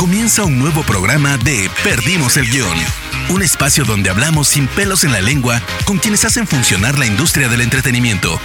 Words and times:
Comienza 0.00 0.44
un 0.44 0.58
nuevo 0.58 0.82
programa 0.82 1.36
de 1.36 1.68
Perdimos 1.84 2.38
el 2.38 2.46
Guión. 2.46 2.74
Un 3.28 3.42
espacio 3.42 3.84
donde 3.84 4.08
hablamos 4.08 4.48
sin 4.48 4.66
pelos 4.66 5.04
en 5.04 5.12
la 5.12 5.20
lengua 5.20 5.60
con 5.84 5.98
quienes 5.98 6.24
hacen 6.24 6.46
funcionar 6.46 6.98
la 6.98 7.04
industria 7.04 7.50
del 7.50 7.60
entretenimiento. 7.60 8.40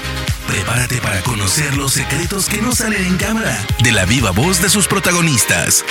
Prepárate 0.50 0.98
para 0.98 1.22
conocer 1.22 1.78
los 1.78 1.94
secretos 1.94 2.50
que 2.50 2.62
no 2.62 2.76
salen 2.76 3.06
en 3.06 3.16
cámara 3.16 3.58
de 3.82 3.94
la 3.94 4.04
viva 4.04 4.32
voz 4.32 4.62
de 4.62 4.68
sus 4.68 4.90
protagonistas. 4.90 5.86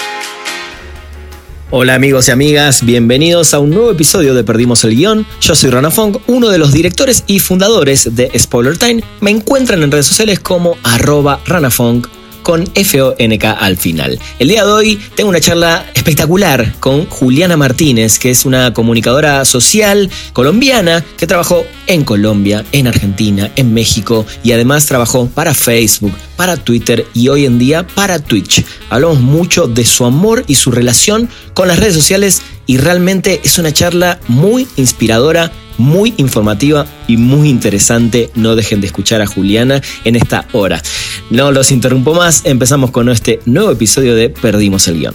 Hola 1.71 1.95
amigos 1.95 2.29
y 2.29 2.33
amigas, 2.33 2.85
bienvenidos 2.85 3.55
a 3.55 3.59
un 3.59 3.71
nuevo 3.71 3.91
episodio 3.91 4.35
de 4.35 4.45
Perdimos 4.45 4.85
el 4.85 4.95
Guión. 4.95 5.27
Yo 5.41 5.55
soy 5.55 5.71
Rana 5.71 5.91
Fong, 5.91 6.19
uno 6.27 6.51
de 6.51 6.59
los 6.59 6.75
directores 6.75 7.25
y 7.27 7.41
fundadores 7.41 8.15
de 8.15 8.31
Spoiler 8.39 8.77
Time. 8.77 9.03
Me 9.23 9.31
encuentran 9.31 9.83
en 9.83 9.91
redes 9.91 10.09
sociales 10.09 10.41
como 10.41 10.77
arroba 10.83 11.41
ranafong 11.47 12.07
con 12.45 12.71
F-O-N-K 12.75 13.51
al 13.51 13.77
final. 13.77 14.21
El 14.39 14.49
día 14.49 14.65
de 14.65 14.71
hoy 14.71 15.01
tengo 15.17 15.31
una 15.31 15.41
charla 15.41 15.85
espectacular 15.95 16.75
con 16.79 17.07
Juliana 17.07 17.57
Martínez, 17.57 18.21
que 18.21 18.31
es 18.31 18.45
una 18.45 18.73
comunicadora 18.73 19.45
social 19.45 20.09
colombiana 20.33 21.05
que 21.17 21.27
trabajó 21.27 21.67
en 21.89 22.05
Colombia, 22.05 22.65
en 22.71 22.87
Argentina, 22.87 23.51
en 23.57 23.75
México 23.75 24.25
y 24.45 24.53
además 24.53 24.87
trabajó 24.87 25.27
para 25.27 25.55
Facebook, 25.55 26.13
para 26.37 26.57
Twitter 26.57 27.07
y 27.15 27.29
hoy 27.29 27.47
en 27.47 27.59
día 27.59 27.87
para 27.87 28.19
Twitch. 28.19 28.65
Hablamos 28.91 29.21
mucho 29.21 29.67
de 29.67 29.85
su 29.85 30.05
amor 30.05 30.45
y 30.47 30.55
su 30.55 30.71
relación 30.71 31.29
con 31.55 31.67
las 31.67 31.79
redes 31.79 31.95
sociales 31.95 32.43
y 32.67 32.79
realmente 32.79 33.41
es 33.45 33.59
una 33.59 33.73
charla 33.73 34.19
muy 34.29 34.67
inspiradora 34.77 35.53
muy 35.79 36.15
informativa 36.17 36.87
y 37.07 37.17
muy 37.17 37.49
interesante. 37.49 38.31
No 38.35 38.57
dejen 38.57 38.81
de 38.81 38.87
escuchar 38.87 39.21
a 39.23 39.27
Juliana 39.27 39.81
en 40.05 40.17
esta 40.17 40.47
hora. 40.53 40.83
No 41.31 41.53
los 41.53 41.71
interrumpo 41.71 42.15
más, 42.15 42.43
empezamos 42.45 42.91
con 42.91 43.09
este 43.09 43.41
nuevo 43.45 43.71
episodio 43.71 44.15
de 44.15 44.31
Perdimos 44.31 44.89
el 44.89 44.99
guion. 44.99 45.15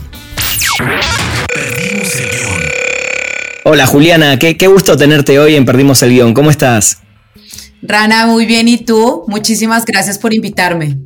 Perdimos 1.54 2.16
el 2.16 2.30
guion. 2.30 2.62
Hola 3.66 3.86
Juliana, 3.86 4.40
qué, 4.40 4.58
qué 4.58 4.68
gusto 4.68 4.98
tenerte 4.98 5.40
hoy 5.40 5.56
en 5.56 5.66
Perdimos 5.66 6.02
el 6.04 6.12
guion. 6.12 6.34
¿Cómo 6.34 6.50
estás? 6.50 7.00
Rana, 7.82 8.28
muy 8.28 8.46
bien. 8.46 8.68
¿Y 8.68 8.78
tú? 8.84 9.24
Muchísimas 9.28 9.86
gracias 9.86 10.18
por 10.18 10.34
invitarme. 10.34 10.98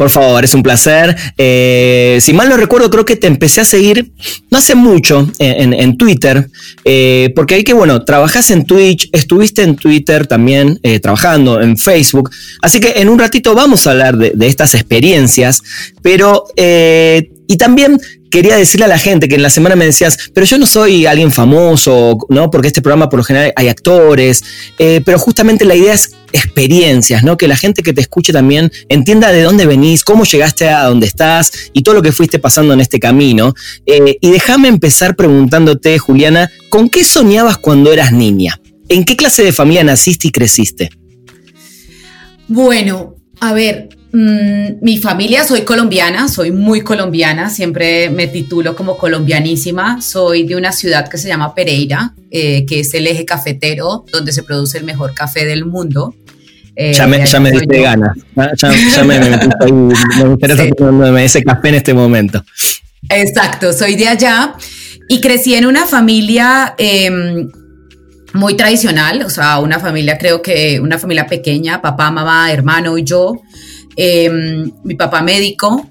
Por 0.00 0.08
favor, 0.08 0.42
es 0.42 0.54
un 0.54 0.62
placer. 0.62 1.14
Eh, 1.36 2.20
si 2.22 2.32
mal 2.32 2.48
no 2.48 2.56
recuerdo, 2.56 2.88
creo 2.88 3.04
que 3.04 3.16
te 3.16 3.26
empecé 3.26 3.60
a 3.60 3.66
seguir 3.66 4.10
no 4.50 4.56
hace 4.56 4.74
mucho 4.74 5.30
en, 5.38 5.98
Twitter, 5.98 6.48
eh, 6.86 7.30
porque 7.36 7.56
hay 7.56 7.64
que, 7.64 7.74
bueno, 7.74 8.02
trabajas 8.06 8.50
en 8.50 8.64
Twitch, 8.64 9.10
estuviste 9.12 9.62
en 9.62 9.76
Twitter 9.76 10.26
también 10.26 10.80
eh, 10.82 11.00
trabajando 11.00 11.60
en 11.60 11.76
Facebook. 11.76 12.30
Así 12.62 12.80
que 12.80 12.94
en 12.96 13.10
un 13.10 13.18
ratito 13.18 13.54
vamos 13.54 13.86
a 13.86 13.90
hablar 13.90 14.16
de, 14.16 14.32
de 14.34 14.46
estas 14.46 14.72
experiencias, 14.72 15.62
pero 16.00 16.46
y 16.56 17.56
también 17.58 18.00
quería 18.30 18.56
decirle 18.56 18.86
a 18.86 18.88
la 18.88 18.98
gente 18.98 19.28
que 19.28 19.34
en 19.34 19.42
la 19.42 19.50
semana 19.50 19.76
me 19.76 19.84
decías, 19.84 20.30
pero 20.32 20.46
yo 20.46 20.58
no 20.58 20.66
soy 20.66 21.06
alguien 21.06 21.32
famoso, 21.32 22.16
¿no? 22.28 22.50
Porque 22.50 22.68
este 22.68 22.80
programa 22.80 23.08
por 23.08 23.18
lo 23.18 23.24
general 23.24 23.52
hay 23.56 23.68
actores, 23.68 24.42
eh, 24.78 25.02
pero 25.04 25.18
justamente 25.18 25.64
la 25.64 25.74
idea 25.74 25.92
es 25.92 26.12
experiencias, 26.32 27.24
¿no? 27.24 27.36
Que 27.36 27.48
la 27.48 27.56
gente 27.56 27.82
que 27.82 27.92
te 27.92 28.00
escuche 28.00 28.32
también 28.32 28.70
entienda 28.88 29.32
de 29.32 29.42
dónde 29.42 29.66
venís, 29.66 30.04
cómo 30.04 30.24
llegaste 30.24 30.68
a 30.68 30.84
donde 30.84 31.06
estás 31.06 31.52
y 31.72 31.82
todo 31.82 31.96
lo 31.96 32.02
que 32.02 32.12
fuiste 32.12 32.38
pasando 32.38 32.72
en 32.72 32.80
este 32.80 33.00
camino. 33.00 33.54
Eh, 33.86 34.16
y 34.20 34.30
déjame 34.30 34.68
empezar 34.68 35.16
preguntándote, 35.16 35.98
Juliana, 35.98 36.50
¿con 36.68 36.88
qué 36.88 37.04
soñabas 37.04 37.58
cuando 37.58 37.92
eras 37.92 38.12
niña? 38.12 38.60
¿En 38.88 39.04
qué 39.04 39.16
clase 39.16 39.44
de 39.44 39.52
familia 39.52 39.84
naciste 39.84 40.28
y 40.28 40.30
creciste? 40.30 40.90
Bueno, 42.48 43.14
a 43.40 43.52
ver, 43.52 43.88
Mm, 44.12 44.82
mi 44.82 44.98
familia, 44.98 45.44
soy 45.44 45.62
colombiana, 45.62 46.26
soy 46.28 46.50
muy 46.50 46.80
colombiana, 46.80 47.48
siempre 47.48 48.10
me 48.10 48.26
titulo 48.26 48.74
como 48.74 48.96
colombianísima. 48.96 50.02
Soy 50.02 50.42
de 50.44 50.56
una 50.56 50.72
ciudad 50.72 51.08
que 51.08 51.16
se 51.16 51.28
llama 51.28 51.54
Pereira, 51.54 52.14
eh, 52.30 52.66
que 52.66 52.80
es 52.80 52.92
el 52.94 53.06
eje 53.06 53.24
cafetero 53.24 54.04
donde 54.10 54.32
se 54.32 54.42
produce 54.42 54.78
el 54.78 54.84
mejor 54.84 55.14
café 55.14 55.44
del 55.44 55.64
mundo. 55.64 56.14
Eh, 56.74 56.92
ya 56.94 57.06
me, 57.06 57.24
ya 57.24 57.40
me 57.40 57.50
diste 57.52 57.80
ganas, 57.80 58.16
ya, 58.56 58.72
ya 58.72 59.04
me, 59.04 59.18
me, 59.20 59.28
me, 59.68 60.30
interesa 60.32 60.64
ese 61.22 61.42
café 61.42 61.68
en 61.68 61.74
este 61.74 61.94
momento. 61.94 62.42
Exacto, 63.08 63.72
soy 63.72 63.96
de 63.96 64.08
allá 64.08 64.54
y 65.08 65.20
crecí 65.20 65.54
en 65.54 65.66
una 65.66 65.86
familia 65.86 66.74
em, 66.78 67.50
muy 68.32 68.56
tradicional, 68.56 69.22
o 69.22 69.30
sea, 69.30 69.58
una 69.58 69.78
familia 69.78 70.16
creo 70.18 70.40
que 70.40 70.80
una 70.80 70.98
familia 70.98 71.26
pequeña, 71.26 71.82
papá, 71.82 72.10
mamá, 72.10 72.52
hermano 72.52 72.96
y 72.96 73.04
yo. 73.04 73.34
Em, 74.02 74.72
mi 74.82 74.94
papá 74.94 75.20
médico, 75.20 75.86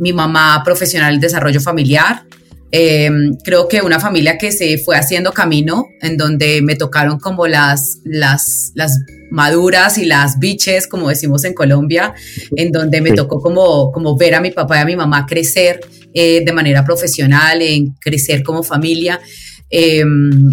mi 0.00 0.12
mamá 0.12 0.60
profesional 0.64 1.20
de 1.20 1.28
desarrollo 1.28 1.60
familiar. 1.60 2.24
Em, 2.72 3.36
creo 3.44 3.68
que 3.68 3.80
una 3.80 4.00
familia 4.00 4.36
que 4.38 4.50
se 4.50 4.76
fue 4.78 4.96
haciendo 4.96 5.30
camino, 5.30 5.86
en 6.02 6.16
donde 6.16 6.62
me 6.62 6.74
tocaron 6.74 7.20
como 7.20 7.46
las, 7.46 7.98
las, 8.02 8.72
las 8.74 8.90
maduras 9.30 9.98
y 9.98 10.04
las 10.04 10.40
biches, 10.40 10.88
como 10.88 11.08
decimos 11.08 11.44
en 11.44 11.54
Colombia, 11.54 12.12
en 12.56 12.72
donde 12.72 13.00
me 13.00 13.12
tocó 13.12 13.40
como, 13.40 13.92
como 13.92 14.16
ver 14.16 14.34
a 14.34 14.40
mi 14.40 14.50
papá 14.50 14.78
y 14.78 14.80
a 14.80 14.84
mi 14.84 14.96
mamá 14.96 15.24
crecer 15.24 15.78
eh, 16.12 16.42
de 16.44 16.52
manera 16.52 16.84
profesional, 16.84 17.62
en 17.62 17.94
crecer 18.00 18.42
como 18.42 18.64
familia. 18.64 19.20
Em, 19.70 20.50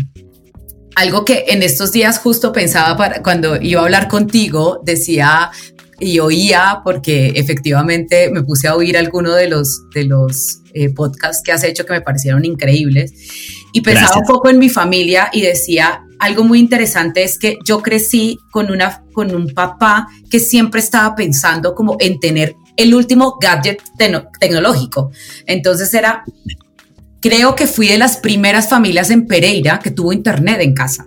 algo 0.96 1.24
que 1.26 1.46
en 1.48 1.64
estos 1.64 1.92
días 1.92 2.20
justo 2.20 2.52
pensaba 2.52 2.98
para, 2.98 3.24
cuando 3.24 3.56
iba 3.62 3.82
a 3.82 3.86
hablar 3.86 4.08
contigo, 4.08 4.82
decía, 4.84 5.50
y 6.02 6.20
oía 6.20 6.82
porque 6.84 7.34
efectivamente 7.36 8.30
me 8.32 8.44
puse 8.44 8.68
a 8.68 8.76
oír 8.76 8.98
alguno 8.98 9.34
de 9.34 9.48
los, 9.48 9.88
de 9.94 10.06
los 10.06 10.62
eh, 10.74 10.90
podcasts 10.90 11.44
que 11.46 11.52
has 11.52 11.64
hecho 11.64 11.86
que 11.86 11.94
me 11.94 12.02
parecieron 12.02 12.44
increíbles 12.44 13.14
y 13.72 13.82
pensaba 13.82 14.18
un 14.18 14.26
poco 14.26 14.50
en 14.50 14.58
mi 14.58 14.68
familia 14.68 15.30
y 15.32 15.42
decía 15.42 16.02
algo 16.20 16.44
muy 16.44 16.60
interesante 16.60 17.24
es 17.24 17.38
que 17.38 17.58
yo 17.66 17.82
crecí 17.82 18.40
con, 18.52 18.72
una, 18.72 19.04
con 19.14 19.34
un 19.34 19.54
papá 19.54 20.08
que 20.30 20.40
siempre 20.40 20.80
estaba 20.80 21.16
pensando 21.16 21.76
como 21.76 21.98
en 22.00 22.20
tener 22.20 22.56
el 22.78 22.94
último 22.96 23.38
gadget 23.40 23.82
tecnológico. 24.40 25.12
Entonces 25.46 25.94
era, 25.94 26.24
creo 27.20 27.56
que 27.56 27.68
fui 27.68 27.88
de 27.88 27.98
las 27.98 28.18
primeras 28.18 28.70
familias 28.70 29.10
en 29.10 29.28
Pereira 29.28 29.80
que 29.80 29.92
tuvo 29.92 30.14
internet 30.14 30.62
en 30.62 30.74
casa. 30.74 31.06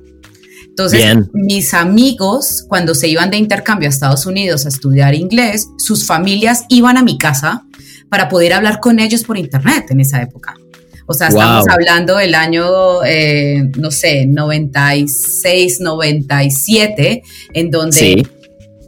Entonces, 0.77 1.17
mis 1.33 1.73
amigos, 1.73 2.65
cuando 2.67 2.97
se 2.97 3.07
iban 3.07 3.31
de 3.31 3.37
intercambio 3.37 3.89
a 3.89 3.91
Estados 3.91 4.27
Unidos 4.27 4.67
a 4.67 4.71
estudiar 4.71 5.15
inglés, 5.15 5.69
sus 5.79 6.05
familias 6.05 6.65
iban 6.69 6.97
a 6.97 7.05
mi 7.05 7.17
casa 7.17 7.65
para 8.09 8.29
poder 8.29 8.55
hablar 8.55 8.81
con 8.81 8.99
ellos 8.99 9.23
por 9.23 9.39
internet 9.39 9.87
en 9.91 10.01
esa 10.01 10.21
época. 10.21 10.57
O 11.07 11.15
sea, 11.15 11.29
estamos 11.29 11.69
hablando 11.69 12.17
del 12.17 12.35
año, 12.35 13.05
eh, 13.05 13.71
no 13.77 13.93
sé, 13.93 14.27
96, 14.27 15.81
97, 15.81 17.23
en 17.53 17.71
donde 17.71 18.27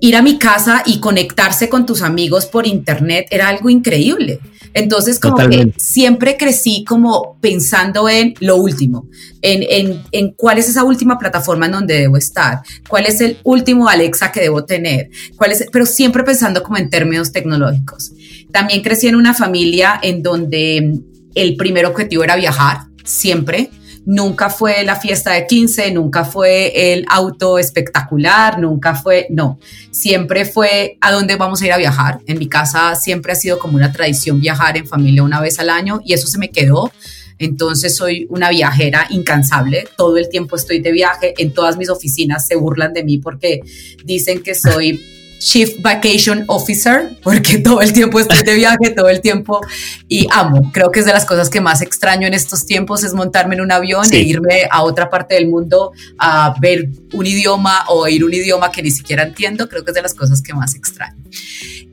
ir 0.01 0.17
a 0.17 0.23
mi 0.23 0.39
casa 0.39 0.83
y 0.87 1.01
conectarse 1.01 1.69
con 1.69 1.87
tus 1.87 2.03
amigos 2.03 2.47
por 2.47 2.67
internet 2.67 3.27
era 3.31 3.49
algo 3.49 3.71
increíble. 3.71 4.41
Entonces, 4.75 5.19
como 5.19 5.49
que 5.49 5.73
siempre 5.79 6.37
crecí 6.37 6.85
como 6.85 7.39
pensando 7.41 8.11
en 8.11 8.35
lo 8.41 8.57
último, 8.57 9.09
en, 9.41 10.03
en, 10.13 10.33
cuál 10.33 10.59
es 10.59 10.69
esa 10.69 10.85
última 10.85 11.19
plataforma 11.19 11.65
en 11.65 11.73
donde 11.73 11.99
debo 11.99 12.19
estar, 12.19 12.61
cuál 12.87 13.07
es 13.07 13.23
el 13.23 13.39
último 13.43 13.89
Alexa 13.89 14.33
que 14.33 14.41
debo 14.41 14.67
tener, 14.67 15.09
cuál 15.37 15.53
es, 15.53 15.65
pero 15.73 15.87
siempre 15.87 16.25
pensando 16.25 16.63
como 16.63 16.77
en 16.77 16.91
términos 16.91 17.33
tecnológicos. 17.33 18.13
También 18.53 18.83
crecí 18.83 19.09
en 19.09 19.17
una 19.17 19.33
familia 19.33 19.99
en 20.03 20.23
donde 20.23 21.01
el 21.35 21.57
primer 21.57 21.87
objetivo 21.87 22.23
era 22.23 22.37
viajar, 22.37 22.81
siempre 23.03 23.71
nunca 24.07 24.49
fue 24.49 24.85
la 24.85 24.97
fiesta 24.97 25.33
de 25.33 25.47
15, 25.47 25.91
nunca 25.91 26.25
fue 26.25 26.93
el 26.93 27.05
auto 27.09 27.59
espectacular, 27.59 28.59
nunca 28.59 28.95
fue, 28.95 29.27
no, 29.31 29.59
siempre 29.91 30.45
fue 30.45 30.97
a 31.01 31.13
dónde 31.13 31.37
vamos 31.37 31.61
a 31.61 31.67
ir 31.67 31.73
a 31.73 31.77
viajar. 31.77 32.21
En 32.27 32.39
mi 32.39 32.49
casa 32.49 32.95
siempre 32.95 33.33
ha 33.33 33.35
sido 33.35 33.59
como 33.59 33.77
una 33.77 33.93
tradición 33.93 34.41
viajar 34.41 34.77
en 34.77 34.87
familia 34.87 35.25
una 35.25 35.41
vez 35.41 35.59
al 35.59 35.71
año 35.71 36.01
y 36.05 36.15
eso 36.15 36.29
se 36.29 36.39
me 36.39 36.51
quedó. 36.51 36.91
Entonces 37.39 37.95
soy 37.95 38.27
una 38.31 38.49
viajera 38.49 39.07
incansable, 39.11 39.87
todo 39.97 40.17
el 40.17 40.31
tiempo 40.31 40.57
estoy 40.57 40.79
de 40.79 40.93
viaje, 40.93 41.35
en 41.37 41.53
todas 41.53 41.77
mis 41.77 41.91
oficinas 41.91 42.47
se 42.47 42.57
burlan 42.57 42.95
de 42.95 43.05
mí 43.05 43.19
porque 43.19 43.61
dicen 44.05 44.43
que 44.43 44.55
soy 44.55 45.16
Chief 45.39 45.81
Vacation 45.81 46.45
Officer, 46.49 47.17
porque 47.23 47.59
todo 47.65 47.81
el 47.81 47.93
tiempo 47.93 48.21
estoy 48.21 48.43
de 48.43 48.55
viaje, 48.55 48.91
todo 48.95 49.09
el 49.09 49.21
tiempo, 49.21 49.61
y 50.09 50.27
amo. 50.31 50.71
Creo 50.73 50.91
que 50.91 51.01
es 51.01 51.07
de 51.07 51.13
las 51.13 51.25
cosas 51.25 51.51
que 51.51 51.61
más 51.61 51.83
extraño 51.83 52.27
en 52.27 52.35
estos 52.35 52.67
tiempos, 52.67 53.05
es 53.05 53.15
montarme 53.15 53.55
en 53.55 53.61
un 53.61 53.73
avión 53.73 54.07
e 54.13 54.21
irme 54.21 54.69
a 54.71 54.83
otra 54.83 55.11
parte 55.11 55.35
del 55.35 55.49
mundo 55.49 55.93
a 56.19 56.55
ver 56.61 56.89
un 57.13 57.27
idioma 57.27 57.85
o 57.89 58.03
oír 58.03 58.25
un 58.25 58.35
idioma 58.35 58.71
que 58.71 58.83
ni 58.83 58.91
siquiera 58.91 59.23
entiendo. 59.23 59.69
Creo 59.69 59.85
que 59.85 59.91
es 59.91 59.95
de 59.95 60.03
las 60.03 60.15
cosas 60.15 60.43
que 60.43 60.55
más 60.55 60.75
extraño. 60.75 61.17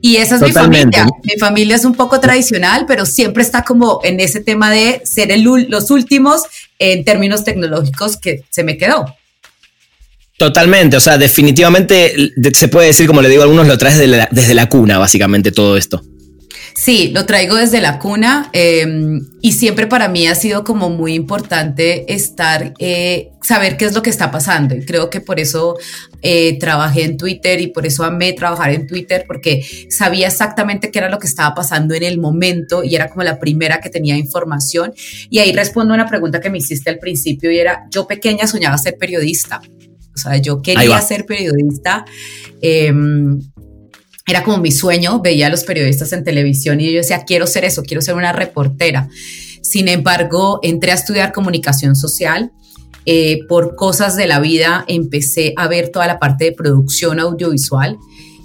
Y 0.00 0.16
esa 0.16 0.36
es 0.36 0.42
mi 0.42 0.52
familia. 0.52 1.06
Mi 1.22 1.38
familia 1.38 1.76
es 1.76 1.84
un 1.86 1.94
poco 1.94 2.20
tradicional, 2.20 2.84
pero 2.86 3.06
siempre 3.06 3.42
está 3.42 3.62
como 3.62 4.00
en 4.04 4.20
ese 4.20 4.40
tema 4.40 4.70
de 4.70 5.00
ser 5.04 5.32
el, 5.32 5.42
los 5.42 5.90
últimos 5.90 6.42
en 6.78 7.04
términos 7.04 7.42
tecnológicos 7.42 8.18
que 8.18 8.44
se 8.50 8.64
me 8.64 8.76
quedó. 8.76 9.06
Totalmente, 10.36 10.96
o 10.96 11.00
sea, 11.00 11.16
definitivamente 11.16 12.32
se 12.54 12.68
puede 12.68 12.88
decir, 12.88 13.06
como 13.06 13.22
le 13.22 13.28
digo 13.28 13.42
a 13.42 13.44
algunos, 13.44 13.68
lo 13.68 13.78
traes 13.78 13.98
desde 13.98 14.54
la, 14.54 14.68
cuna, 14.68 14.98
básicamente, 14.98 15.52
todo 15.52 15.76
esto. 15.76 16.02
Sí, 16.76 17.12
lo 17.14 17.24
traigo 17.24 17.54
desde 17.54 17.80
la 17.80 18.00
cuna 18.00 18.50
em, 18.52 19.20
y 19.40 19.52
siempre 19.52 19.86
para 19.86 20.08
mí 20.08 20.26
ha 20.26 20.34
sido 20.34 20.64
como 20.64 20.90
muy 20.90 21.14
importante 21.14 22.12
estar, 22.12 22.74
eh, 22.80 23.30
saber 23.42 23.76
qué 23.76 23.84
es 23.84 23.94
lo 23.94 24.02
que 24.02 24.10
está 24.10 24.32
pasando. 24.32 24.74
Y 24.74 24.84
creo 24.84 25.08
que 25.08 25.20
por 25.20 25.38
eso 25.38 25.76
eh, 26.20 26.58
trabajé 26.58 27.04
en 27.04 27.16
Twitter 27.16 27.60
y 27.60 27.68
por 27.68 27.86
eso 27.86 28.02
amé 28.02 28.32
trabajar 28.32 28.72
en 28.72 28.88
Twitter, 28.88 29.24
porque 29.28 29.64
sabía 29.88 30.26
exactamente 30.26 30.90
qué 30.90 30.98
era 30.98 31.08
lo 31.08 31.20
que 31.20 31.28
estaba 31.28 31.54
pasando 31.54 31.94
en 31.94 32.02
el 32.02 32.18
momento 32.18 32.82
y 32.82 32.96
era 32.96 33.08
como 33.08 33.22
la 33.22 33.38
primera 33.38 33.80
que 33.80 33.88
tenía 33.88 34.16
información. 34.16 34.92
Y 35.30 35.38
ahí 35.38 35.52
respondo 35.52 35.94
a 35.94 35.94
una 35.94 36.08
pregunta 36.08 36.40
que 36.40 36.50
me 36.50 36.58
hiciste 36.58 36.90
al 36.90 36.98
principio 36.98 37.52
y 37.52 37.58
era, 37.60 37.84
yo 37.88 38.08
pequeña 38.08 38.48
soñaba 38.48 38.76
ser 38.78 38.96
periodista. 38.98 39.60
O 40.14 40.18
sea, 40.18 40.36
yo 40.36 40.62
quería 40.62 41.00
ser 41.00 41.26
periodista. 41.26 42.04
Em, 42.60 43.40
era 44.26 44.42
como 44.42 44.58
mi 44.58 44.72
sueño, 44.72 45.20
veía 45.20 45.48
a 45.48 45.50
los 45.50 45.64
periodistas 45.64 46.12
en 46.12 46.24
televisión 46.24 46.80
y 46.80 46.90
yo 46.90 46.98
decía, 46.98 47.24
quiero 47.26 47.46
ser 47.46 47.64
eso, 47.64 47.82
quiero 47.82 48.00
ser 48.00 48.14
una 48.14 48.32
reportera. 48.32 49.08
Sin 49.62 49.88
embargo, 49.88 50.60
entré 50.62 50.92
a 50.92 50.94
estudiar 50.94 51.32
comunicación 51.32 51.96
social. 51.96 52.52
Eh, 53.06 53.40
por 53.48 53.76
cosas 53.76 54.16
de 54.16 54.26
la 54.26 54.40
vida 54.40 54.84
empecé 54.88 55.52
a 55.58 55.68
ver 55.68 55.90
toda 55.90 56.06
la 56.06 56.18
parte 56.18 56.46
de 56.46 56.52
producción 56.52 57.20
audiovisual 57.20 57.98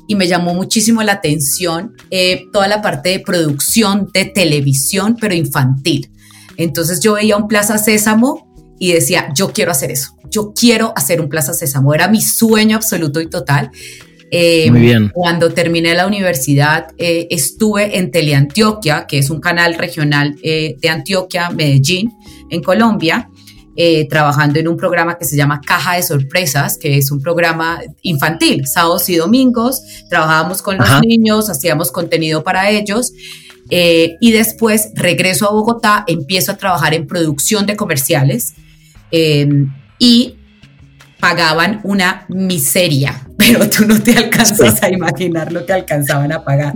y 0.05 0.15
me 0.15 0.27
llamó 0.27 0.53
muchísimo 0.53 1.01
la 1.01 1.13
atención 1.13 1.93
eh, 2.09 2.43
toda 2.51 2.67
la 2.67 2.81
parte 2.81 3.09
de 3.09 3.19
producción 3.21 4.09
de 4.13 4.25
televisión, 4.25 5.15
pero 5.21 5.33
infantil. 5.33 6.11
Entonces 6.57 6.99
yo 6.99 7.13
veía 7.13 7.37
un 7.37 7.47
Plaza 7.47 7.77
Sésamo 7.77 8.48
y 8.79 8.93
decía, 8.93 9.29
yo 9.35 9.51
quiero 9.51 9.71
hacer 9.71 9.91
eso, 9.91 10.15
yo 10.31 10.53
quiero 10.53 10.93
hacer 10.95 11.21
un 11.21 11.29
Plaza 11.29 11.53
Sésamo, 11.53 11.93
era 11.93 12.07
mi 12.07 12.21
sueño 12.21 12.77
absoluto 12.77 13.21
y 13.21 13.29
total. 13.29 13.71
Eh, 14.31 14.69
Muy 14.69 14.81
bien. 14.81 15.09
Cuando 15.13 15.51
terminé 15.53 15.93
la 15.95 16.05
universidad, 16.05 16.87
eh, 16.97 17.27
estuve 17.31 17.97
en 17.97 18.11
Teleantioquia, 18.11 19.05
que 19.07 19.17
es 19.17 19.29
un 19.29 19.39
canal 19.39 19.75
regional 19.75 20.35
eh, 20.43 20.75
de 20.79 20.89
Antioquia, 20.89 21.49
Medellín, 21.49 22.11
en 22.49 22.61
Colombia, 22.61 23.29
trabajando 24.09 24.59
en 24.59 24.67
un 24.67 24.75
programa 24.75 25.17
que 25.17 25.23
se 25.23 25.37
llama 25.37 25.61
Caja 25.65 25.95
de 25.95 26.03
Sorpresas, 26.03 26.77
que 26.77 26.97
es 26.97 27.11
un 27.11 27.21
programa 27.21 27.79
infantil, 28.01 28.67
sábados 28.67 29.07
y 29.07 29.15
domingos. 29.15 29.81
Trabajábamos 30.09 30.61
con 30.61 30.77
los 30.77 30.89
niños, 31.01 31.49
hacíamos 31.49 31.89
contenido 31.89 32.43
para 32.43 32.69
ellos. 32.69 33.13
y 33.69 34.31
después 34.31 34.89
regreso 34.95 35.47
a 35.47 35.53
Bogotá, 35.53 36.03
empiezo 36.07 36.51
a 36.51 36.57
trabajar 36.57 36.93
en 36.93 37.07
producción 37.07 37.65
de 37.65 37.77
comerciales 37.77 38.53
y 39.11 40.39
pagaban 41.19 41.81
una 41.83 42.25
miseria, 42.29 43.21
pero 43.37 43.69
tú 43.69 43.85
no 43.85 44.01
te 44.01 44.13
alcanzas 44.13 44.81
a 44.81 44.89
imaginar 44.89 45.51
lo 45.51 45.65
que 45.65 45.73
alcanzaban 45.73 46.31
a 46.31 46.43
pagar. 46.43 46.75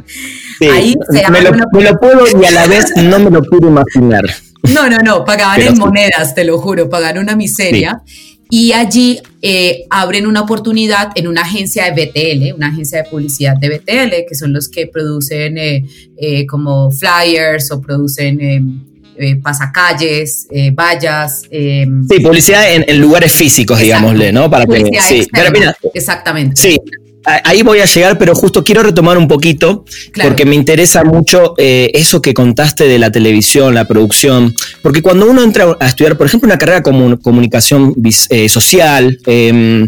Ahí 0.72 0.96
me, 1.32 1.42
lo, 1.42 2.00
puedo 2.00 2.26
y 2.40 2.46
a 2.46 2.52
la 2.52 2.68
vez 2.68 2.94
no 2.96 3.20
me 3.20 3.32
lo 3.32 3.42
puedo 3.44 3.68
imaginar. 3.68 4.24
No, 4.74 4.90
no, 4.90 4.98
no, 5.00 5.26
pagaban 5.26 5.62
en 5.62 5.78
monedas, 5.78 6.34
te 6.36 6.46
lo 6.46 6.58
juro, 6.58 6.90
pagaban 6.90 7.18
una 7.18 7.36
miseria. 7.36 8.02
Y 8.50 8.72
allí 8.72 9.20
eh, 9.42 9.84
abren 9.90 10.26
una 10.26 10.40
oportunidad 10.40 11.10
en 11.16 11.28
una 11.28 11.42
agencia 11.42 11.92
de 11.92 12.06
BTL, 12.06 12.56
una 12.56 12.68
agencia 12.68 13.04
de 13.04 13.10
publicidad 13.10 13.58
de 13.58 13.68
BTL, 13.68 14.26
que 14.26 14.36
son 14.36 14.54
los 14.54 14.70
que 14.70 14.88
producen 14.88 15.58
eh, 15.58 15.84
eh, 16.16 16.46
como 16.46 16.92
flyers 16.92 17.72
o 17.72 17.82
producen 17.82 18.86
eh, 19.18 19.36
pasacalles, 19.36 20.48
eh, 20.52 20.72
vallas. 20.72 21.44
Eh, 21.52 21.86
sí, 22.10 22.20
publicidad 22.20 22.74
en, 22.74 23.00
lugares 23.00 23.32
físicos, 23.32 23.80
digámosle, 23.80 24.32
¿no? 24.32 24.50
Para 24.50 24.66
que, 24.66 24.84
sí, 25.08 25.28
pero 25.32 25.52
mira, 25.52 25.76
exactamente. 25.94 26.62
Sí, 26.62 26.80
ahí 27.24 27.62
voy 27.62 27.80
a 27.80 27.86
llegar, 27.86 28.18
pero 28.18 28.34
justo 28.36 28.64
quiero 28.64 28.84
retomar 28.84 29.18
un 29.18 29.28
poquito, 29.28 29.86
porque 30.22 30.46
me 30.46 30.56
interesa 30.56 31.04
mucho 31.04 31.54
eso 31.58 32.22
que 32.22 32.34
contaste 32.34 32.86
de 32.86 33.00
la 33.00 33.12
televisión, 33.12 33.76
la 33.76 33.86
producción, 33.86 34.54
porque 34.82 35.02
cuando 35.02 35.30
uno 35.30 35.44
entra 35.44 35.76
a 35.80 35.88
estudiar, 35.88 36.18
por 36.18 36.28
ejemplo, 36.28 36.48
una 36.48 36.58
carrera 36.58 36.82
como 36.82 37.20
comunicación 37.20 37.94
social, 38.48 39.18
em, 39.26 39.88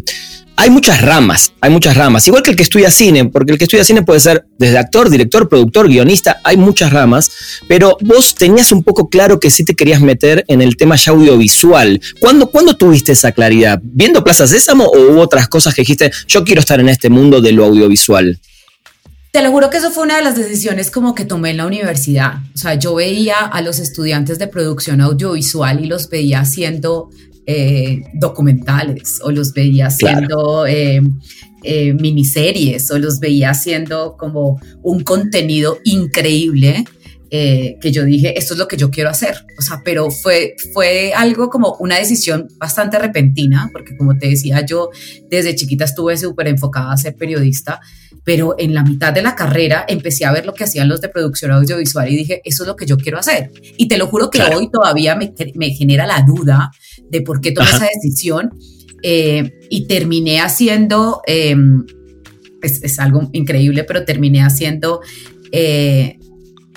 hay 0.57 0.69
muchas 0.69 1.01
ramas, 1.01 1.53
hay 1.59 1.69
muchas 1.69 1.97
ramas, 1.97 2.27
igual 2.27 2.41
que 2.41 2.51
el 2.51 2.55
que 2.55 2.63
estudia 2.63 2.89
cine, 2.89 3.25
porque 3.25 3.51
el 3.51 3.57
que 3.57 3.65
estudia 3.65 3.83
cine 3.83 4.03
puede 4.03 4.19
ser 4.19 4.45
desde 4.57 4.77
actor, 4.77 5.09
director, 5.09 5.49
productor, 5.49 5.87
guionista, 5.87 6.39
hay 6.43 6.57
muchas 6.57 6.93
ramas, 6.93 7.29
pero 7.67 7.97
vos 8.01 8.35
tenías 8.35 8.71
un 8.71 8.83
poco 8.83 9.09
claro 9.09 9.39
que 9.39 9.49
sí 9.49 9.65
te 9.65 9.75
querías 9.75 10.01
meter 10.01 10.45
en 10.47 10.61
el 10.61 10.77
tema 10.77 10.95
ya 10.95 11.11
audiovisual. 11.11 11.99
¿Cuándo, 12.19 12.49
¿cuándo 12.49 12.75
tuviste 12.75 13.11
esa 13.11 13.31
claridad? 13.31 13.79
¿Viendo 13.83 14.23
Plaza 14.23 14.47
Sésamo 14.47 14.85
o 14.85 15.11
hubo 15.11 15.21
otras 15.21 15.47
cosas 15.47 15.73
que 15.73 15.81
dijiste, 15.81 16.11
yo 16.27 16.43
quiero 16.43 16.61
estar 16.61 16.79
en 16.79 16.89
este 16.89 17.09
mundo 17.09 17.41
de 17.41 17.51
lo 17.51 17.65
audiovisual? 17.65 18.39
Te 19.31 19.41
lo 19.41 19.51
juro 19.51 19.69
que 19.69 19.77
eso 19.77 19.91
fue 19.91 20.03
una 20.03 20.15
de 20.15 20.23
las 20.23 20.37
decisiones 20.37 20.89
como 20.89 21.13
que 21.13 21.25
tomé 21.25 21.49
en 21.49 21.57
la 21.57 21.65
universidad. 21.65 22.35
O 22.53 22.57
sea, 22.57 22.75
yo 22.75 22.95
veía 22.95 23.39
a 23.39 23.61
los 23.61 23.79
estudiantes 23.79 24.39
de 24.39 24.47
producción 24.47 25.01
audiovisual 25.01 25.83
y 25.83 25.87
los 25.87 26.09
veía 26.09 26.39
haciendo 26.39 27.09
eh, 27.47 28.01
documentales 28.13 29.19
o 29.23 29.31
los 29.31 29.53
veía 29.53 29.87
haciendo 29.87 30.65
eh, 30.65 30.99
eh, 31.63 31.93
miniseries 31.93 32.89
o 32.89 32.97
los 32.97 33.19
veía 33.19 33.51
haciendo 33.51 34.17
como 34.17 34.59
un 34.81 35.03
contenido 35.03 35.77
increíble. 35.83 36.85
que 37.29 37.91
yo 37.91 38.05
dije, 38.05 38.39
esto 38.39 38.53
es 38.53 38.59
lo 38.59 38.67
que 38.67 38.77
yo 38.77 38.89
quiero 38.89 39.09
hacer. 39.09 39.35
O 39.59 39.61
sea, 39.61 39.81
pero 39.83 40.09
fue, 40.09 40.55
fue 40.73 41.11
algo 41.13 41.49
como 41.49 41.75
una 41.81 41.97
decisión 41.97 42.47
bastante 42.57 42.97
repentina, 42.97 43.69
porque 43.73 43.97
como 43.97 44.17
te 44.17 44.29
decía, 44.29 44.65
yo 44.65 44.89
desde 45.29 45.53
chiquita 45.53 45.83
estuve 45.83 46.15
súper 46.17 46.47
enfocada 46.47 46.93
a 46.93 46.97
ser 46.97 47.17
periodista 47.17 47.81
pero 48.25 48.55
en 48.57 48.73
la 48.73 48.83
mitad 48.83 49.13
de 49.13 49.21
la 49.21 49.35
carrera 49.35 49.85
empecé 49.87 50.25
a 50.25 50.33
ver 50.33 50.45
lo 50.45 50.53
que 50.53 50.65
hacían 50.65 50.89
los 50.89 50.99
de 50.99 51.09
producción 51.09 51.51
audiovisual 51.51 52.11
y 52.11 52.17
dije, 52.17 52.41
eso 52.43 52.63
es 52.63 52.67
lo 52.67 52.75
que 52.75 52.87
yo 52.87 52.97
quiero 52.97 53.19
hacer. 53.19 53.51
Y 53.77 53.87
te 53.87 53.97
lo 53.97 54.07
juro 54.07 54.31
que 54.31 54.41
hoy 54.41 54.69
todavía 54.71 55.15
me, 55.15 55.33
me, 55.53 55.69
genera 55.69 56.07
la 56.07 56.21
duda 56.21 56.71
de 57.09 57.21
por 57.21 57.41
qué 57.41 57.51
tomé 57.51 57.69
esa 57.69 57.87
decisión 57.93 58.51
eh, 59.03 59.51
y 59.69 59.87
terminé 59.87 60.41
haciendo, 60.41 61.21
em, 61.27 61.85
es, 62.61 62.83
es, 62.83 62.99
algo 62.99 63.29
increíble, 63.33 63.83
pero 63.83 64.05
terminé 64.05 64.41
haciendo 64.41 65.01
eh, 65.51 66.17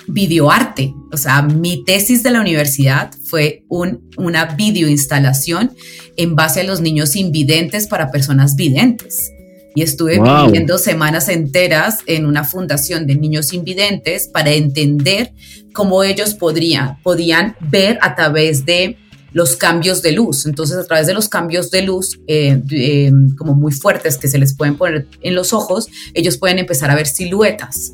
videoarte. 0.07 0.93
O 1.11 1.17
sea, 1.17 1.41
mi 1.41 1.83
tesis 1.83 2.23
de 2.23 2.31
la 2.31 2.41
universidad 2.41 3.11
fue 3.25 3.63
un, 3.67 4.09
una 4.17 4.45
videoinstalación 4.45 5.71
en 6.17 6.35
base 6.35 6.61
a 6.61 6.63
los 6.63 6.81
niños 6.81 7.15
invidentes 7.15 7.87
para 7.87 8.11
personas 8.11 8.55
videntes. 8.55 9.31
Y 9.75 9.83
estuve 9.83 10.19
viviendo 10.19 10.77
semanas 10.77 11.29
enteras 11.29 11.99
en 12.07 12.25
una 12.25 12.43
fundación 12.43 13.05
de 13.05 13.15
niños 13.15 13.53
invidentes 13.53 14.27
para 14.27 14.51
entender 14.51 15.31
cómo 15.73 16.03
ellos 16.03 16.33
podrían, 16.33 17.01
podían 17.03 17.55
ver 17.61 17.99
a 18.01 18.15
través 18.15 18.65
de 18.65 18.97
los 19.31 19.55
cambios 19.55 20.01
de 20.01 20.11
luz. 20.11 20.45
Entonces, 20.45 20.77
a 20.77 20.85
través 20.85 21.07
de 21.07 21.13
los 21.13 21.29
cambios 21.29 21.71
de 21.71 21.81
luz, 21.81 22.19
eh, 22.27 22.61
eh, 22.71 23.11
como 23.37 23.55
muy 23.55 23.71
fuertes 23.71 24.17
que 24.17 24.27
se 24.27 24.37
les 24.37 24.55
pueden 24.55 24.75
poner 24.75 25.07
en 25.21 25.35
los 25.35 25.53
ojos, 25.53 25.87
ellos 26.13 26.37
pueden 26.37 26.59
empezar 26.59 26.91
a 26.91 26.95
ver 26.95 27.07
siluetas. 27.07 27.93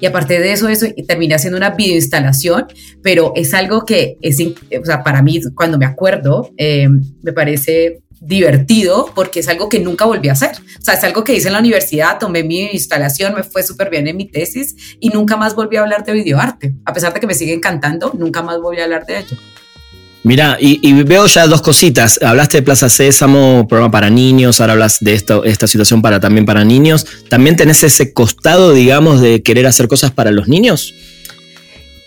Y 0.00 0.06
aparte 0.06 0.38
de 0.38 0.52
eso, 0.52 0.68
eso 0.68 0.86
terminé 1.08 1.34
haciendo 1.34 1.56
una 1.56 1.70
videoinstalación, 1.70 2.66
pero 3.02 3.32
es 3.34 3.54
algo 3.54 3.86
que 3.86 4.18
es, 4.20 4.38
o 4.40 4.84
sea, 4.84 5.02
para 5.02 5.22
mí, 5.22 5.40
cuando 5.54 5.78
me 5.78 5.86
acuerdo, 5.86 6.50
eh, 6.58 6.86
me 7.22 7.32
parece 7.32 8.02
divertido 8.20 9.10
porque 9.14 9.40
es 9.40 9.48
algo 9.48 9.68
que 9.68 9.78
nunca 9.78 10.04
volví 10.04 10.28
a 10.28 10.32
hacer. 10.32 10.52
O 10.78 10.82
sea, 10.82 10.94
es 10.94 11.04
algo 11.04 11.24
que 11.24 11.34
hice 11.34 11.48
en 11.48 11.54
la 11.54 11.60
universidad, 11.60 12.18
tomé 12.18 12.42
mi 12.42 12.60
instalación, 12.72 13.34
me 13.34 13.42
fue 13.42 13.62
súper 13.62 13.88
bien 13.90 14.06
en 14.06 14.16
mi 14.16 14.26
tesis 14.26 14.96
y 15.00 15.08
nunca 15.10 15.36
más 15.36 15.54
volví 15.54 15.76
a 15.76 15.82
hablar 15.82 16.04
de 16.04 16.12
videoarte. 16.12 16.74
A 16.84 16.92
pesar 16.92 17.14
de 17.14 17.20
que 17.20 17.26
me 17.26 17.34
sigue 17.34 17.54
encantando, 17.54 18.12
nunca 18.18 18.42
más 18.42 18.60
volví 18.60 18.80
a 18.80 18.84
hablar 18.84 19.06
de 19.06 19.18
ello. 19.18 19.36
Mira, 20.26 20.56
y, 20.58 20.92
veo 21.04 21.28
ya 21.28 21.46
dos 21.46 21.62
cositas. 21.62 22.18
Hablaste 22.20 22.56
de 22.56 22.62
Plaza 22.64 22.88
Sésamo, 22.88 23.68
programa 23.68 23.92
para 23.92 24.10
niños, 24.10 24.60
ahora 24.60 24.72
hablas 24.72 24.98
de 25.00 25.14
esto, 25.14 25.44
esta 25.44 25.68
situación 25.68 26.02
para, 26.02 26.18
también 26.18 26.44
para 26.44 26.64
niños. 26.64 27.06
¿También 27.28 27.54
tenés 27.54 27.84
ese 27.84 28.12
costado, 28.12 28.72
digamos, 28.72 29.20
de 29.20 29.44
querer 29.44 29.68
hacer 29.68 29.86
cosas 29.86 30.10
para 30.10 30.32
los 30.32 30.48
niños? 30.48 30.92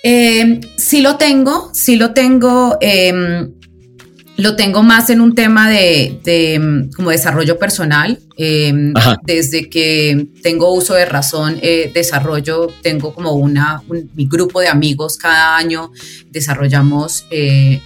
Eh, 0.04 0.60
sí 0.76 1.00
lo 1.00 1.16
tengo, 1.16 1.72
sí 1.74 1.96
lo 1.96 2.12
tengo. 2.12 2.78
Em, 2.82 3.54
lo 4.36 4.58
tengo 4.58 4.84
más 4.84 5.10
en 5.10 5.22
un 5.22 5.34
tema 5.34 5.70
de, 5.70 6.60
mm, 6.60 6.92
como 6.92 7.12
desarrollo 7.12 7.58
personal. 7.58 8.20
Em, 8.36 8.94
desde 9.24 9.70
que 9.70 10.28
tengo 10.44 10.74
uso 10.74 10.94
de 10.94 11.06
razón, 11.06 11.58
eh, 11.62 11.90
desarrollo, 11.94 12.68
tengo 12.82 13.14
como 13.14 13.32
una, 13.32 13.82
mi 14.14 14.28
grupo 14.28 14.60
de 14.60 14.68
amigos 14.68 15.16
cada 15.16 15.56
año, 15.56 15.94
desarrollamos 16.30 17.26
eh, 17.32 17.80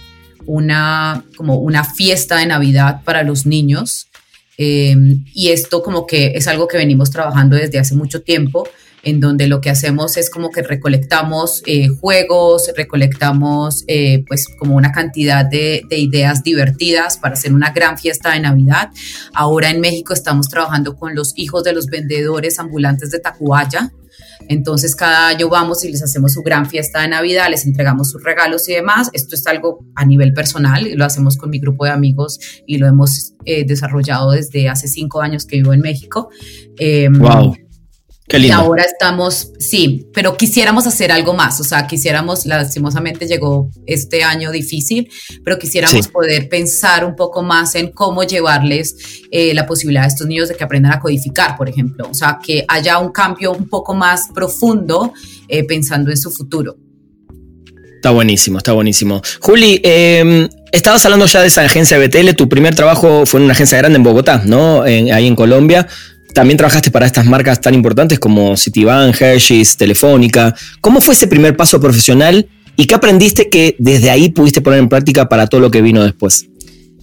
una, 0.46 1.24
como 1.36 1.56
una 1.56 1.84
fiesta 1.84 2.38
de 2.38 2.46
Navidad 2.46 3.02
para 3.04 3.22
los 3.22 3.46
niños. 3.46 4.08
Em, 4.56 5.24
y 5.34 5.48
esto 5.48 5.82
como 5.82 6.06
que 6.06 6.32
es 6.34 6.46
algo 6.46 6.68
que 6.68 6.76
venimos 6.76 7.10
trabajando 7.10 7.56
desde 7.56 7.78
hace 7.78 7.94
mucho 7.94 8.22
tiempo. 8.22 8.68
En 9.04 9.20
donde 9.20 9.46
lo 9.46 9.60
que 9.60 9.70
hacemos 9.70 10.16
es 10.16 10.30
como 10.30 10.50
que 10.50 10.62
recolectamos 10.62 11.62
eh, 11.66 11.88
juegos, 11.88 12.70
recolectamos 12.76 13.84
eh, 13.86 14.24
pues 14.26 14.46
como 14.58 14.76
una 14.76 14.92
cantidad 14.92 15.44
de, 15.44 15.82
de, 15.88 15.98
ideas 15.98 16.42
divertidas 16.42 17.18
para 17.18 17.34
hacer 17.34 17.52
una 17.52 17.70
gran 17.72 17.98
fiesta 17.98 18.32
de 18.32 18.40
Navidad. 18.40 18.90
Ahora 19.32 19.70
en 19.70 19.80
México 19.80 20.12
estamos 20.12 20.48
trabajando 20.48 20.96
con 20.96 21.14
los 21.14 21.32
hijos 21.36 21.64
de 21.64 21.72
los 21.72 21.86
vendedores 21.86 22.58
ambulantes 22.58 23.10
de 23.10 23.18
Tacubaya, 23.18 23.92
entonces 24.48 24.94
cada 24.94 25.28
año 25.28 25.48
vamos 25.48 25.84
y 25.84 25.90
les 25.90 26.02
hacemos 26.02 26.32
su 26.34 26.42
gran 26.42 26.66
fiesta 26.66 27.00
de 27.00 27.08
Navidad, 27.08 27.48
les 27.50 27.64
entregamos 27.66 28.10
sus 28.10 28.22
regalos 28.22 28.68
y 28.68 28.74
demás. 28.74 29.10
Esto 29.12 29.34
es 29.34 29.46
algo 29.46 29.84
a 29.94 30.04
nivel 30.04 30.32
personal, 30.32 30.86
lo 30.94 31.04
hacemos 31.04 31.36
con 31.36 31.50
mi 31.50 31.58
grupo 31.58 31.84
de 31.84 31.92
amigos 31.92 32.38
y 32.66 32.78
lo 32.78 32.86
hemos 32.86 33.34
eh, 33.44 33.64
desarrollado 33.66 34.32
desde 34.32 34.68
hace 34.68 34.88
cinco 34.88 35.22
años 35.22 35.46
que 35.46 35.56
vivo 35.56 35.72
en 35.72 35.80
México. 35.80 36.30
wow. 37.18 37.54
Em, 38.28 38.44
y 38.44 38.50
ahora 38.50 38.84
estamos, 38.84 39.52
sí, 39.58 40.06
pero 40.14 40.34
quisiéramos 40.36 40.86
hacer 40.86 41.12
algo 41.12 41.34
más, 41.34 41.60
o 41.60 41.64
sea, 41.64 41.86
quisiéramos, 41.86 42.46
lastimosamente 42.46 43.26
llegó 43.26 43.70
este 43.86 44.24
año 44.24 44.50
difícil, 44.50 45.10
pero 45.44 45.58
quisiéramos 45.58 46.08
poder 46.08 46.48
pensar 46.48 47.04
un 47.04 47.16
poco 47.16 47.42
más 47.42 47.74
en 47.74 47.90
cómo 47.92 48.24
llevarles 48.24 48.96
eh, 49.30 49.52
la 49.52 49.66
posibilidad 49.66 50.04
a 50.04 50.08
estos 50.08 50.26
niños 50.26 50.48
de 50.48 50.56
que 50.56 50.64
aprendan 50.64 50.92
a 50.92 51.00
codificar, 51.00 51.54
por 51.56 51.68
ejemplo, 51.68 52.08
o 52.10 52.14
sea, 52.14 52.38
que 52.42 52.64
haya 52.66 52.98
un 52.98 53.12
cambio 53.12 53.52
un 53.52 53.68
poco 53.68 53.94
más 53.94 54.28
profundo 54.34 55.12
eh, 55.48 55.64
pensando 55.64 56.10
en 56.10 56.16
su 56.16 56.30
futuro. 56.30 56.76
Está 57.96 58.10
buenísimo, 58.10 58.58
está 58.58 58.72
buenísimo. 58.72 59.22
Juli, 59.40 59.80
em, 59.82 60.48
estabas 60.72 61.04
hablando 61.04 61.26
ya 61.26 61.42
de 61.42 61.48
esa 61.48 61.62
agencia 61.62 61.98
BTL, 61.98 62.34
tu 62.34 62.48
primer 62.48 62.74
trabajo 62.74 63.26
fue 63.26 63.40
en 63.40 63.44
una 63.44 63.52
agencia 63.52 63.78
grande 63.78 63.96
en 63.96 64.02
Bogotá, 64.02 64.42
¿no? 64.44 64.82
ahí 64.82 65.26
en 65.26 65.36
Colombia. 65.36 65.86
También 66.34 66.58
trabajaste 66.58 66.90
para 66.90 67.06
estas 67.06 67.26
marcas 67.26 67.60
tan 67.60 67.74
importantes 67.74 68.18
como 68.18 68.56
Citibank, 68.56 69.20
Hershey's, 69.20 69.76
Telefónica. 69.76 70.52
¿Cómo 70.80 71.00
fue 71.00 71.14
ese 71.14 71.28
primer 71.28 71.56
paso 71.56 71.80
profesional 71.80 72.48
y 72.74 72.86
qué 72.86 72.96
aprendiste 72.96 73.48
que 73.48 73.76
desde 73.78 74.10
ahí 74.10 74.30
pudiste 74.30 74.60
poner 74.60 74.80
en 74.80 74.88
práctica 74.88 75.28
para 75.28 75.46
todo 75.46 75.60
lo 75.60 75.70
que 75.70 75.80
vino 75.80 76.02
después? 76.02 76.48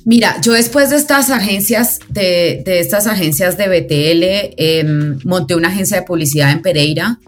Mira, 0.03 0.35
yo 0.41 0.51
después 0.51 0.89
de 0.89 0.97
estas 0.97 1.29
agencias, 1.29 1.99
de, 2.09 2.61
estas 2.65 3.07
agencias 3.07 3.57
de 3.57 3.67
BTL, 3.69 4.55
em, 4.57 5.19
monté 5.23 5.55
una 5.55 5.69
agencia 5.69 5.97
de 5.97 6.03
publicidad 6.03 6.51
en 6.51 6.61
Pereira. 6.61 7.19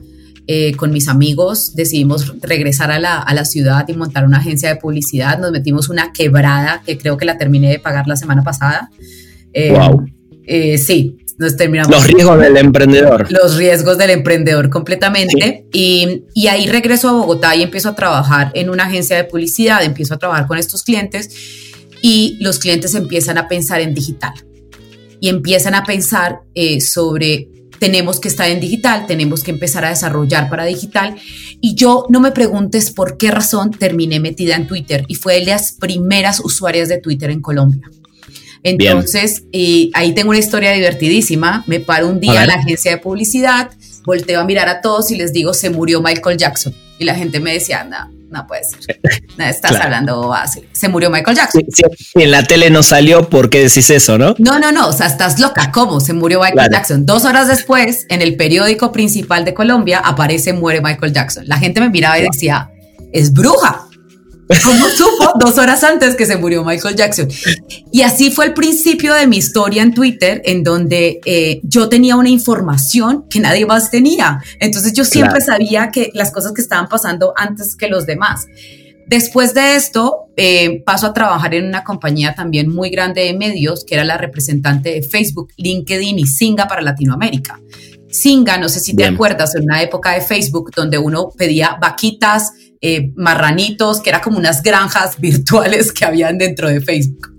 Eh, 0.45 0.73
con 0.75 0.91
mis 0.91 1.07
amigos 1.07 1.73
decidimos 1.73 2.33
regresar 2.41 2.91
a 2.91 2.99
la, 2.99 3.17
a 3.19 3.33
la, 3.33 3.45
ciudad 3.45 3.87
y 3.87 3.93
montar 3.93 4.25
una 4.25 4.39
agencia 4.39 4.67
de 4.67 4.75
publicidad. 4.75 5.39
Nos 5.39 5.51
metimos 5.51 5.87
una 5.87 6.11
quebrada 6.11 6.81
que 6.85 6.97
creo 6.97 7.15
que 7.15 7.23
la 7.23 7.37
terminé 7.37 7.69
de 7.69 7.79
pagar 7.79 8.07
la 8.07 8.17
semana 8.17 8.43
pasada. 8.43 8.89
wow. 9.69 10.01
Em, 10.01 10.13
eh, 10.45 10.77
sí, 10.77 11.17
nos 11.43 11.57
terminamos. 11.57 11.91
Los 11.91 12.07
riesgos 12.07 12.39
del 12.39 12.57
emprendedor. 12.57 13.31
Los 13.31 13.57
riesgos 13.57 13.97
del 13.97 14.09
emprendedor 14.09 14.69
completamente. 14.69 15.65
Y, 15.71 16.23
y, 16.33 16.47
ahí 16.47 16.67
regreso 16.67 17.09
a 17.09 17.13
Bogotá 17.13 17.55
y 17.55 17.61
empiezo 17.61 17.89
a 17.89 17.95
trabajar 17.95 18.51
en 18.55 18.69
una 18.69 18.85
agencia 18.85 19.15
de 19.15 19.25
publicidad, 19.25 19.83
empiezo 19.83 20.15
a 20.15 20.17
trabajar 20.17 20.47
con 20.47 20.57
estos 20.57 20.83
clientes 20.83 21.29
y 22.01 22.37
los 22.41 22.59
clientes 22.59 22.95
empiezan 22.95 23.37
a 23.37 23.47
pensar 23.47 23.81
en 23.81 23.93
digital 23.93 24.33
y 25.19 25.29
empiezan 25.29 25.73
a 25.73 25.83
pensar 25.83 26.41
eh, 26.53 26.81
sobre 26.81 27.47
tenemos 27.79 28.19
que 28.19 28.27
estar 28.27 28.49
en 28.49 28.59
digital, 28.59 29.05
tenemos 29.07 29.43
que 29.43 29.51
empezar 29.51 29.83
a 29.85 29.89
desarrollar 29.89 30.49
para 30.49 30.65
digital. 30.65 31.15
Y 31.59 31.75
yo 31.75 32.05
no 32.09 32.19
me 32.19 32.31
preguntes 32.31 32.91
por 32.91 33.17
qué 33.17 33.31
razón 33.31 33.71
terminé 33.71 34.19
metida 34.19 34.55
en 34.55 34.67
Twitter 34.67 35.05
y 35.07 35.15
fue 35.15 35.35
de 35.35 35.45
las 35.45 35.73
primeras 35.73 36.39
usuarias 36.39 36.89
de 36.89 36.99
Twitter 36.99 37.29
en 37.29 37.41
Colombia. 37.41 37.89
Entonces, 38.63 39.43
eh, 39.51 39.89
ahí 39.93 40.13
tengo 40.13 40.29
una 40.29 40.39
historia 40.39 40.71
divertidísima. 40.71 41.63
Me 41.67 41.79
paro 41.79 42.07
un 42.07 42.19
día 42.19 42.41
en 42.41 42.47
la 42.47 42.55
agencia 42.55 42.91
de 42.91 42.97
publicidad, 42.97 43.69
volteo 44.05 44.39
a 44.39 44.45
mirar 44.45 44.69
a 44.69 44.81
todos 44.81 45.11
y 45.11 45.15
les 45.15 45.33
digo, 45.33 45.53
se 45.53 45.69
murió 45.69 46.01
Michael 46.01 46.37
Jackson. 46.37 46.73
Y 46.97 47.05
la 47.05 47.15
gente 47.15 47.39
me 47.39 47.53
decía, 47.53 47.83
no, 47.83 48.09
no 48.29 48.47
puede 48.47 48.63
ser. 48.63 48.99
No, 49.37 49.45
estás 49.45 49.75
hablando 49.77 50.31
así. 50.31 50.63
Se 50.73 50.89
murió 50.89 51.09
Michael 51.09 51.35
Jackson. 51.35 51.63
en 52.13 52.31
la 52.31 52.43
tele 52.43 52.69
no 52.69 52.83
salió, 52.83 53.29
¿por 53.29 53.49
qué 53.49 53.63
decís 53.63 53.89
eso, 53.89 54.19
no? 54.19 54.35
No, 54.37 54.59
no, 54.59 54.71
no. 54.71 54.89
O 54.89 54.93
sea, 54.93 55.07
estás 55.07 55.39
loca. 55.39 55.71
¿Cómo? 55.71 55.99
Se 55.99 56.13
murió 56.13 56.39
Michael 56.39 56.69
Jackson. 56.71 57.05
Dos 57.05 57.25
horas 57.25 57.47
después, 57.47 58.05
en 58.09 58.21
el 58.21 58.35
periódico 58.35 58.91
principal 58.91 59.43
de 59.43 59.55
Colombia, 59.55 59.99
aparece 60.05 60.53
Muere 60.53 60.81
Michael 60.81 61.13
Jackson. 61.13 61.47
La 61.47 61.57
gente 61.57 61.81
me 61.81 61.89
miraba 61.89 62.19
y 62.19 62.27
decía, 62.31 62.69
es 63.11 63.33
bruja. 63.33 63.87
¿Cómo 64.63 64.87
supo 64.89 65.31
dos 65.39 65.57
horas 65.57 65.83
antes 65.83 66.15
que 66.15 66.25
se 66.25 66.37
murió 66.37 66.63
Michael 66.63 66.95
Jackson? 66.95 67.27
Y 67.91 68.01
así 68.01 68.31
fue 68.31 68.45
el 68.45 68.53
principio 68.53 69.13
de 69.13 69.27
mi 69.27 69.37
historia 69.37 69.81
en 69.81 69.93
Twitter, 69.93 70.41
en 70.45 70.63
donde 70.63 71.19
eh, 71.25 71.61
yo 71.63 71.89
tenía 71.89 72.15
una 72.15 72.29
información 72.29 73.25
que 73.29 73.39
nadie 73.39 73.65
más 73.65 73.89
tenía. 73.89 74.41
Entonces 74.59 74.93
yo 74.93 75.05
siempre 75.05 75.41
sabía 75.41 75.89
que 75.91 76.11
las 76.13 76.31
cosas 76.31 76.53
que 76.53 76.61
estaban 76.61 76.87
pasando 76.89 77.33
antes 77.35 77.75
que 77.75 77.87
los 77.87 78.05
demás. 78.05 78.47
Después 79.07 79.53
de 79.53 79.75
esto, 79.75 80.27
eh, 80.37 80.81
paso 80.85 81.07
a 81.07 81.13
trabajar 81.13 81.53
en 81.53 81.65
una 81.65 81.83
compañía 81.83 82.33
también 82.35 82.73
muy 82.73 82.89
grande 82.89 83.21
de 83.21 83.33
medios, 83.33 83.83
que 83.83 83.95
era 83.95 84.03
la 84.03 84.17
representante 84.17 84.89
de 84.89 85.03
Facebook, 85.03 85.49
LinkedIn 85.57 86.19
y 86.19 86.25
Singa 86.25 86.67
para 86.67 86.81
Latinoamérica. 86.81 87.59
Singa, 88.09 88.57
no 88.57 88.69
sé 88.69 88.79
si 88.79 88.95
te 88.95 89.05
acuerdas, 89.05 89.55
en 89.55 89.63
una 89.63 89.81
época 89.81 90.11
de 90.11 90.21
Facebook 90.21 90.71
donde 90.75 90.99
uno 90.99 91.29
pedía 91.35 91.77
vaquitas, 91.81 92.53
eh, 92.85 93.13
marranitos, 93.15 94.01
que 94.01 94.09
era 94.09 94.21
como 94.21 94.37
unas 94.37 94.61
granjas 94.61 95.17
virtuales 95.19 95.93
que 95.93 96.03
habían 96.03 96.37
dentro 96.37 96.67
de 96.67 96.81
Facebook. 96.81 97.33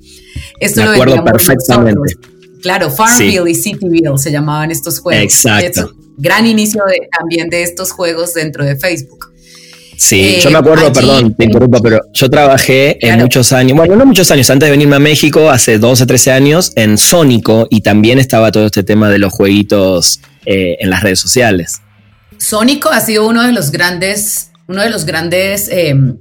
Esto 0.58 0.82
lo 0.82 0.92
acuerdo 0.92 1.22
perfectamente. 1.22 2.14
Claro, 2.62 2.90
Farmville 2.90 3.50
y 3.50 3.54
Cityville 3.54 4.16
se 4.16 4.32
llamaban 4.32 4.70
estos 4.70 4.98
juegos. 5.00 5.22
Exacto. 5.22 5.92
gran 6.16 6.46
inicio 6.46 6.82
también 7.18 7.50
de 7.50 7.62
estos 7.62 7.92
juegos 7.92 8.32
dentro 8.32 8.64
de 8.64 8.76
Facebook. 8.76 9.34
Sí, 9.98 10.38
yo 10.40 10.50
me 10.50 10.58
acuerdo, 10.58 10.86
eh, 10.86 10.92
perdón, 10.92 11.34
te 11.34 11.44
interrumpo, 11.44 11.80
pero 11.82 12.00
yo 12.14 12.30
trabajé 12.30 12.96
en 13.06 13.20
muchos 13.20 13.52
años, 13.52 13.76
bueno, 13.76 13.96
no 13.96 14.06
muchos 14.06 14.30
años, 14.30 14.48
antes 14.48 14.66
de 14.66 14.70
venirme 14.70 14.96
a 14.96 14.98
México, 14.98 15.50
hace 15.50 15.78
12, 15.78 16.06
13 16.06 16.32
años, 16.32 16.72
en 16.74 16.96
Sónico, 16.96 17.68
y 17.70 17.82
también 17.82 18.18
estaba 18.18 18.50
todo 18.50 18.66
este 18.66 18.82
tema 18.82 19.10
de 19.10 19.18
los 19.18 19.32
jueguitos 19.32 20.20
eh, 20.46 20.76
en 20.80 20.88
las 20.88 21.02
redes 21.02 21.20
sociales. 21.20 21.82
Sónico 22.38 22.88
ha 22.88 23.00
sido 23.00 23.28
uno 23.28 23.42
de 23.42 23.52
los 23.52 23.70
grandes 23.70 24.50
uno 24.68 24.82
de 24.82 24.90
los 24.90 25.04
grandes 25.04 25.68
em, 25.70 26.18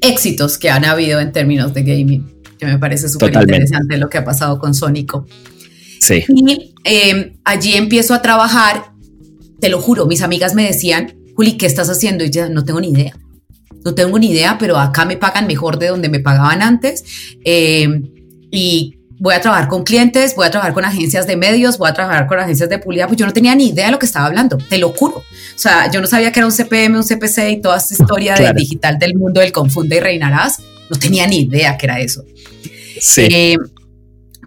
éxitos 0.00 0.58
que 0.58 0.70
han 0.70 0.84
habido 0.84 1.20
en 1.20 1.32
términos 1.32 1.74
de 1.74 1.82
gaming, 1.82 2.42
que 2.58 2.66
me 2.66 2.78
parece 2.78 3.08
súper 3.08 3.34
interesante 3.34 3.96
lo 3.98 4.08
que 4.08 4.18
ha 4.18 4.24
pasado 4.24 4.58
con 4.58 4.74
Sónico. 4.74 5.26
Sí. 6.00 6.24
Y 6.28 6.74
em, 6.84 7.36
allí 7.44 7.74
empiezo 7.74 8.14
a 8.14 8.22
trabajar, 8.22 8.92
te 9.60 9.68
lo 9.68 9.80
juro, 9.80 10.06
mis 10.06 10.22
amigas 10.22 10.54
me 10.54 10.64
decían, 10.64 11.14
Juli, 11.34 11.56
¿qué 11.56 11.66
estás 11.66 11.90
haciendo? 11.90 12.24
Y 12.24 12.30
yo 12.30 12.48
no 12.48 12.64
tengo 12.64 12.80
ni 12.80 12.90
idea. 12.90 13.14
No 13.84 13.94
tengo 13.94 14.18
ni 14.18 14.30
idea, 14.30 14.56
pero 14.58 14.78
acá 14.78 15.04
me 15.04 15.16
pagan 15.16 15.46
mejor 15.46 15.78
de 15.78 15.88
donde 15.88 16.08
me 16.08 16.18
pagaban 16.18 16.62
antes. 16.62 17.04
Em, 17.44 18.02
y 18.50 18.98
voy 19.18 19.34
a 19.34 19.40
trabajar 19.40 19.68
con 19.68 19.84
clientes, 19.84 20.34
voy 20.34 20.46
a 20.46 20.50
trabajar 20.50 20.74
con 20.74 20.84
agencias 20.84 21.26
de 21.26 21.36
medios, 21.36 21.78
voy 21.78 21.88
a 21.88 21.94
trabajar 21.94 22.26
con 22.26 22.38
agencias 22.38 22.68
de 22.68 22.78
publicidad, 22.78 23.06
pues 23.06 23.18
yo 23.18 23.26
no 23.26 23.32
de 23.32 23.40
ni 23.40 23.68
idea 23.68 23.86
de 23.86 23.92
lo 23.92 23.98
que 23.98 24.06
estaba 24.06 24.26
hablando, 24.26 24.58
te 24.58 24.78
lo 24.78 24.90
juro. 24.90 25.16
O 25.16 25.58
sea, 25.58 25.90
yo 25.90 26.00
no 26.00 26.06
sabía 26.06 26.32
que 26.32 26.40
era 26.40 26.46
un 26.46 26.52
CPM, 26.52 26.96
un 26.96 27.04
CPC 27.04 27.50
y 27.50 27.60
toda 27.60 27.78
esta 27.78 27.94
historia 27.94 28.34
de 28.34 28.52
digital 28.54 28.98
del 28.98 29.14
mundo 29.14 29.40
del 29.40 29.52
confunde 29.52 29.96
y 29.96 30.00
reinarás, 30.00 30.60
no 30.90 30.98
tenía 30.98 31.26
ni 31.26 31.40
idea 31.40 31.76
que 31.76 31.86
era 31.86 32.00
eso. 32.00 32.24
Sí. 33.00 33.22
Eh, 33.30 33.56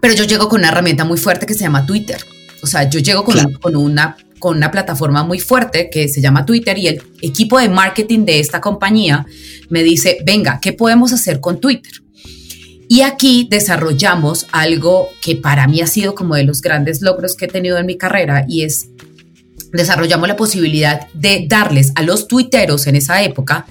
pero 0.00 0.14
yo 0.14 0.24
llego 0.24 0.48
con 0.48 0.60
una 0.60 0.68
herramienta 0.68 1.04
muy 1.04 1.18
fuerte 1.18 1.46
que 1.46 1.54
se 1.54 1.60
llama 1.60 1.84
Twitter. 1.84 2.24
O 2.62 2.66
sea, 2.66 2.88
yo 2.88 3.00
llego 3.00 3.24
con, 3.24 3.52
con, 3.54 3.76
una, 3.76 4.16
con 4.38 4.56
una 4.56 4.70
plataforma 4.70 5.24
muy 5.24 5.40
fuerte 5.40 5.90
que 5.90 6.08
se 6.08 6.20
llama 6.20 6.46
Twitter 6.46 6.76
y 6.78 6.88
el 6.88 7.02
equipo 7.22 7.58
de 7.58 7.68
marketing 7.68 8.24
de 8.24 8.40
esta 8.40 8.60
compañía 8.60 9.26
me 9.68 9.82
dice, 9.82 10.18
venga, 10.24 10.58
¿qué 10.60 10.72
podemos 10.72 11.12
hacer 11.12 11.40
con 11.40 11.60
Twitter? 11.60 11.92
Y 12.92 13.02
aquí 13.02 13.46
desarrollamos 13.48 14.48
algo 14.50 15.10
que 15.22 15.36
para 15.36 15.68
mí 15.68 15.80
ha 15.80 15.86
sido 15.86 16.16
como 16.16 16.34
de 16.34 16.42
los 16.42 16.60
grandes 16.60 17.02
logros 17.02 17.36
que 17.36 17.44
he 17.44 17.48
tenido 17.48 17.78
en 17.78 17.86
mi 17.86 17.96
carrera 17.96 18.44
y 18.48 18.64
es 18.64 18.88
desarrollamos 19.70 20.26
la 20.26 20.34
posibilidad 20.34 21.06
de 21.14 21.46
darles 21.48 21.92
a 21.94 22.02
los 22.02 22.26
tuiteros 22.26 22.88
en 22.88 22.96
esa 22.96 23.22
época 23.22 23.64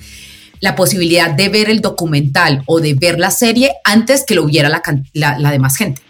la 0.61 0.77
posibilidad 0.77 1.31
de 1.31 1.49
ver 1.49 1.69
el 1.69 1.81
documental 1.81 2.63
o 2.65 2.79
de 2.79 2.93
ver 2.93 3.19
la 3.19 3.29
serie 3.29 3.73
antes 3.83 4.23
que 4.25 4.35
lo 4.35 4.45
viera 4.45 4.69
la, 4.69 5.51
demás 5.51 5.75
gente. 5.75 6.01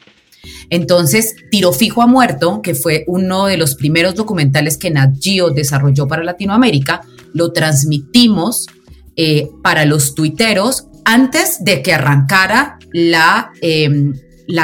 Entonces, 0.70 1.36
Tiro 1.50 1.74
Fijo 1.74 2.04
a 2.04 2.08
Muerto, 2.08 2.62
que 2.62 2.75
fue 2.75 3.06
uno 3.08 3.48
de 3.48 3.58
los 3.58 3.74
primeros 3.74 4.13
documentales 4.13 4.78
que 4.78 4.92
Nat 4.92 5.16
Geo 5.20 5.50
desarrolló 5.50 6.08
para 6.08 6.24
Latinoamérica, 6.24 7.01
lo 7.34 7.54
transmitimos 7.54 8.68
eh, 9.16 9.50
para 9.63 9.86
los 9.86 10.13
tuiteros 10.13 10.88
antes 11.06 11.63
de 11.63 11.82
que 11.82 11.94
arrancara 11.94 12.77
la, 12.91 13.51
em, 13.62 14.13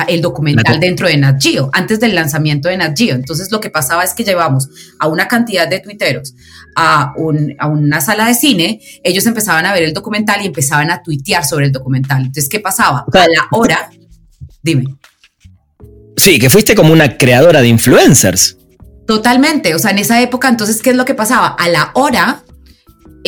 el 0.07 0.21
documental 0.21 0.79
dentro 0.79 1.07
de 1.07 1.17
Nat 1.17 1.41
Geo, 1.41 1.69
antes 1.73 1.99
del 1.99 2.15
lanzamiento 2.15 2.69
de 2.69 2.77
Nat 2.77 2.97
Geo. 2.97 3.15
Entonces 3.15 3.51
lo 3.51 3.59
que 3.59 3.69
pasaba 3.69 4.03
es 4.03 4.13
que 4.13 4.23
llevamos 4.23 4.67
a 4.99 5.07
una 5.07 5.27
cantidad 5.27 5.67
de 5.67 5.79
tuiteros 5.79 6.33
a, 6.75 7.13
una 7.17 8.01
sala 8.01 8.27
de 8.27 8.33
cine, 8.33 8.81
ellos 9.03 9.25
empezaban 9.25 9.65
a 9.65 9.73
ver 9.73 9.83
el 9.83 9.93
documental 9.93 10.41
y 10.41 10.47
empezaban 10.47 10.91
a 10.91 11.01
tuitear 11.01 11.45
sobre 11.45 11.65
el 11.65 11.71
documental. 11.71 12.19
Entonces, 12.19 12.49
¿qué 12.49 12.59
pasaba? 12.59 13.05
A 13.11 13.19
la 13.19 13.47
hora, 13.51 13.89
dime. 14.61 14.97
Sí, 16.17 16.39
que 16.39 16.49
fuiste 16.49 16.75
como 16.75 16.91
una 16.91 17.17
creadora 17.17 17.61
de 17.61 17.67
influencers. 17.67 18.57
Totalmente, 19.07 19.75
o 19.75 19.79
sea, 19.79 19.91
en 19.91 19.99
esa 19.99 20.21
época, 20.21 20.49
entonces, 20.49 20.81
¿qué 20.81 20.89
es 20.89 20.95
lo 20.95 21.05
que 21.05 21.13
pasaba? 21.13 21.47
A 21.47 21.69
la 21.69 21.91
hora 21.93 22.43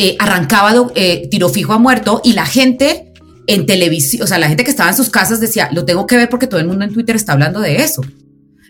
eh, 0.00 0.14
arrancaba 0.20 0.72
eh, 0.94 1.26
tiro 1.28 1.48
fijo 1.48 1.72
a 1.72 1.78
muerto 1.78 2.20
y 2.22 2.32
la 2.32 2.46
gente 2.46 3.12
en 3.48 3.66
televisión, 3.66 4.22
o 4.22 4.26
sea, 4.28 4.38
la 4.38 4.46
gente 4.46 4.62
que 4.62 4.70
estaba 4.70 4.88
en 4.88 4.96
sus 4.96 5.10
casas 5.10 5.40
decía, 5.40 5.70
lo 5.72 5.84
tengo 5.84 6.06
que 6.06 6.16
ver 6.16 6.28
porque 6.28 6.46
todo 6.46 6.60
el 6.60 6.68
mundo 6.68 6.84
en 6.84 6.92
Twitter 6.92 7.16
está 7.16 7.32
hablando 7.32 7.58
de 7.58 7.82
eso. 7.82 8.02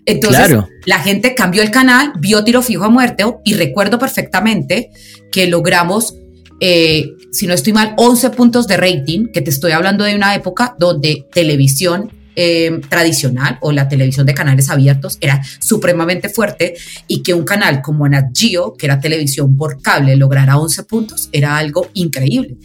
Entonces, 0.07 0.57
la 0.87 1.01
gente 1.01 1.35
cambió 1.35 1.61
el 1.61 1.71
canal, 1.71 2.15
vio 2.19 2.45
tiro 2.45 2.63
fijo 2.63 2.85
a 2.85 2.89
muerto 2.89 3.43
y 3.45 3.53
recuerdo 3.53 3.99
perfectamente 3.99 4.91
que 5.31 5.49
logramos, 5.49 6.15
eh, 6.61 7.11
si 7.31 7.47
no 7.47 7.53
estoy 7.53 7.75
mal, 7.75 7.93
11 7.99 8.31
puntos 8.31 8.67
de 8.67 8.79
rating, 8.79 9.27
que 9.31 9.43
te 9.43 9.51
estoy 9.51 9.73
hablando 9.73 10.05
de 10.05 10.15
una 10.15 10.35
época 10.35 10.77
donde 10.79 11.27
televisión 11.31 12.11
eh, 12.41 12.81
tradicional 12.89 13.59
o 13.63 13.73
la 13.73 13.89
televisión 13.89 14.25
de 14.25 14.33
canales 14.33 14.71
abiertos 14.71 15.19
era 15.21 15.43
supremamente 15.59 16.29
fuerte 16.29 16.77
y 17.09 17.25
que 17.25 17.35
un 17.35 17.45
canal 17.45 17.83
como 17.83 18.09
Nat 18.09 18.27
Geo, 18.33 18.75
que 18.75 18.87
era 18.87 19.01
televisión 19.01 19.57
por 19.57 19.83
cable, 19.83 20.15
lograra 20.15 20.57
11 20.57 20.85
puntos, 20.85 21.29
era 21.33 21.57
algo 21.57 21.89
increíble. 21.95 22.57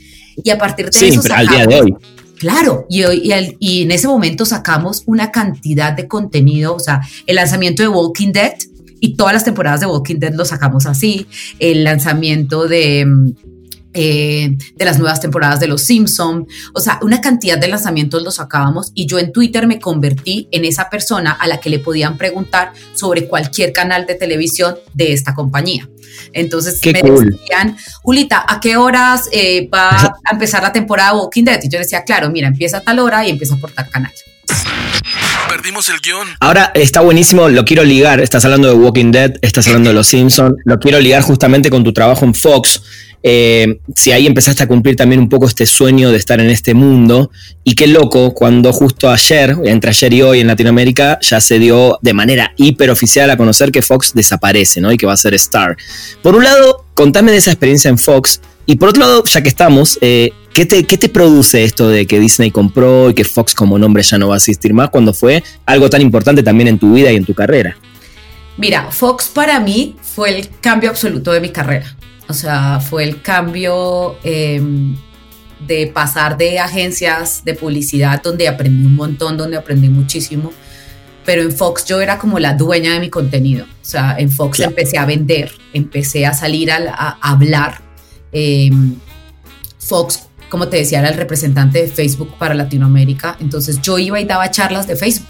Y 0.44 0.52
a 0.52 0.60
partir 0.60 0.86
de 0.86 0.92
sí, 0.92 1.08
eso... 1.08 1.22
Al 1.34 1.48
día 1.48 1.66
de 1.66 1.82
hoy. 1.82 1.96
Claro, 2.38 2.86
y, 2.88 3.04
y, 3.04 3.34
y, 3.60 3.82
en 3.82 3.90
ese 3.90 4.08
momento 4.08 4.46
sacamos 4.46 5.02
una 5.08 5.32
cantidad 5.32 5.94
de 5.94 6.08
contenido, 6.08 6.76
o 6.76 6.80
sea, 6.80 7.02
el 7.26 7.38
lanzamiento 7.38 7.82
de 7.82 7.90
Walking 7.90 8.32
Dead 8.32 8.54
y 9.00 9.16
todas 9.16 9.34
las 9.34 9.44
temporadas 9.44 9.80
de 9.80 9.88
Walking 9.88 10.20
Dead 10.20 10.36
lo 10.36 10.46
sacamos 10.46 10.86
así, 10.86 11.26
el 11.58 11.84
lanzamiento 11.84 12.68
de 12.68 13.08
mm, 13.08 13.32
eh, 13.94 14.58
de 14.76 14.86
las 14.86 15.00
nuevas 15.00 15.22
temporadas 15.22 15.60
de 15.60 15.68
Los 15.68 15.84
Simpson, 15.84 16.48
o 16.74 16.80
sea, 16.80 17.00
una 17.02 17.22
cantidad 17.22 17.58
de 17.58 17.68
lanzamientos 17.68 18.24
los 18.24 18.36
sacábamos 18.36 18.92
y 18.94 19.06
yo 19.06 19.20
en 19.20 19.32
Twitter 19.32 19.68
me 19.68 19.80
convertí 19.80 20.48
en 20.52 20.66
esa 20.66 20.90
persona 20.90 21.32
a 21.32 21.48
la 21.48 21.60
que 21.60 21.70
le 21.70 21.80
podían 21.80 22.18
preguntar 22.18 22.74
sobre 22.94 23.28
cualquier 23.28 23.74
canal 23.74 24.06
de 24.06 24.16
televisión 24.16 24.76
de 24.94 25.14
esta 25.14 25.34
compañía. 25.34 25.90
Entonces 26.32 26.80
me 26.86 27.02
decían, 27.02 27.78
Julita, 28.02 28.46
¿a 28.48 28.60
qué 28.60 28.78
horas 28.78 29.30
eh, 29.32 29.70
va 29.74 29.90
a 29.90 30.32
empezar 30.32 30.64
la 30.64 30.72
temporada 30.72 31.12
de 31.12 31.18
Walking 31.18 31.44
Dead? 31.44 31.60
Y 31.64 31.70
yo 31.70 31.80
decía, 31.80 32.04
claro, 32.04 32.30
mira, 32.30 32.48
empieza 32.48 32.78
a 32.78 32.82
tal 32.82 33.00
hora 33.00 33.26
y 33.26 33.30
empieza 33.30 33.56
por 33.58 33.72
tal 33.72 33.90
canal. 33.90 34.12
Perdimos 35.50 35.88
el 35.90 36.00
guion. 36.00 36.28
Ahora 36.40 36.72
está 36.74 37.02
buenísimo, 37.02 37.50
lo 37.50 37.66
quiero 37.66 37.84
ligar. 37.84 38.20
Estás 38.20 38.44
hablando 38.46 38.70
de 38.70 38.76
Walking 38.76 39.12
Dead, 39.12 39.34
estás 39.42 39.68
hablando 39.68 39.90
de 39.90 39.94
Los 39.94 40.08
Simpsons. 40.08 40.56
Lo 40.66 40.80
quiero 40.80 41.00
ligar 41.00 41.22
justamente 41.22 41.70
con 41.70 41.84
tu 41.84 41.94
trabajo 41.94 42.26
en 42.26 42.34
Fox. 42.34 42.82
Eh, 43.26 43.80
si 43.96 44.12
ahí 44.12 44.28
empezaste 44.28 44.64
a 44.64 44.68
cumplir 44.68 44.98
también 44.98 45.22
un 45.22 45.30
poco 45.30 45.48
este 45.48 45.66
sueño 45.66 46.12
de 46.12 46.18
estar 46.18 46.42
en 46.42 46.50
este 46.50 46.74
mundo. 46.74 47.32
Y 47.64 47.76
qué 47.76 47.88
loco, 47.88 48.34
cuando 48.34 48.74
justo 48.74 49.10
ayer, 49.10 49.56
entre 49.64 49.90
ayer 49.90 50.14
y 50.14 50.22
hoy 50.22 50.40
en 50.42 50.48
Latinoamérica, 50.48 51.20
ya 51.22 51.40
se 51.40 51.58
dio 51.58 51.98
de 52.02 52.14
manera 52.14 52.54
hiperoficial 52.58 53.30
a 53.30 53.38
conocer 53.38 53.72
que 53.72 53.82
Fox 53.82 54.14
desaparece, 54.14 54.82
¿no? 54.82 54.92
Y 54.92 54.98
que 54.98 55.06
va 55.06 55.14
a 55.14 55.18
ser 55.18 55.34
Star. 55.36 55.78
Por 56.22 56.36
un 56.36 56.44
lado, 56.44 56.86
contame 56.94 57.32
de 57.32 57.38
esa 57.38 57.52
experiencia 57.52 57.90
en 57.90 57.98
Fox. 57.98 58.42
Y 58.66 58.76
por 58.76 58.90
otro 58.90 59.02
lado, 59.02 59.24
ya 59.24 59.42
que 59.42 59.50
estamos, 59.50 59.98
eh, 60.02 60.32
¿qué, 60.54 60.66
te, 60.66 60.84
¿qué 60.84 60.98
te 60.98 61.10
produce 61.10 61.64
esto 61.64 61.90
de 61.90 62.06
que 62.06 62.20
Disney 62.20 62.52
compró 62.52 63.10
y 63.10 63.14
que 63.14 63.24
Fox 63.24 63.54
como 63.56 63.80
nombre 63.80 64.04
ya 64.04 64.18
no 64.18 64.30
va 64.30 64.36
a 64.36 64.38
existir 64.38 64.74
más 64.74 64.90
cuando 64.90 65.14
fue 65.14 65.44
algo 65.66 65.90
tan 65.90 66.02
importante 66.02 66.44
también 66.44 66.68
en 66.68 66.80
tu 66.80 66.94
vida 66.94 67.12
y 67.12 67.16
en 67.16 67.26
tu 67.26 67.34
carrera? 67.34 67.78
Mira, 68.58 68.92
Fox 68.92 69.30
para 69.34 69.60
mí 69.60 69.96
fue 70.02 70.38
el 70.38 70.50
cambio 70.62 70.92
absoluto 70.92 71.32
de 71.32 71.42
mi 71.42 71.50
carrera. 71.50 71.98
O 72.28 72.34
sea, 72.34 72.80
fue 72.80 73.04
el 73.04 73.22
cambio 73.22 74.18
em, 74.24 74.96
de 75.68 75.88
pasar 75.88 76.38
de 76.38 76.60
agencias 76.60 77.44
de 77.44 77.54
publicidad 77.54 78.22
donde 78.22 78.48
aprendí 78.48 78.86
un 78.86 78.96
montón, 78.96 79.38
donde 79.38 79.58
aprendí 79.58 79.90
muchísimo. 79.90 80.52
Pero 81.26 81.42
en 81.42 81.52
Fox 81.52 81.86
yo 81.86 82.02
era 82.02 82.18
como 82.18 82.40
la 82.40 82.54
dueña 82.54 82.94
de 82.94 83.00
mi 83.00 83.10
contenido. 83.10 83.66
O 83.66 83.86
sea, 83.86 84.16
en 84.18 84.30
Fox 84.30 84.60
empecé 84.60 84.98
a 84.98 85.06
vender, 85.06 85.52
empecé 85.74 86.26
a 86.26 86.34
salir 86.34 86.72
a, 86.72 87.18
hablar. 87.22 87.82
Em, 88.32 88.96
Fox, 89.80 90.28
como 90.50 90.68
te 90.68 90.78
decía, 90.78 91.00
era 91.00 91.10
el 91.10 91.16
representante 91.16 91.82
de 91.82 91.88
Facebook 91.88 92.38
para 92.38 92.54
Latinoamérica. 92.54 93.38
Entonces 93.40 93.82
yo 93.82 94.00
iba 94.00 94.20
y 94.20 94.26
daba 94.26 94.52
charlas 94.52 94.88
de 94.88 94.96
Facebook. 94.96 95.28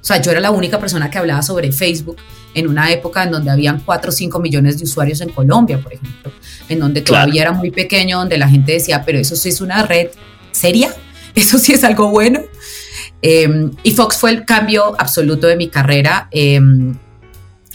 O 0.00 0.04
sea, 0.04 0.20
yo 0.20 0.30
era 0.30 0.40
la 0.40 0.50
única 0.50 0.78
persona 0.78 1.10
que 1.10 1.18
hablaba 1.18 1.42
sobre 1.42 1.72
Facebook 1.72 2.16
en 2.54 2.68
una 2.68 2.90
época 2.92 3.24
en 3.24 3.32
donde 3.32 3.50
habían 3.50 3.80
4 3.80 4.08
o 4.08 4.12
5 4.12 4.40
millones 4.40 4.78
de 4.78 4.84
usuarios 4.84 5.20
en 5.20 5.30
Colombia, 5.30 5.78
por 5.78 5.92
ejemplo, 5.92 6.32
en 6.68 6.78
donde 6.78 7.02
todavía 7.02 7.42
era 7.42 7.52
muy 7.52 7.70
pequeño, 7.70 8.18
donde 8.18 8.38
la 8.38 8.48
gente 8.48 8.72
decía, 8.72 9.04
pero 9.04 9.18
eso 9.18 9.36
sí 9.36 9.48
es 9.48 9.60
una 9.60 9.84
red 9.84 10.08
seria, 10.52 10.94
eso 11.34 11.58
sí 11.58 11.72
es 11.72 11.84
algo 11.84 12.08
bueno. 12.08 12.40
Em, 13.20 13.70
y 13.82 13.90
Fox 13.92 14.18
fue 14.18 14.30
el 14.30 14.44
cambio 14.44 14.94
absoluto 14.98 15.46
de 15.46 15.56
mi 15.56 15.68
carrera. 15.68 16.28
Em, 16.30 16.94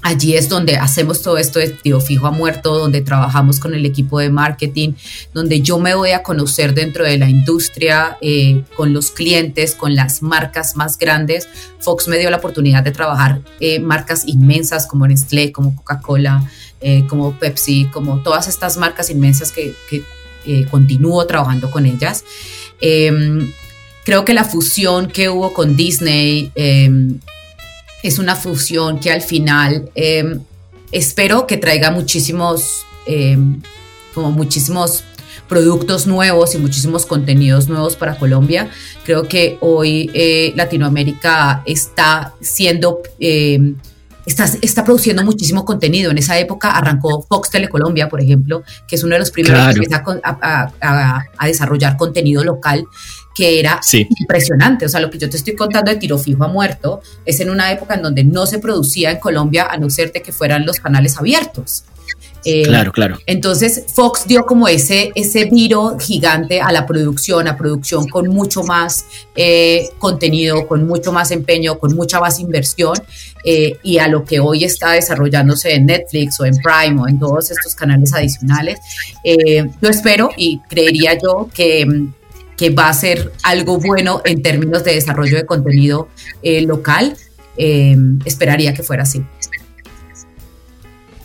Allí 0.02 0.36
es 0.36 0.48
donde 0.48 0.78
hacemos 0.78 1.22
todo 1.22 1.38
esto 1.38 1.60
de 1.60 1.70
tío 1.70 2.00
fijo 2.00 2.28
a 2.28 2.32
muerto, 2.32 2.78
donde 2.78 3.02
trabajamos 3.02 3.60
con 3.60 3.74
el 3.74 3.86
equipo 3.86 4.20
de 4.20 4.30
marketing, 4.30 4.94
donde 5.34 5.62
yo 5.62 5.78
me 5.78 5.94
voy 5.94 6.12
a 6.12 6.24
conocer 6.24 6.74
dentro 6.74 7.04
de 7.04 7.18
la 7.18 7.30
industria, 7.30 8.18
eh, 8.22 8.64
con 8.78 8.94
los 8.94 9.12
clientes, 9.12 9.76
con 9.76 9.96
las 9.96 10.22
marcas 10.22 10.78
más 10.78 10.98
grandes. 10.98 11.50
Fox 11.80 12.08
me 12.08 12.18
dio 12.18 12.30
la 12.30 12.38
oportunidad 12.38 12.82
de 12.82 12.92
trabajar 12.92 13.42
eh, 13.60 13.80
marcas 13.80 14.26
inmensas 14.26 14.88
como 14.88 15.06
Nestlé, 15.06 15.52
como 15.52 15.76
Coca-Cola, 15.76 16.50
eh, 16.80 17.06
como 17.08 17.34
Pepsi, 17.38 17.90
como 17.92 18.20
todas 18.20 18.48
estas 18.48 18.78
marcas 18.78 19.10
inmensas 19.10 19.52
que, 19.52 19.76
que 19.90 20.04
continúo 20.72 21.28
trabajando 21.28 21.70
con 21.70 21.86
ellas. 21.86 22.24
Em, 22.82 23.52
creo 24.06 24.26
que 24.26 24.34
la 24.34 24.46
fusión 24.46 25.08
que 25.08 25.30
hubo 25.30 25.54
con 25.54 25.76
Disney 25.76 26.52
em, 26.56 27.20
es 28.04 28.20
una 28.20 28.36
fusión 28.36 29.00
que 29.00 29.12
al 29.12 29.22
final 29.22 29.90
em, 29.96 30.40
espero 30.92 31.48
que 31.48 31.58
traiga 31.58 31.92
muchísimos, 31.92 32.86
em, 33.06 33.62
como 34.14 34.32
muchísimos 34.32 35.04
productos 35.48 36.06
nuevos 36.06 36.54
y 36.56 36.60
muchísimos 36.60 37.06
contenidos 37.06 37.68
nuevos 37.68 37.96
para 37.96 38.18
Colombia. 38.18 38.70
Creo 39.04 39.28
que 39.28 39.58
hoy 39.62 40.10
eh, 40.14 40.54
Latinoamérica 40.56 41.64
está 41.66 42.34
siendo... 42.42 43.02
Em, 43.20 43.76
está, 44.26 44.46
está, 44.62 44.84
produciendo 44.84 45.24
muchísimo 45.24 45.66
contenido. 45.66 46.12
En 46.12 46.18
esa 46.18 46.38
época 46.38 46.72
arrancó 46.72 47.26
Fox 47.28 47.50
Telecolombia, 47.50 48.10
por 48.10 48.22
ejemplo, 48.22 48.64
que 48.88 48.96
es 48.96 49.04
uno 49.04 49.16
de 49.16 49.20
los 49.20 49.32
primeros 49.32 49.66
que 49.66 49.72
empieza 49.72 50.04
a, 50.24 51.24
a, 51.38 51.48
desarrollar 51.48 51.98
contenido 51.98 52.44
local 52.44 52.86
que 53.36 53.60
era 53.60 53.80
impresionante. 54.20 54.86
O 54.86 54.90
sea, 54.90 55.00
lo 55.00 55.10
que 55.10 55.18
yo 55.18 55.30
te 55.30 55.38
estoy 55.38 55.56
contando 55.56 55.92
de 55.92 55.98
tiro 55.98 56.18
fijo 56.18 56.44
a 56.44 56.48
muerto 56.48 57.02
es 57.26 57.40
en 57.40 57.50
una 57.50 57.72
época 57.72 57.96
en 57.96 58.02
donde 58.02 58.24
no 58.24 58.46
se 58.46 58.60
producía 58.60 59.12
en 59.12 59.20
Colombia 59.20 59.68
a 59.70 59.78
no 59.78 59.90
ser 59.90 60.12
de 60.12 60.22
que 60.22 60.32
fueran 60.32 60.66
los 60.66 60.80
canales 60.80 61.18
abiertos. 61.18 61.86
Eh, 62.46 62.64
claro, 62.64 62.92
claro. 62.92 63.18
Entonces 63.26 63.84
Fox 63.94 64.26
dio 64.26 64.46
como 64.46 64.68
ese, 64.68 65.12
ese 65.16 65.46
viro 65.46 65.98
gigante 66.00 66.62
a 66.62 66.72
la 66.72 66.86
producción, 66.86 67.48
a 67.48 67.58
producción 67.58 68.08
con 68.08 68.28
mucho 68.30 68.64
más 68.64 69.06
eh, 69.36 69.90
contenido, 69.98 70.68
con 70.68 70.88
mucho 70.88 71.12
más 71.12 71.32
empeño, 71.32 71.78
con 71.80 71.96
mucha 71.96 72.20
más 72.20 72.40
inversión 72.40 72.94
eh, 73.44 73.78
y 73.84 73.98
a 73.98 74.08
lo 74.08 74.24
que 74.24 74.40
hoy 74.40 74.64
está 74.64 74.92
desarrollándose 74.92 75.74
en 75.74 75.88
Netflix 75.88 76.40
o 76.40 76.46
en 76.46 76.56
Prime 76.58 77.02
o 77.02 77.08
en 77.08 77.20
todos 77.20 77.52
estos 77.52 77.76
canales 77.76 78.14
adicionales. 78.14 78.80
yo 79.24 79.90
espero 79.90 80.30
y 80.38 80.60
creería 80.70 81.18
yo 81.22 81.50
que 81.54 81.86
que 82.56 82.72
va 82.72 82.90
a 82.90 82.94
ser 82.94 83.32
algo 83.44 83.80
bueno 83.80 84.22
en 84.26 84.42
términos 84.42 84.84
de 84.84 84.94
desarrollo 84.94 85.38
de 85.38 85.46
contenido 85.46 86.10
local. 86.44 87.16
Esperaría 87.56 88.74
que 88.74 88.84
fuera 88.84 89.04
así. 89.04 89.24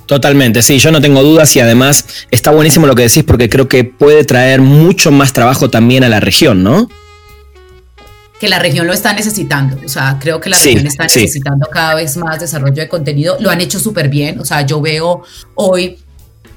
Totalmente, 0.07 0.63
sí, 0.63 0.79
yo 0.79 0.91
no 0.91 1.01
tengo 1.01 1.23
dudas 1.23 1.55
y 1.57 1.61
además 1.61 2.27
está 2.31 2.51
buenísimo 2.51 2.87
lo 2.87 2.95
que 2.95 3.03
decís 3.03 3.25
porque 3.25 3.49
creo 3.49 3.69
que 3.69 3.85
puede 3.85 4.25
traer 4.25 4.61
mucho 4.61 5.11
más 5.11 5.33
trabajo 5.33 5.71
también 5.71 6.05
a 6.05 6.09
la 6.09 6.21
región, 6.21 6.63
¿no? 6.63 6.89
que 8.39 8.49
la 8.49 8.59
región 8.59 8.87
lo 8.87 8.93
está 8.93 9.15
necesitando. 9.15 9.79
O 9.85 9.89
sea, 9.89 10.19
creo 10.21 10.41
que 10.41 10.51
la 10.51 10.59
región 10.59 10.87
está 10.87 11.05
necesitando 11.05 11.67
cada 11.73 11.95
vez 11.95 12.17
más 12.17 12.39
desarrollo 12.39 12.75
de 12.75 12.89
contenido. 12.89 13.37
Lo 13.41 13.49
han 13.49 13.61
hecho 13.61 13.79
súper 13.79 14.09
bien. 14.09 14.39
O 14.39 14.45
sea, 14.45 14.67
yo 14.67 14.83
veo 14.83 15.23
hoy 15.55 15.99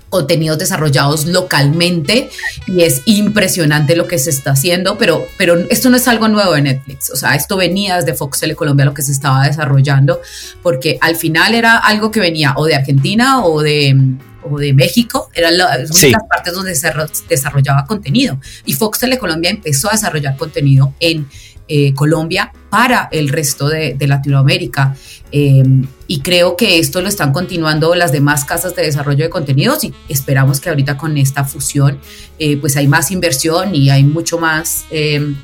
contenidos 0.09 0.57
desarrollados 0.57 1.25
localmente 1.25 2.29
y 2.65 2.83
es 2.83 3.01
impresionante 3.05 3.95
lo 3.95 4.07
que 4.07 4.17
se 4.19 4.29
está 4.29 4.51
haciendo, 4.51 4.97
pero, 4.97 5.25
pero 5.37 5.57
esto 5.69 5.89
no 5.89 5.97
es 5.97 6.07
algo 6.07 6.27
nuevo 6.27 6.53
de 6.53 6.61
Netflix, 6.61 7.09
o 7.09 7.15
sea, 7.15 7.35
esto 7.35 7.57
venía 7.57 7.97
desde 7.97 8.13
Fox 8.13 8.39
Tele 8.39 8.55
Colombia 8.55 8.85
lo 8.85 8.93
que 8.93 9.01
se 9.01 9.11
estaba 9.11 9.45
desarrollando, 9.45 10.21
porque 10.61 10.97
al 11.01 11.15
final 11.15 11.55
era 11.55 11.77
algo 11.77 12.11
que 12.11 12.19
venía 12.19 12.53
o 12.57 12.65
de 12.65 12.75
Argentina 12.75 13.43
o 13.43 13.61
de, 13.61 13.95
o 14.43 14.57
de 14.57 14.73
México, 14.73 15.29
eran 15.33 15.57
las 15.57 15.91
únicas 15.91 16.23
partes 16.29 16.53
donde 16.53 16.75
se 16.75 16.91
desarrollaba 17.29 17.85
contenido. 17.85 18.39
Y 18.65 18.73
Fox 18.73 18.99
Tele 18.99 19.17
Colombia 19.17 19.49
empezó 19.49 19.89
a 19.89 19.91
desarrollar 19.91 20.37
contenido 20.37 20.93
en 20.99 21.27
eh, 21.67 21.93
Colombia 21.93 22.53
para 22.69 23.07
el 23.11 23.29
resto 23.29 23.67
de, 23.69 23.95
Latinoamérica. 23.99 24.95
Em, 25.31 25.85
y 26.07 26.21
creo 26.21 26.55
que 26.55 26.79
esto 26.79 27.01
lo 27.01 27.09
están 27.09 27.33
continuando 27.33 27.93
las 27.95 28.11
demás 28.11 28.45
casas 28.45 28.75
de 28.75 28.83
desarrollo 28.83 29.25
de 29.25 29.29
contenidos 29.29 29.83
y 29.83 29.93
esperamos 30.07 30.61
que 30.61 30.69
ahorita 30.69 30.97
con 30.97 31.17
esta 31.17 31.43
fusión 31.43 31.99
eh, 32.39 32.55
pues 32.57 32.77
hay 32.77 32.87
más 32.87 33.11
inversión 33.11 33.75
y 33.75 33.89
hay 33.89 34.03
mucho 34.03 34.37
más, 34.37 34.85
em, 34.89 35.35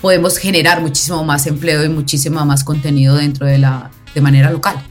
podemos 0.00 0.38
generar 0.38 0.80
muchísimo 0.80 1.22
más 1.24 1.46
empleo 1.46 1.84
y 1.84 1.88
muchísimo 1.88 2.44
más 2.46 2.64
contenido 2.64 3.16
dentro 3.16 3.46
de 3.46 3.58
la, 3.58 3.90
de 4.14 4.20
manera 4.20 4.50
local. 4.50 4.82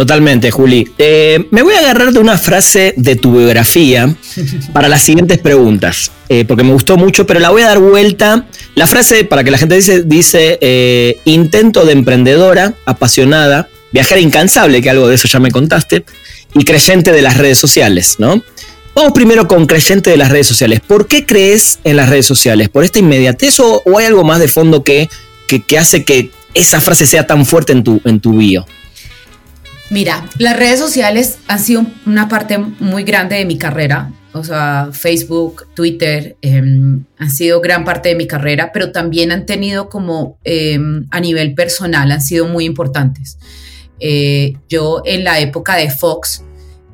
Totalmente, 0.00 0.50
Juli. 0.50 0.90
Eh, 0.96 1.46
me 1.50 1.60
voy 1.60 1.74
a 1.74 1.80
agarrar 1.80 2.10
de 2.10 2.20
una 2.20 2.38
frase 2.38 2.94
de 2.96 3.16
tu 3.16 3.36
biografía 3.36 4.14
para 4.72 4.88
las 4.88 5.02
siguientes 5.02 5.36
preguntas, 5.36 6.10
eh, 6.30 6.46
porque 6.48 6.64
me 6.64 6.72
gustó 6.72 6.96
mucho, 6.96 7.26
pero 7.26 7.38
la 7.38 7.50
voy 7.50 7.60
a 7.60 7.66
dar 7.66 7.80
vuelta. 7.80 8.46
La 8.76 8.86
frase, 8.86 9.24
para 9.26 9.44
que 9.44 9.50
la 9.50 9.58
gente 9.58 9.74
dice, 9.74 10.02
dice 10.02 10.56
eh, 10.62 11.20
intento 11.26 11.84
de 11.84 11.92
emprendedora, 11.92 12.72
apasionada, 12.86 13.68
viajera 13.92 14.22
incansable, 14.22 14.80
que 14.80 14.88
algo 14.88 15.06
de 15.06 15.16
eso 15.16 15.28
ya 15.28 15.38
me 15.38 15.50
contaste, 15.50 16.06
y 16.54 16.64
creyente 16.64 17.12
de 17.12 17.20
las 17.20 17.36
redes 17.36 17.58
sociales, 17.58 18.16
¿no? 18.16 18.42
Vamos 18.94 19.12
primero 19.12 19.48
con 19.48 19.66
creyente 19.66 20.08
de 20.08 20.16
las 20.16 20.30
redes 20.30 20.46
sociales. 20.46 20.80
¿Por 20.80 21.08
qué 21.08 21.26
crees 21.26 21.78
en 21.84 21.96
las 21.96 22.08
redes 22.08 22.24
sociales? 22.24 22.70
¿Por 22.70 22.84
esta 22.84 23.00
inmediatez 23.00 23.60
o, 23.60 23.82
hay 23.98 24.06
algo 24.06 24.24
más 24.24 24.40
de 24.40 24.48
fondo 24.48 24.82
que, 24.82 25.10
que, 25.46 25.78
hace 25.78 26.06
que 26.06 26.30
esa 26.54 26.80
frase 26.80 27.06
sea 27.06 27.26
tan 27.26 27.44
fuerte 27.44 27.72
en 27.72 27.84
tu, 27.84 28.00
en 28.06 28.18
tu 28.18 28.38
bio? 28.38 28.64
Mira, 29.90 30.24
las 30.38 30.56
redes 30.56 30.78
sociales 30.78 31.38
han 31.48 31.58
sido 31.58 31.84
una 32.06 32.28
parte 32.28 32.58
muy 32.58 33.02
grande 33.02 33.36
de 33.36 33.44
mi 33.44 33.58
carrera. 33.58 34.12
O 34.32 34.44
sea, 34.44 34.90
Facebook, 34.92 35.66
Twitter 35.74 36.36
em, 36.40 37.04
han 37.18 37.30
sido 37.30 37.60
gran 37.60 37.84
parte 37.84 38.10
de 38.10 38.14
mi 38.14 38.28
carrera, 38.28 38.70
pero 38.72 38.92
también 38.92 39.32
han 39.32 39.44
tenido 39.46 39.88
como 39.88 40.38
em, 40.44 41.08
a 41.10 41.18
nivel 41.18 41.54
personal, 41.54 42.12
han 42.12 42.22
sido 42.22 42.46
muy 42.46 42.64
importantes. 42.64 43.38
Eh, 43.98 44.54
yo 44.68 45.02
en 45.04 45.24
la 45.24 45.40
época 45.40 45.74
de 45.74 45.90
Fox, 45.90 46.44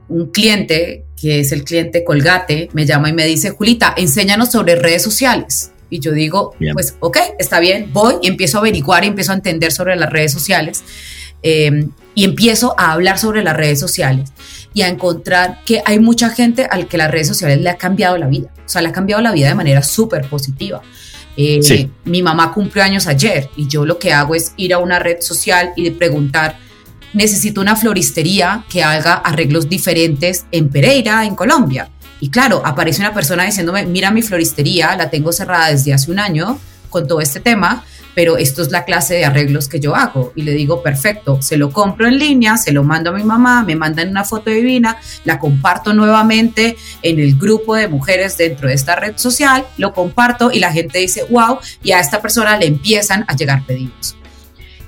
un 0.08 0.30
cliente, 0.30 1.04
que 1.20 1.40
es 1.40 1.52
el 1.52 1.64
cliente 1.64 2.02
Colgate, 2.02 2.70
me 2.72 2.86
llama 2.86 3.10
y 3.10 3.12
me 3.12 3.26
dice, 3.26 3.50
Julita, 3.50 3.92
enséñanos 3.96 4.50
sobre 4.50 4.76
redes 4.76 5.02
sociales. 5.02 5.72
Y 5.90 6.00
yo 6.00 6.12
digo, 6.12 6.54
pues 6.72 6.96
ok, 7.00 7.18
está 7.38 7.60
bien, 7.60 7.92
voy 7.92 8.14
y 8.22 8.28
empiezo 8.28 8.56
a 8.56 8.60
averiguar 8.60 9.04
y 9.04 9.08
empiezo 9.08 9.32
a 9.32 9.36
entender 9.36 9.70
sobre 9.70 9.94
las 9.96 10.10
redes 10.10 10.32
sociales. 10.32 10.82
Em, 11.48 11.92
y 12.16 12.24
empiezo 12.24 12.74
a 12.76 12.90
hablar 12.90 13.20
sobre 13.20 13.44
las 13.44 13.56
redes 13.56 13.78
sociales 13.78 14.32
y 14.74 14.82
a 14.82 14.88
encontrar 14.88 15.60
que 15.64 15.80
hay 15.84 16.00
mucha 16.00 16.30
gente 16.30 16.66
al 16.68 16.88
que 16.88 16.96
las 16.96 17.08
redes 17.08 17.28
sociales 17.28 17.60
le 17.60 17.70
ha 17.70 17.76
cambiado 17.76 18.16
la 18.16 18.26
vida. 18.26 18.52
O 18.64 18.68
sea, 18.68 18.82
le 18.82 18.88
ha 18.88 18.92
cambiado 18.92 19.22
la 19.22 19.30
vida 19.30 19.46
de 19.46 19.54
manera 19.54 19.84
súper 19.84 20.28
positiva. 20.28 20.82
Eh, 21.36 21.88
mi 22.04 22.20
mamá 22.20 22.52
cumplió 22.52 22.82
años 22.82 23.06
ayer 23.06 23.48
y 23.54 23.68
yo 23.68 23.86
lo 23.86 24.00
que 24.00 24.12
hago 24.12 24.34
es 24.34 24.54
ir 24.56 24.74
a 24.74 24.78
una 24.78 24.98
red 24.98 25.20
social 25.20 25.72
y 25.76 25.88
preguntar, 25.90 26.58
necesito 27.12 27.60
una 27.60 27.76
floristería 27.76 28.64
que 28.68 28.82
haga 28.82 29.14
arreglos 29.14 29.68
diferentes 29.68 30.46
en 30.50 30.68
Pereira, 30.68 31.26
en 31.26 31.36
Colombia. 31.36 31.90
Y 32.20 32.30
claro, 32.30 32.60
aparece 32.64 33.02
una 33.02 33.14
persona 33.14 33.44
diciéndome, 33.44 33.86
mira 33.86 34.10
mi 34.10 34.22
floristería, 34.22 34.96
la 34.96 35.10
tengo 35.10 35.30
cerrada 35.30 35.70
desde 35.70 35.92
hace 35.94 36.10
un 36.10 36.18
año 36.18 36.58
con 36.90 37.06
todo 37.06 37.20
este 37.20 37.38
tema, 37.38 37.84
pero 38.16 38.38
esto 38.38 38.62
es 38.62 38.70
la 38.70 38.86
clase 38.86 39.16
de 39.16 39.26
arreglos 39.26 39.68
que 39.68 39.78
yo 39.78 39.94
hago. 39.94 40.32
Y 40.34 40.42
le 40.42 40.52
digo, 40.52 40.82
perfecto, 40.82 41.42
se 41.42 41.58
lo 41.58 41.70
compro 41.70 42.08
en 42.08 42.18
línea, 42.18 42.56
se 42.56 42.72
lo 42.72 42.82
mando 42.82 43.10
a 43.10 43.12
mi 43.12 43.22
mamá, 43.22 43.62
me 43.62 43.76
mandan 43.76 44.08
una 44.08 44.24
foto 44.24 44.48
divina, 44.48 44.96
la 45.24 45.38
comparto 45.38 45.92
nuevamente 45.92 46.78
en 47.02 47.20
el 47.20 47.36
grupo 47.36 47.74
de 47.74 47.88
mujeres 47.88 48.38
dentro 48.38 48.68
de 48.68 48.74
esta 48.74 48.96
red 48.96 49.18
social, 49.18 49.66
lo 49.76 49.92
comparto 49.92 50.50
y 50.50 50.60
la 50.60 50.72
gente 50.72 50.98
dice, 50.98 51.26
wow, 51.28 51.58
y 51.82 51.92
a 51.92 52.00
esta 52.00 52.22
persona 52.22 52.56
le 52.56 52.64
empiezan 52.64 53.26
a 53.28 53.36
llegar 53.36 53.66
pedidos. 53.66 54.16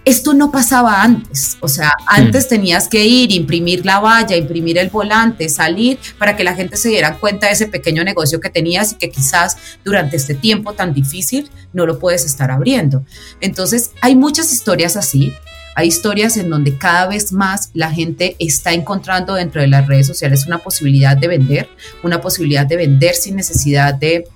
Esto 0.04 0.32
no 0.32 0.50
pasaba 0.50 1.02
antes, 1.02 1.58
o 1.60 1.68
sea, 1.68 1.92
antes 2.06 2.46
hmm. 2.46 2.48
tenías 2.48 2.88
que 2.88 3.04
ir, 3.04 3.32
imprimir 3.32 3.84
la 3.84 4.00
valla, 4.00 4.36
imprimir 4.36 4.78
el 4.78 4.88
volante, 4.90 5.48
salir 5.48 5.98
para 6.18 6.36
que 6.36 6.44
la 6.44 6.54
gente 6.54 6.76
se 6.76 6.88
diera 6.88 7.18
cuenta 7.18 7.46
de 7.46 7.52
ese 7.52 7.66
pequeño 7.66 8.04
negocio 8.04 8.40
que 8.40 8.48
tenías 8.48 8.92
y 8.92 8.96
que 8.96 9.10
quizás 9.10 9.56
durante 9.84 10.16
este 10.16 10.34
tiempo 10.34 10.72
tan 10.72 10.94
difícil 10.94 11.50
no 11.72 11.86
lo 11.86 11.98
puedes 11.98 12.24
estar 12.24 12.50
abriendo. 12.50 13.04
Entonces, 13.40 13.90
hay 14.00 14.16
muchas 14.16 14.52
historias 14.52 14.96
así. 14.96 15.32
Hay 15.74 15.86
historias 15.86 16.36
en 16.36 16.50
donde 16.50 16.76
cada 16.76 17.06
vez 17.06 17.32
más 17.32 17.70
la 17.72 17.92
gente 17.92 18.34
está 18.40 18.72
encontrando 18.72 19.34
dentro 19.34 19.60
de 19.60 19.68
las 19.68 19.86
redes 19.86 20.08
sociales 20.08 20.44
una 20.46 20.58
posibilidad 20.58 21.16
de 21.16 21.28
vender, 21.28 21.68
una 22.02 22.20
posibilidad 22.20 22.66
de 22.66 22.76
vender 22.76 23.14
sin 23.14 23.36
necesidad 23.36 23.94
de 23.94 24.26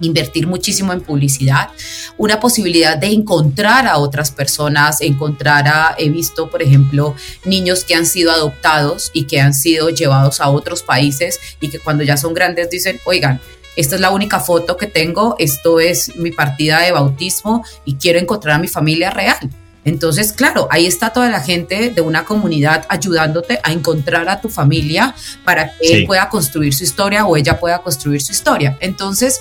invertir 0.00 0.46
muchísimo 0.46 0.92
en 0.92 1.00
publicidad, 1.00 1.70
una 2.16 2.40
posibilidad 2.40 2.96
de 2.96 3.08
encontrar 3.08 3.86
a 3.86 3.98
otras 3.98 4.30
personas, 4.30 5.00
encontrar 5.00 5.68
a, 5.68 5.94
he 5.98 6.10
visto, 6.10 6.50
por 6.50 6.62
ejemplo, 6.62 7.14
niños 7.44 7.84
que 7.84 7.94
han 7.94 8.06
sido 8.06 8.32
adoptados 8.32 9.10
y 9.12 9.24
que 9.24 9.40
han 9.40 9.54
sido 9.54 9.90
llevados 9.90 10.40
a 10.40 10.48
otros 10.48 10.82
países 10.82 11.38
y 11.60 11.68
que 11.68 11.78
cuando 11.78 12.04
ya 12.04 12.16
son 12.16 12.34
grandes 12.34 12.70
dicen, 12.70 13.00
oigan, 13.04 13.40
esta 13.76 13.94
es 13.94 14.00
la 14.00 14.10
única 14.10 14.40
foto 14.40 14.76
que 14.76 14.86
tengo, 14.86 15.36
esto 15.38 15.80
es 15.80 16.16
mi 16.16 16.30
partida 16.30 16.80
de 16.80 16.92
bautismo 16.92 17.64
y 17.84 17.96
quiero 17.96 18.18
encontrar 18.18 18.56
a 18.56 18.58
mi 18.58 18.68
familia 18.68 19.10
real. 19.10 19.50
Entonces, 19.86 20.32
claro, 20.32 20.66
ahí 20.72 20.84
está 20.84 21.10
toda 21.10 21.30
la 21.30 21.40
gente 21.40 21.90
de 21.90 22.00
una 22.00 22.24
comunidad 22.24 22.84
ayudándote 22.88 23.60
a 23.62 23.70
encontrar 23.70 24.28
a 24.28 24.40
tu 24.40 24.48
familia 24.48 25.14
para 25.44 25.76
que 25.78 25.98
él 25.98 26.06
pueda 26.06 26.28
construir 26.28 26.74
su 26.74 26.82
historia 26.82 27.24
o 27.24 27.36
ella 27.36 27.60
pueda 27.60 27.78
construir 27.78 28.20
su 28.20 28.32
historia. 28.32 28.76
Entonces, 28.80 29.40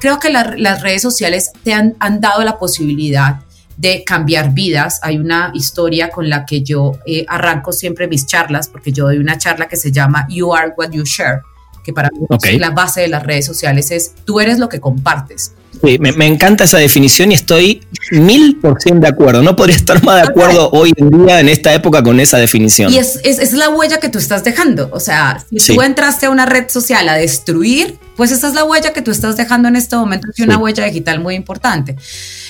Creo 0.00 0.18
que 0.18 0.30
las 0.30 0.80
redes 0.82 1.02
sociales 1.02 1.52
te 1.62 1.74
han, 1.74 1.94
dado 2.20 2.42
la 2.42 2.58
posibilidad 2.58 3.40
de 3.76 4.02
cambiar 4.02 4.52
vidas. 4.54 4.98
Hay 5.02 5.18
una 5.18 5.50
historia 5.54 6.10
con 6.10 6.30
la 6.30 6.46
que 6.46 6.62
yo 6.62 6.92
eh, 7.04 7.26
arranco 7.28 7.72
siempre 7.72 8.08
mis 8.08 8.26
charlas, 8.26 8.68
porque 8.68 8.92
yo 8.92 9.04
doy 9.04 9.18
una 9.18 9.36
charla 9.36 9.68
que 9.68 9.76
se 9.76 9.92
llama 9.92 10.26
You 10.30 10.54
Are 10.54 10.72
What 10.74 10.92
You 10.92 11.04
Share, 11.04 11.42
que 11.84 11.92
para 11.92 12.08
mí 12.10 12.58
la 12.58 12.70
base 12.70 13.02
de 13.02 13.08
las 13.08 13.22
redes 13.22 13.44
sociales 13.44 13.90
es 13.90 14.14
tú 14.24 14.40
eres 14.40 14.58
lo 14.58 14.70
que 14.70 14.80
compartes. 14.80 15.52
Sí, 15.82 15.98
me, 15.98 16.26
encanta 16.26 16.64
esa 16.64 16.78
definición 16.78 17.30
y 17.30 17.34
estoy 17.34 17.82
mil 18.10 18.56
por 18.56 18.80
ciento 18.82 19.02
de 19.02 19.08
acuerdo. 19.08 19.42
No 19.42 19.54
podría 19.56 19.76
estar 19.76 20.02
más 20.02 20.16
de 20.16 20.28
acuerdo 20.28 20.68
hoy 20.72 20.92
en 20.96 21.10
día, 21.10 21.40
en 21.40 21.48
esta 21.48 21.72
época, 21.72 22.02
con 22.02 22.18
esa 22.18 22.38
definición. 22.38 22.92
Y 22.92 22.98
es, 22.98 23.20
es, 23.22 23.52
la 23.52 23.68
huella 23.70 24.00
que 24.00 24.08
tú 24.08 24.18
estás 24.18 24.42
dejando. 24.42 24.88
O 24.92 25.00
sea, 25.00 25.44
si 25.56 25.74
tú 25.74 25.82
entraste 25.82 26.26
a 26.26 26.30
una 26.30 26.44
red 26.44 26.68
social 26.68 27.08
a 27.08 27.14
destruir, 27.14 27.98
pues 28.16 28.32
esta 28.32 28.48
es 28.48 28.54
la 28.54 28.64
huella 28.64 28.92
que 28.92 29.00
tú 29.00 29.10
estás 29.10 29.36
dejando 29.36 29.68
en 29.68 29.76
este 29.76 29.96
momento, 29.96 30.28
es 30.30 30.40
una 30.40 30.58
huella 30.58 30.84
digital 30.84 31.20
muy 31.20 31.36
importante. 31.36 31.96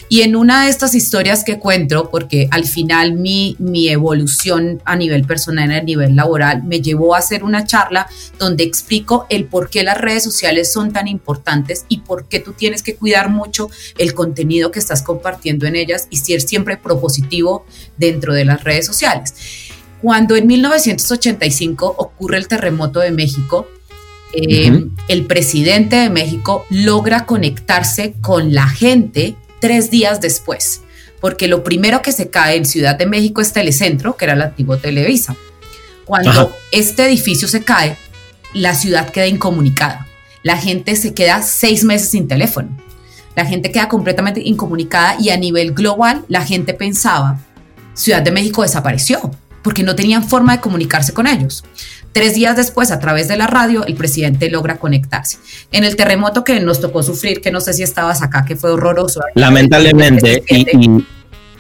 Y 0.09 0.23
en 0.23 0.35
una 0.35 0.65
de 0.65 0.71
estas 0.71 0.97
historias 0.97 1.45
que 1.45 1.61
cuento, 1.61 2.11
porque 2.11 2.49
al 2.51 2.65
final 2.65 3.13
mi, 3.13 3.55
mi 3.61 3.89
evolución 3.89 4.83
a 4.85 4.97
nivel 4.97 5.25
personal, 5.25 5.71
a 5.71 5.81
nivel 5.81 6.17
laboral, 6.17 6.65
me 6.65 6.81
llevó 6.81 7.15
a 7.15 7.19
hacer 7.19 7.45
una 7.45 7.65
charla 7.65 8.09
donde 8.39 8.65
explico 8.65 9.27
el 9.29 9.45
por 9.45 9.71
qué 9.71 9.85
las 9.85 9.99
redes 9.99 10.25
sociales 10.25 10.73
son 10.73 10.93
tan 10.93 11.07
importantes 11.07 11.85
y 11.89 11.99
por 11.99 12.25
qué 12.25 12.41
tú 12.41 12.55
tienes 12.55 12.83
que 12.83 12.97
cuidar 12.97 13.10
mucho 13.29 13.71
el 13.99 14.15
contenido 14.15 14.71
que 14.71 14.79
estás 14.79 15.03
compartiendo 15.03 15.67
en 15.67 15.77
ellas 15.77 16.07
y 16.11 16.19
ser 16.19 16.41
siempre 16.41 16.77
propositivo 16.77 17.67
dentro 17.97 18.35
de 18.35 18.45
las 18.45 18.65
redes 18.65 18.87
sociales. 18.87 19.35
Cuando 20.01 20.37
en 20.37 20.47
1985 20.47 21.95
ocurre 21.99 22.39
el 22.39 22.49
terremoto 22.49 23.01
de 23.01 23.11
México, 23.11 23.69
eh, 24.33 24.87
el 25.09 25.27
presidente 25.27 25.97
de 25.97 26.09
México 26.09 26.65
logra 26.71 27.27
conectarse 27.27 28.15
con 28.21 28.55
la 28.55 28.69
gente 28.69 29.35
tres 29.61 29.91
días 29.91 30.21
después, 30.21 30.83
porque 31.21 31.49
lo 31.49 31.65
primero 31.65 32.01
que 32.01 32.13
se 32.13 32.31
cae 32.31 32.57
en 32.57 32.65
Ciudad 32.65 32.97
de 32.97 33.07
México 33.07 33.41
es 33.41 33.53
Telecentro, 33.53 34.17
que 34.17 34.25
era 34.25 34.35
el 34.35 34.43
antiguo 34.43 34.79
Televisa. 34.79 35.37
Cuando 36.05 36.53
este 36.73 37.07
edificio 37.07 37.47
se 37.47 37.63
cae, 37.63 37.97
la 38.55 38.75
ciudad 38.75 39.11
queda 39.11 39.27
incomunicada. 39.27 40.07
La 40.43 40.57
gente 40.57 40.97
se 40.97 41.15
queda 41.15 41.43
seis 41.43 41.85
meses 41.85 42.11
sin 42.11 42.27
teléfono. 42.27 42.71
La 43.37 43.45
gente 43.45 43.71
queda 43.71 43.89
completamente 43.89 44.41
incomunicada 44.45 45.17
y 45.21 45.31
a 45.31 45.37
nivel 45.37 45.73
global 45.73 46.25
la 46.29 46.45
gente 46.45 46.75
pensaba, 46.75 47.39
Ciudad 47.95 48.23
de 48.23 48.31
México 48.31 48.63
desapareció 48.63 49.31
porque 49.63 49.83
no 49.83 49.95
tenían 49.95 50.25
forma 50.27 50.57
de 50.57 50.61
comunicarse 50.61 51.13
con 51.13 51.27
ellos. 51.27 51.65
Tres 52.13 52.35
días 52.35 52.57
después, 52.57 52.91
a 52.91 52.99
través 52.99 53.29
de 53.29 53.37
la 53.37 53.47
radio, 53.47 53.85
el 53.87 53.95
presidente 53.95 54.51
logra 54.51 54.79
conectarse. 54.79 55.39
En 55.71 55.85
el 55.85 55.97
terremoto 55.97 56.43
que 56.43 56.59
nos 56.61 56.81
tocó 56.81 57.03
sufrir, 57.03 57.41
que 57.41 57.53
no 57.53 57.61
sé 57.61 57.73
si 57.73 57.83
estabas 57.83 58.23
acá, 58.23 58.45
que 58.45 58.57
fue 58.57 58.71
horroroso. 58.71 59.21
Lamentablemente, 59.35 60.43
y, 60.49 61.05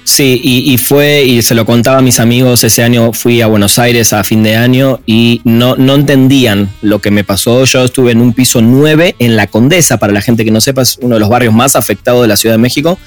sí, 0.05 0.41
y, 0.43 0.77
fue, 0.79 1.25
y 1.25 1.43
se 1.43 1.55
lo 1.55 1.65
contaba 1.65 1.99
a 1.99 2.03
mis 2.03 2.21
amigos, 2.21 2.65
ese 2.65 2.83
año 2.83 3.13
fui 3.13 3.41
a 3.41 3.47
Buenos 3.47 3.79
Aires 3.79 4.13
a 4.13 4.25
fin 4.25 4.43
de 4.43 4.57
año 4.57 5.01
y 5.07 5.41
no, 5.45 5.77
no 5.77 5.95
entendían 5.95 6.71
lo 6.83 7.01
que 7.01 7.11
me 7.11 7.25
pasó. 7.25 7.65
Yo 7.65 7.85
estuve 7.85 8.13
en 8.13 8.21
un 8.21 8.33
piso 8.33 8.61
9 8.61 9.17
en 9.19 9.37
La 9.37 9.47
Condesa, 9.47 9.99
para 9.99 10.13
la 10.13 10.21
gente 10.21 10.45
que 10.45 10.51
no 10.51 10.61
sepa, 10.61 10.83
es 10.83 10.99
uno 11.01 11.15
de 11.17 11.21
los 11.21 11.29
barrios 11.29 11.55
más 11.55 11.77
afectados 11.77 12.23
de 12.23 12.29
la 12.29 12.37
Ciudad 12.37 12.55
de 12.55 12.59
México. 12.59 12.99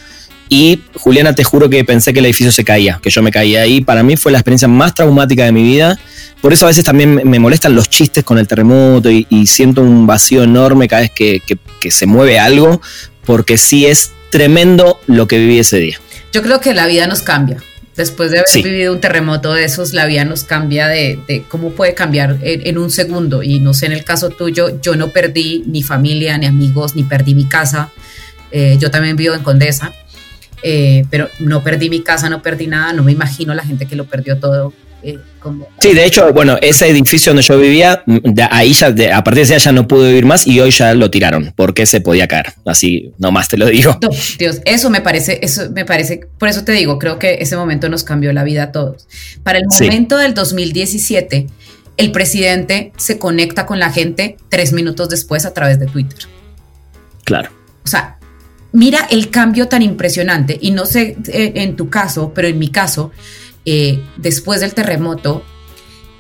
Y 0.50 0.82
Juliana, 0.96 1.34
te 1.34 1.44
juro 1.44 1.70
que 1.70 1.84
pensé 1.84 2.14
que 2.14 2.20
el 2.20 2.26
edificio 2.26 2.52
se 2.52 2.64
caía, 2.64 3.00
que 3.02 3.10
yo 3.10 3.24
me 3.24 3.32
caía 3.32 3.62
ahí. 3.62 3.82
Para 3.82 4.04
mí 4.04 4.18
fue 4.18 4.32
la 4.32 4.38
experiencia 4.38 4.68
más 4.68 4.94
traumática 4.94 5.46
de 5.46 5.52
mi 5.52 5.64
vida. 5.64 5.98
Por 6.42 6.54
eso 6.54 6.66
a 6.66 6.68
veces 6.68 6.84
también 6.84 7.22
me 7.24 7.40
molestan 7.40 7.74
los 7.74 7.90
chistes 7.90 8.24
con 8.24 8.38
el 8.38 8.48
terremoto 8.48 9.10
y, 9.10 9.26
siento 9.48 9.82
un 9.82 10.06
vacío 10.06 10.44
enorme 10.44 10.88
cada 10.88 11.04
vez 11.04 11.12
que, 11.12 11.42
se 11.90 12.06
mueve 12.06 12.38
algo, 12.38 12.82
porque 13.26 13.58
sí 13.58 13.86
es 13.86 14.12
tremendo 14.30 15.00
lo 15.08 15.28
que 15.28 15.40
viví 15.40 15.60
ese 15.60 15.80
día. 15.80 16.00
Yo 16.34 16.42
creo 16.42 16.60
que 16.60 16.74
la 16.74 16.88
vida 16.88 17.06
nos 17.06 17.22
cambia. 17.22 17.58
Después 17.96 18.32
de 18.32 18.40
haber 18.40 18.64
vivido 18.64 18.92
un 18.92 19.00
terremoto 19.00 19.54
de 19.54 19.66
esos, 19.66 19.94
la 19.94 20.08
vida 20.08 20.26
nos 20.26 20.44
cambia 20.44 20.88
de, 20.88 21.46
cómo 21.48 21.70
puede 21.74 21.94
cambiar 21.94 22.40
en, 22.42 22.80
un 22.80 22.90
segundo. 22.90 23.44
Y 23.44 23.60
no 23.60 23.76
sé, 23.76 23.86
en 23.86 23.92
el 23.92 24.04
caso 24.04 24.32
tuyo, 24.32 24.82
yo 24.82 24.96
no 24.96 25.10
perdí 25.10 25.64
ni 25.68 25.84
familia, 25.84 26.36
ni 26.40 26.48
amigos, 26.48 26.96
ni 26.96 27.04
perdí 27.04 27.36
mi 27.36 27.48
casa. 27.48 27.92
Eh, 28.52 28.78
yo 28.80 28.90
también 28.90 29.16
vivo 29.16 29.36
en 29.36 29.44
Condesa. 29.44 29.94
Eh, 30.64 31.06
pero 31.12 31.30
no 31.40 31.62
perdí 31.64 31.92
mi 31.92 32.02
casa, 32.02 32.30
no 32.30 32.42
perdí 32.42 32.66
nada, 32.66 32.94
no 32.94 33.04
me 33.04 33.12
imagino 33.12 33.54
la 33.54 33.64
gente 33.64 33.86
que 33.86 33.96
lo 33.96 34.06
perdió 34.06 34.40
todo 34.40 34.74
Eh, 35.04 35.20
sí, 35.82 35.94
de 35.94 36.06
hecho, 36.06 36.32
bueno, 36.32 36.58
ese 36.62 36.88
edificio 36.88 37.32
donde 37.32 37.44
yo 37.44 37.60
vivía, 37.60 38.04
ahí 38.50 38.74
ya, 38.74 38.88
a 38.88 39.24
partir 39.24 39.46
de 39.46 39.56
ese 39.56 39.60
ya 39.60 39.72
no 39.72 39.88
pude 39.88 40.10
vivir 40.10 40.26
más 40.26 40.48
y 40.48 40.60
hoy 40.60 40.72
ya 40.72 40.94
lo 40.94 41.12
tiraron 41.12 41.54
porque 41.56 41.86
se 41.86 42.02
podía 42.02 42.28
caer. 42.28 42.54
Así, 42.66 43.12
nomás 43.18 43.50
te 43.50 43.58
lo 43.58 43.68
digo. 43.68 44.00
Dios, 44.40 44.62
eso 44.66 44.90
me 44.90 45.02
parece, 45.02 45.40
eso 45.42 45.70
me 45.72 45.86
parece, 45.86 46.22
por 46.38 46.48
eso 46.48 46.64
te 46.64 46.72
digo, 46.72 46.98
creo 47.00 47.20
que 47.20 47.38
ese 47.42 47.58
momento 47.58 47.90
nos 47.90 48.04
cambió 48.04 48.32
la 48.32 48.44
vida 48.44 48.64
a 48.64 48.72
todos. 48.72 49.08
Para 49.44 49.60
el 49.60 49.66
momento 49.68 50.18
del 50.18 50.34
2017, 50.34 51.48
el 51.98 52.12
presidente 52.12 52.92
se 52.98 53.20
conecta 53.20 53.66
con 53.66 53.80
la 53.80 53.92
gente 53.92 54.38
tres 54.50 54.74
minutos 54.74 55.10
después 55.10 55.46
a 55.46 55.54
través 55.54 55.80
de 55.80 55.88
Twitter. 55.88 56.20
Claro. 57.24 57.50
O 57.84 57.88
sea, 57.88 58.18
mira 58.72 59.08
el 59.10 59.30
cambio 59.30 59.68
tan 59.68 59.82
impresionante. 59.82 60.58
Y 60.60 60.72
no 60.72 60.86
sé 60.86 61.16
eh, 61.28 61.54
en 61.56 61.76
tu 61.76 61.90
caso, 61.90 62.34
pero 62.34 62.48
en 62.48 62.60
mi 62.60 62.70
caso, 62.70 63.12
eh, 63.66 64.04
después 64.18 64.62
del 64.62 64.74
terremoto, 64.74 65.44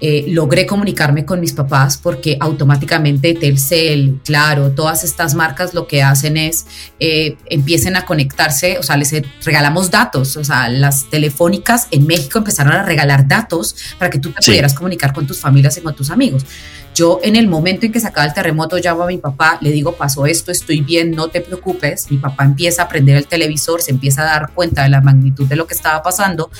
eh, 0.05 0.25
logré 0.27 0.65
comunicarme 0.65 1.23
con 1.23 1.39
mis 1.39 1.53
papás 1.53 1.97
porque 1.97 2.35
automáticamente 2.41 3.33
Telcel, 3.35 4.19
Claro, 4.25 4.71
todas 4.71 5.05
estas 5.05 5.33
marcas 5.33 5.73
lo 5.73 5.87
que 5.87 6.03
hacen 6.03 6.35
es 6.35 6.65
empiecen 6.99 7.95
a 7.95 8.05
conectarse, 8.05 8.77
o 8.77 8.83
sea, 8.83 8.97
les 8.97 9.13
regalamos 9.45 9.91
datos, 9.91 10.35
o 10.35 10.43
sea, 10.43 10.67
las 10.67 11.09
telefónicas 11.09 11.87
en 11.91 12.05
México 12.05 12.37
empezaron 12.37 12.73
a 12.73 12.83
regalar 12.83 13.29
datos 13.29 13.77
para 13.97 14.09
que 14.09 14.19
tú 14.19 14.31
te 14.31 14.45
pudieras 14.45 14.73
comunicar 14.73 15.13
con 15.13 15.25
tus 15.25 15.39
familias 15.39 15.77
y 15.77 15.81
con 15.81 15.95
tus 15.95 16.09
amigos. 16.09 16.45
Yo 16.93 17.19
en 17.23 17.35
el 17.35 17.47
momento 17.47 17.85
en 17.85 17.91
que 17.91 17.99
se 17.99 18.07
acaba 18.07 18.27
el 18.27 18.33
terremoto 18.33 18.77
llamo 18.77 19.03
a 19.03 19.07
mi 19.07 19.17
papá, 19.17 19.57
le 19.61 19.71
digo, 19.71 19.93
pasó 19.93 20.27
esto, 20.27 20.51
estoy 20.51 20.81
bien, 20.81 21.11
no 21.11 21.27
te 21.27 21.41
preocupes. 21.41 22.11
Mi 22.11 22.17
papá 22.17 22.45
empieza 22.45 22.83
a 22.83 22.87
prender 22.87 23.17
el 23.17 23.25
televisor, 23.25 23.81
se 23.81 23.91
empieza 23.91 24.21
a 24.21 24.25
dar 24.25 24.51
cuenta 24.53 24.83
de 24.83 24.89
la 24.89 25.01
magnitud 25.01 25.47
de 25.47 25.55
lo 25.55 25.65
que 25.65 25.73
estaba 25.73 26.03
pasando. 26.03 26.51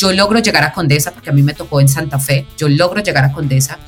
Yo 0.00 0.14
logro 0.14 0.38
llegar 0.38 0.64
a 0.64 0.72
Condesa, 0.72 1.10
porque 1.10 1.28
a 1.28 1.32
mí 1.34 1.42
me 1.42 1.52
tocó 1.52 1.78
en 1.78 1.86
Santa 1.86 2.18
Fe, 2.18 2.46
yo 2.56 2.70
logro 2.70 3.02
llegar 3.02 3.22
a 3.22 3.32
Condesa. 3.32 3.78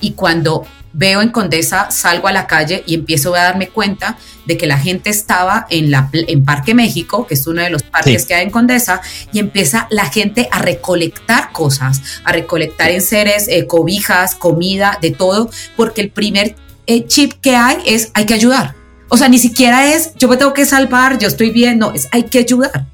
Y 0.00 0.12
cuando 0.12 0.64
veo 0.92 1.22
en 1.22 1.30
Condesa, 1.30 1.90
salgo 1.90 2.28
a 2.28 2.32
la 2.32 2.46
calle 2.46 2.84
y 2.86 2.94
empiezo 2.94 3.34
a 3.34 3.42
darme 3.42 3.68
cuenta 3.68 4.16
de 4.46 4.56
que 4.56 4.68
la 4.68 4.78
gente 4.78 5.10
estaba 5.10 5.66
en, 5.68 5.90
la, 5.90 6.08
en 6.12 6.44
Parque 6.44 6.72
México, 6.72 7.26
que 7.26 7.34
es 7.34 7.48
uno 7.48 7.62
de 7.62 7.70
los 7.70 7.82
parques 7.82 8.26
que 8.26 8.34
hay 8.34 8.44
en 8.44 8.50
Condesa, 8.50 9.00
y 9.32 9.40
empieza 9.40 9.88
la 9.90 10.06
gente 10.06 10.48
a 10.52 10.60
recolectar 10.60 11.50
cosas, 11.50 12.00
a 12.22 12.30
recolectar 12.30 12.92
enseres, 12.92 13.48
eh, 13.48 13.66
cobijas, 13.66 14.36
comida, 14.36 14.98
de 15.02 15.10
todo, 15.10 15.50
porque 15.76 16.00
el 16.00 16.10
primer 16.10 16.54
eh, 16.86 17.08
chip 17.08 17.32
que 17.40 17.56
hay 17.56 17.78
es 17.86 18.12
hay 18.14 18.24
que 18.24 18.34
ayudar. 18.34 18.76
O 19.08 19.16
sea, 19.16 19.28
ni 19.28 19.38
siquiera 19.38 19.92
es 19.92 20.12
yo 20.14 20.28
me 20.28 20.36
tengo 20.36 20.54
que 20.54 20.64
salvar, 20.64 21.18
yo 21.18 21.26
estoy 21.26 21.50
bien, 21.50 21.80
no, 21.80 21.92
es 21.92 22.06
hay 22.12 22.22
que 22.22 22.38
ayudar. 22.38 22.86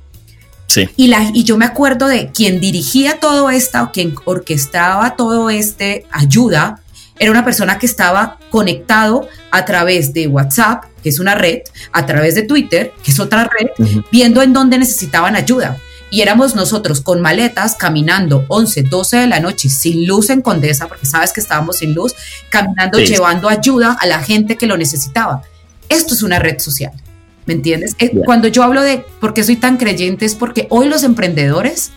Sí. 0.67 0.89
Y, 0.97 1.09
la, 1.09 1.31
y 1.33 1.45
yo 1.45 1.57
me 1.57 1.65
acuerdo 1.65 2.09
de 2.09 2.31
quien 2.33 2.61
dirigía 2.61 3.19
todo 3.21 3.51
esto, 3.51 3.83
o 3.83 3.93
quien 3.93 4.15
orquestaba 4.25 5.17
todo 5.17 5.49
este 5.49 6.07
ayuda, 6.11 6.83
era 7.19 7.31
una 7.31 7.45
persona 7.45 7.79
que 7.79 7.87
estaba 7.87 8.39
conectado 8.51 9.29
a 9.51 9.65
través 9.65 10.13
de 10.13 10.27
WhatsApp, 10.29 10.85
que 11.03 11.09
es 11.09 11.19
una 11.19 11.35
red, 11.35 11.61
a 11.93 12.05
través 12.05 12.35
de 12.35 12.43
Twitter, 12.43 12.93
que 13.03 13.11
es 13.11 13.21
otra 13.21 13.45
red, 13.45 13.69
viendo 14.13 14.43
en 14.43 14.53
dónde 14.53 14.79
necesitaban 14.79 15.35
ayuda. 15.35 15.79
Y 16.11 16.21
éramos 16.21 16.55
nosotros 16.55 17.01
con 17.01 17.21
maletas 17.21 17.75
caminando 17.75 18.45
11, 18.49 18.83
12 18.83 19.17
de 19.17 19.27
la 19.27 19.41
noche 19.41 19.69
sin 19.69 20.07
luz 20.07 20.31
en 20.31 20.43
Condesa, 20.43 20.87
porque 20.87 21.07
sabes 21.07 21.33
que 21.33 21.41
estábamos 21.41 21.79
sin 21.79 21.95
luz, 21.95 22.15
caminando, 22.49 22.99
llevando 22.99 23.49
ayuda 23.49 23.97
a 23.99 24.07
la 24.07 24.23
gente 24.23 24.57
que 24.57 24.67
lo 24.67 24.77
necesitaba. 24.77 25.43
Esto 25.89 26.15
es 26.15 26.23
una 26.23 26.39
red 26.39 26.59
social, 26.59 26.93
¿me 27.47 27.55
entiendes? 27.55 27.97
Eh, 27.99 28.13
cuando 28.25 28.49
yo 28.49 28.63
hablo 28.63 28.83
de 28.83 29.05
por 29.21 29.35
qué 29.35 29.45
soy 29.45 29.57
tan 29.57 29.77
creyente 29.77 30.25
es 30.25 30.35
porque 30.35 30.67
hoy 30.71 30.89
los 30.89 31.03
emprendedores 31.05 31.93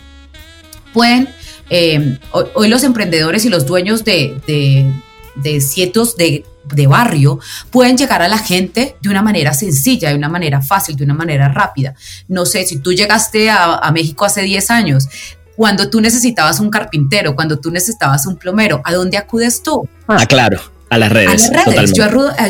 pueden, 0.94 1.28
eh, 1.68 2.18
hoy, 2.32 2.68
los 2.68 2.84
emprendedores 2.84 3.44
y 3.44 3.48
los 3.48 3.66
dueños 3.66 4.04
de 4.04 4.40
de 5.34 5.60
sitios 5.60 6.16
de, 6.16 6.44
de, 6.72 6.86
barrio 6.86 7.38
pueden 7.70 7.96
llegar 7.96 8.22
a 8.22 8.28
la 8.28 8.38
gente 8.38 8.96
de 9.00 9.08
una 9.08 9.22
manera 9.22 9.52
sencilla, 9.52 10.10
de 10.10 10.14
una 10.14 10.28
manera 10.28 10.60
fácil, 10.62 10.96
de 10.96 11.04
una 11.04 11.14
manera 11.14 11.48
rápida. 11.48 11.94
No 12.28 12.46
sé, 12.46 12.64
si 12.64 12.78
tú 12.78 12.92
llegaste 12.92 13.50
a, 13.50 13.76
a 13.76 13.92
México 13.92 14.24
hace 14.24 14.42
10 14.42 14.70
años, 14.70 15.08
cuando 15.56 15.90
tú 15.90 16.00
necesitabas 16.00 16.60
un 16.60 16.70
carpintero, 16.70 17.34
cuando 17.34 17.58
tú 17.58 17.70
necesitabas 17.70 18.26
un 18.26 18.36
plomero, 18.36 18.80
¿a 18.84 18.94
dónde 18.94 19.16
acudes 19.16 19.62
tú? 19.62 19.88
Ah, 20.06 20.24
claro. 20.26 20.60
A 20.90 20.98
las 20.98 21.12
redes. 21.12 21.52
Yo 21.94 22.04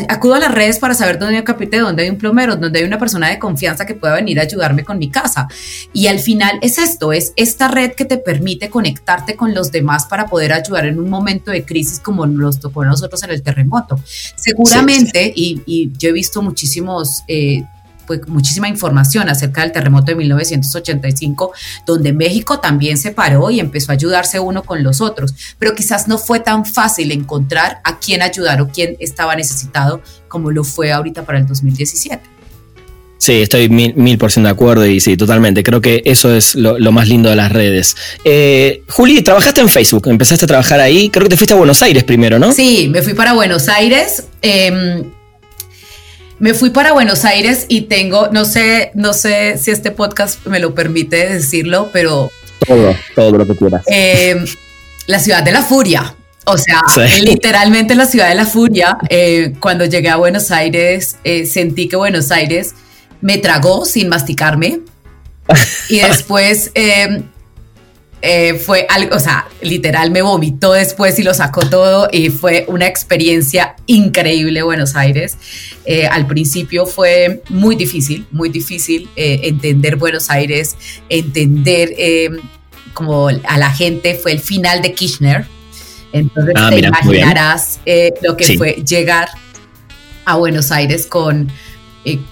acudo 0.08 0.34
a 0.34 0.38
las 0.38 0.52
redes 0.52 0.78
para 0.78 0.94
saber 0.94 1.18
dónde 1.18 1.36
hay 1.36 1.44
un 1.46 1.82
dónde 1.82 2.02
hay 2.04 2.08
un 2.08 2.16
plomero, 2.16 2.56
dónde 2.56 2.78
hay 2.78 2.86
una 2.86 2.98
persona 2.98 3.28
de 3.28 3.38
confianza 3.38 3.84
que 3.84 3.94
pueda 3.94 4.14
venir 4.14 4.40
a 4.40 4.44
ayudarme 4.44 4.82
con 4.82 4.98
mi 4.98 5.10
casa. 5.10 5.46
Y 5.92 6.06
al 6.06 6.20
final 6.20 6.58
es 6.62 6.78
esto, 6.78 7.12
es 7.12 7.34
esta 7.36 7.68
red 7.68 7.92
que 7.92 8.06
te 8.06 8.16
permite 8.16 8.70
conectarte 8.70 9.36
con 9.36 9.54
los 9.54 9.70
demás 9.70 10.06
para 10.06 10.26
poder 10.26 10.54
ayudar 10.54 10.86
en 10.86 10.98
un 10.98 11.10
momento 11.10 11.50
de 11.50 11.66
crisis 11.66 12.00
como 12.00 12.26
nos 12.26 12.60
tocó 12.60 12.80
a 12.80 12.86
nosotros 12.86 13.22
en 13.24 13.30
el 13.30 13.42
terremoto. 13.42 14.00
Seguramente, 14.36 15.30
Y, 15.36 15.92
yo 15.98 16.08
he 16.08 16.12
visto 16.12 16.40
muchísimos... 16.40 17.22
Eh, 17.28 17.62
pues, 18.10 18.26
muchísima 18.26 18.66
información 18.66 19.28
acerca 19.28 19.60
del 19.60 19.70
terremoto 19.70 20.06
de 20.06 20.16
1985, 20.16 21.52
donde 21.86 22.12
México 22.12 22.58
también 22.58 22.98
se 22.98 23.12
paró 23.12 23.52
y 23.52 23.60
empezó 23.60 23.92
a 23.92 23.94
ayudarse 23.94 24.40
uno 24.40 24.64
con 24.64 24.82
los 24.82 25.00
otros, 25.00 25.32
pero 25.60 25.76
quizás 25.76 26.08
no 26.08 26.18
fue 26.18 26.40
tan 26.40 26.66
fácil 26.66 27.12
encontrar 27.12 27.80
a 27.84 28.00
quién 28.00 28.22
ayudar 28.22 28.62
o 28.62 28.68
quién 28.68 28.96
estaba 28.98 29.36
necesitado 29.36 30.02
como 30.26 30.50
lo 30.50 30.64
fue 30.64 30.90
ahorita 30.90 31.24
para 31.24 31.38
el 31.38 31.46
2017. 31.46 32.20
Sí, 33.18 33.42
estoy 33.42 33.68
mil, 33.68 34.18
por 34.18 34.32
ciento 34.32 34.48
de 34.48 34.54
acuerdo 34.54 34.84
y 34.84 34.98
sí, 34.98 35.16
totalmente. 35.16 35.62
Creo 35.62 35.80
que 35.80 36.02
eso 36.04 36.34
es 36.34 36.56
lo, 36.56 36.90
más 36.90 37.06
lindo 37.06 37.30
de 37.30 37.36
las 37.36 37.52
redes. 37.52 37.96
Eh, 38.24 38.82
Juli, 38.88 39.22
trabajaste 39.22 39.60
en 39.60 39.68
Facebook, 39.68 40.08
empezaste 40.08 40.46
a 40.46 40.48
trabajar 40.48 40.80
ahí. 40.80 41.10
Creo 41.10 41.22
que 41.26 41.30
te 41.30 41.36
fuiste 41.36 41.54
a 41.54 41.56
Buenos 41.56 41.80
Aires 41.80 42.02
primero, 42.02 42.40
¿no? 42.40 42.50
Sí, 42.50 42.88
me 42.90 43.02
fui 43.02 43.14
para 43.14 43.34
Buenos 43.34 43.68
Aires. 43.68 44.24
Em, 44.42 45.04
me 46.40 46.54
fui 46.54 46.70
para 46.70 46.92
Buenos 46.92 47.24
Aires 47.26 47.66
y 47.68 47.82
tengo, 47.82 48.28
no 48.32 48.46
sé, 48.46 48.90
no 48.94 49.12
sé 49.12 49.58
si 49.58 49.70
este 49.70 49.90
podcast 49.90 50.44
me 50.46 50.58
lo 50.58 50.74
permite 50.74 51.28
decirlo, 51.28 51.90
pero... 51.92 52.32
Todo, 52.66 52.96
todo 53.14 53.30
lo 53.32 53.46
que 53.46 53.56
quieras. 53.56 53.82
Eh, 53.86 54.42
la 55.06 55.18
ciudad 55.18 55.42
de 55.42 55.52
la 55.52 55.62
furia. 55.62 56.14
O 56.46 56.56
sea, 56.56 56.82
literalmente 57.20 57.94
la 57.94 58.06
ciudad 58.06 58.30
de 58.30 58.34
la 58.34 58.46
furia. 58.46 58.96
Eh, 59.10 59.52
cuando 59.60 59.84
llegué 59.84 60.08
a 60.08 60.16
Buenos 60.16 60.50
Aires, 60.50 61.18
eh, 61.24 61.44
sentí 61.44 61.88
que 61.88 61.96
Buenos 61.96 62.30
Aires 62.30 62.74
me 63.20 63.36
tragó 63.38 63.84
sin 63.84 64.08
masticarme. 64.08 64.80
Y 65.88 65.98
después 65.98 66.70
eh, 68.22 68.54
fue 68.54 68.86
algo, 68.90 69.16
o 69.16 69.18
sea, 69.18 69.48
literal 69.62 70.10
me 70.10 70.20
vomitó 70.20 70.72
después 70.72 71.18
y 71.18 71.22
lo 71.22 71.32
sacó 71.32 71.62
todo 71.62 72.08
y 72.12 72.28
fue 72.28 72.66
una 72.68 72.86
experiencia 72.86 73.76
increíble 73.86 74.62
Buenos 74.62 74.94
Aires. 74.94 75.38
Eh, 75.86 76.06
al 76.06 76.26
principio 76.26 76.84
fue 76.84 77.42
muy 77.48 77.76
difícil, 77.76 78.26
muy 78.30 78.50
difícil 78.50 79.08
eh, 79.16 79.40
entender 79.44 79.96
Buenos 79.96 80.28
Aires, 80.28 80.76
entender 81.08 81.94
como 82.92 83.28
a 83.28 83.58
la 83.58 83.70
gente, 83.70 84.14
fue 84.14 84.32
el 84.32 84.40
final 84.40 84.82
de 84.82 84.92
Kirchner. 84.92 85.46
Entonces 86.12 86.54
ah, 86.58 86.70
te 86.70 86.80
imaginarás 86.80 87.80
lo 88.22 88.36
que 88.36 88.58
fue 88.58 88.82
llegar 88.86 89.30
a 90.26 90.36
Buenos 90.36 90.70
Aires 90.72 91.06
con 91.06 91.50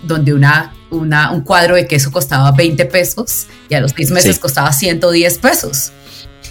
donde 0.02 0.34
una 0.34 0.74
un 0.90 1.40
cuadro 1.42 1.76
de 1.76 1.86
queso 1.86 2.10
costaba 2.10 2.52
20 2.52 2.84
pesos 2.86 3.46
y 3.68 3.74
a 3.74 3.80
los 3.80 3.92
seis 3.96 4.10
meses 4.10 4.38
costaba 4.38 4.72
110 4.72 5.38
pesos. 5.38 5.92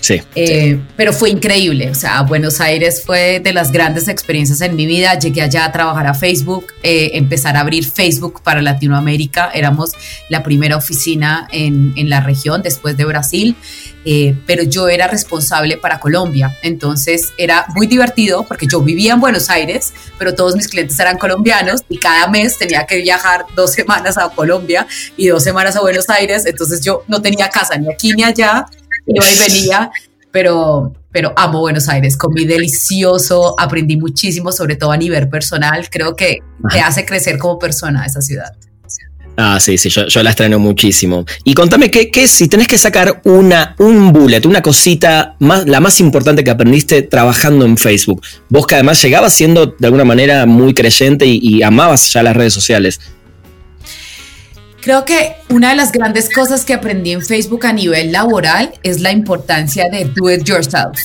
Sí, 0.02 0.22
eh, 0.36 0.80
Pero 0.96 1.14
fue 1.14 1.30
increíble. 1.30 1.90
O 1.90 1.96
sea, 1.96 2.22
Buenos 2.22 2.62
Aires 2.62 3.04
fue 3.06 3.40
de 3.40 3.54
las 3.54 3.72
grandes 3.72 4.08
experiencias 4.08 4.62
en 4.62 4.76
mi 4.76 4.86
vida. 4.86 5.18
Llegué 5.18 5.42
allá 5.42 5.66
a 5.66 5.72
trabajar 5.72 6.08
a 6.08 6.14
Facebook, 6.14 6.68
eh, 6.84 7.12
empezar 7.14 7.58
a 7.58 7.62
abrir 7.62 7.86
Facebook 7.86 8.42
para 8.44 8.62
Latinoamérica. 8.62 9.50
Éramos 9.54 9.92
la 10.30 10.44
primera 10.44 10.78
oficina 10.78 11.48
en, 11.52 11.94
en 11.96 12.10
la 12.10 12.22
región 12.22 12.62
después 12.62 12.96
de 12.98 13.06
Brasil. 13.06 13.56
Eh, 14.10 14.38
pero 14.46 14.64
yo 14.64 14.88
era 14.88 15.08
responsable 15.08 15.76
para 15.76 16.00
Colombia. 16.00 16.56
Entonces 16.64 17.34
era 17.38 17.66
muy 17.76 17.88
divertido 17.88 18.46
porque 18.48 18.66
yo 18.66 18.80
vivía 18.82 19.12
en 19.12 19.20
Buenos 19.20 19.50
Aires, 19.50 19.94
pero 20.18 20.34
todos 20.34 20.56
mis 20.56 20.70
clientes 20.70 20.98
eran 20.98 21.18
colombianos 21.18 21.82
y 21.90 21.98
cada 21.98 22.26
mes 22.28 22.58
tenía 22.58 22.86
que 22.86 23.02
viajar 23.02 23.46
dos 23.54 23.74
semanas 23.74 24.18
a 24.18 24.30
Colombia 24.30 24.88
y 25.18 25.28
dos 25.28 25.44
semanas 25.44 25.76
a 25.76 25.82
Buenos 25.82 26.10
Aires. 26.10 26.46
Entonces 26.46 26.80
yo 26.80 27.04
no 27.10 27.22
tenía 27.22 27.50
casa 27.50 27.78
ni 27.78 27.92
aquí 27.92 28.14
ni 28.14 28.24
allá, 28.24 28.68
iba 29.08 29.26
y 29.26 29.38
venía, 29.38 29.92
pero, 30.32 30.94
pero 31.12 31.34
amo 31.36 31.62
Buenos 31.62 31.90
Aires, 31.90 32.18
comí 32.18 32.46
delicioso, 32.46 33.56
aprendí 33.60 33.98
muchísimo, 33.98 34.52
sobre 34.52 34.76
todo 34.76 34.92
a 34.92 34.98
nivel 34.98 35.30
personal. 35.30 35.90
Creo 35.90 36.16
que 36.16 36.40
te 36.72 36.80
hace 36.80 37.06
crecer 37.06 37.38
como 37.38 37.58
persona 37.58 38.06
esa 38.06 38.22
ciudad. 38.22 38.54
Ah, 39.40 39.60
sí, 39.60 39.78
sí, 39.78 39.90
yo, 39.90 40.24
la 40.24 40.32
extraño 40.32 40.58
muchísimo. 40.58 41.24
Y 41.44 41.54
contame, 41.54 41.92
¿qué, 41.92 42.10
qué 42.10 42.28
si 42.28 42.48
tenés 42.48 42.68
que 42.68 42.80
sacar 42.80 43.22
una, 43.24 43.76
un 43.78 44.12
bullet, 44.12 44.44
una 44.48 44.64
cosita, 44.64 45.36
más, 45.38 45.68
la 45.68 45.80
más 45.80 46.00
importante 46.00 46.44
que 46.44 46.50
aprendiste 46.50 47.04
trabajando 47.04 47.64
en 47.64 47.78
Facebook? 47.78 48.24
Vos 48.50 48.66
que 48.66 48.74
además 48.74 49.00
llegabas 49.00 49.34
siendo 49.34 49.68
de 49.68 49.86
alguna 49.86 50.06
manera 50.06 50.48
muy 50.48 50.74
creyente 50.74 51.28
y, 51.28 51.62
amabas 51.62 52.12
ya 52.14 52.24
las 52.24 52.36
redes 52.36 52.54
sociales. 52.54 53.00
Creo 54.88 55.04
que 55.04 55.36
una 55.50 55.72
de 55.72 55.76
las 55.76 55.92
grandes 55.92 56.30
cosas 56.34 56.64
que 56.64 56.74
aprendí 56.74 57.12
en 57.12 57.22
Facebook 57.22 57.66
a 57.66 57.74
nivel 57.74 58.14
laboral 58.14 58.72
es 58.84 59.02
la 59.02 59.12
importancia 59.12 59.90
de 59.92 60.06
do 60.06 60.32
it 60.32 60.46
yourself. 60.46 60.98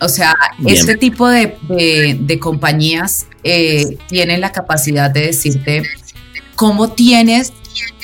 O 0.00 0.08
sea, 0.08 0.34
este 0.64 0.96
tipo 0.96 1.28
de, 1.28 2.38
compañías 2.40 3.26
eh, 3.44 3.98
tienen 4.08 4.40
la 4.40 4.50
capacidad 4.50 5.10
de 5.10 5.26
decirte 5.26 5.82
cómo 6.54 6.92
tienes, 6.92 7.52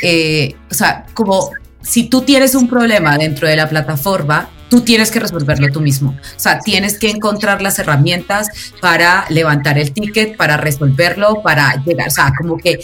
eh, 0.03 0.57
o 0.71 0.75
sea, 0.75 1.07
como 1.15 1.53
si 1.81 2.11
tú 2.11 2.21
tienes 2.21 2.55
un 2.55 2.69
problema 2.69 3.17
dentro 3.17 3.49
de 3.49 3.57
la 3.57 3.67
plataforma, 3.67 4.51
tú 4.69 4.81
tienes 4.81 5.11
que 5.11 5.21
resolverlo 5.21 5.69
tú 5.69 5.81
mismo. 5.81 6.11
O 6.11 6.41
sea, 6.41 6.59
tienes 6.61 6.99
que 6.99 7.11
encontrar 7.11 7.63
las 7.63 7.79
herramientas 7.79 8.49
para 8.81 9.27
levantar 9.29 9.79
el 9.79 9.93
ticket, 9.93 10.37
para 10.37 10.57
resolverlo, 10.57 11.43
para 11.43 11.83
llegar. 11.85 12.09
O 12.09 12.11
sea, 12.11 12.33
como 12.37 12.57
que 12.57 12.81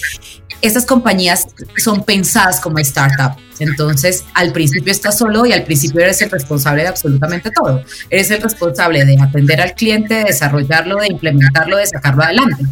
estas 0.60 0.84
compañías 0.84 1.48
son 1.76 2.04
pensadas 2.04 2.60
como 2.60 2.78
startup. 2.78 3.36
Entonces, 3.58 4.24
al 4.34 4.52
principio 4.52 4.90
estás 4.90 5.18
solo 5.18 5.44
y 5.46 5.52
al 5.52 5.64
principio 5.64 6.00
eres 6.00 6.20
el 6.22 6.30
responsable 6.30 6.82
de 6.82 6.88
absolutamente 6.88 7.50
todo. 7.50 7.82
Eres 8.08 8.30
el 8.30 8.40
responsable 8.40 9.04
de 9.04 9.20
atender 9.20 9.60
al 9.60 9.74
cliente, 9.74 10.14
de 10.14 10.24
desarrollarlo, 10.24 10.96
de 10.96 11.08
implementarlo, 11.08 11.76
de 11.76 11.86
sacarlo 11.86 12.22
adelante. 12.22 12.62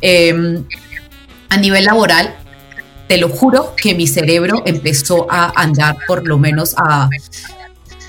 Em, 0.00 0.64
a 1.48 1.56
nivel 1.56 1.84
laboral, 1.84 2.34
te 3.08 3.16
lo 3.16 3.28
juro 3.28 3.74
que 3.76 3.94
mi 3.94 4.06
cerebro 4.06 4.62
empezó 4.66 5.26
a 5.30 5.52
andar 5.60 5.96
por 6.06 6.26
lo 6.26 6.38
menos 6.38 6.74
a 6.76 7.08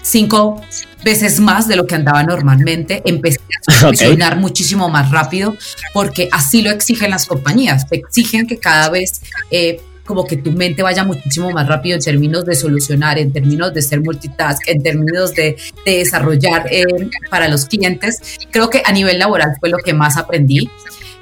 cinco 0.06 0.62
veces 1.04 1.40
más 1.40 1.68
de 1.68 1.76
lo 1.76 1.86
que 1.86 1.96
andaba 1.96 2.24
normalmente. 2.24 3.02
Empecé 3.06 3.40
a 3.68 3.72
funcionar 3.82 4.38
muchísimo 4.38 4.90
más 4.90 5.12
rápido 5.12 5.56
porque 5.94 6.30
así 6.32 6.62
lo 6.62 6.72
exigen 6.72 7.12
las 7.12 7.26
compañías. 7.26 7.88
Te 7.88 7.98
exigen 7.98 8.48
que 8.48 8.58
cada 8.58 8.90
vez 8.90 9.22
eh, 9.52 9.82
como 10.06 10.26
que 10.26 10.38
tu 10.38 10.52
mente 10.52 10.84
vaya 10.84 11.04
muchísimo 11.04 11.50
más 11.52 11.68
rápido 11.68 11.96
en 11.96 12.02
términos 12.02 12.46
de 12.46 12.56
solucionar, 12.56 13.18
en 13.18 13.34
términos 13.34 13.74
de 13.74 13.82
ser 13.82 14.02
multitask, 14.02 14.62
en 14.68 14.84
términos 14.84 15.34
de, 15.34 15.58
desarrollar 15.84 16.68
eh, 16.72 16.86
para 17.30 17.48
los 17.48 17.66
clientes. 17.66 18.38
Creo 18.52 18.70
que 18.70 18.84
a 18.86 18.92
nivel 18.92 19.18
laboral 19.18 19.56
fue 19.60 19.70
lo 19.70 19.78
que 19.78 19.94
más 19.94 20.18
aprendí. 20.18 20.70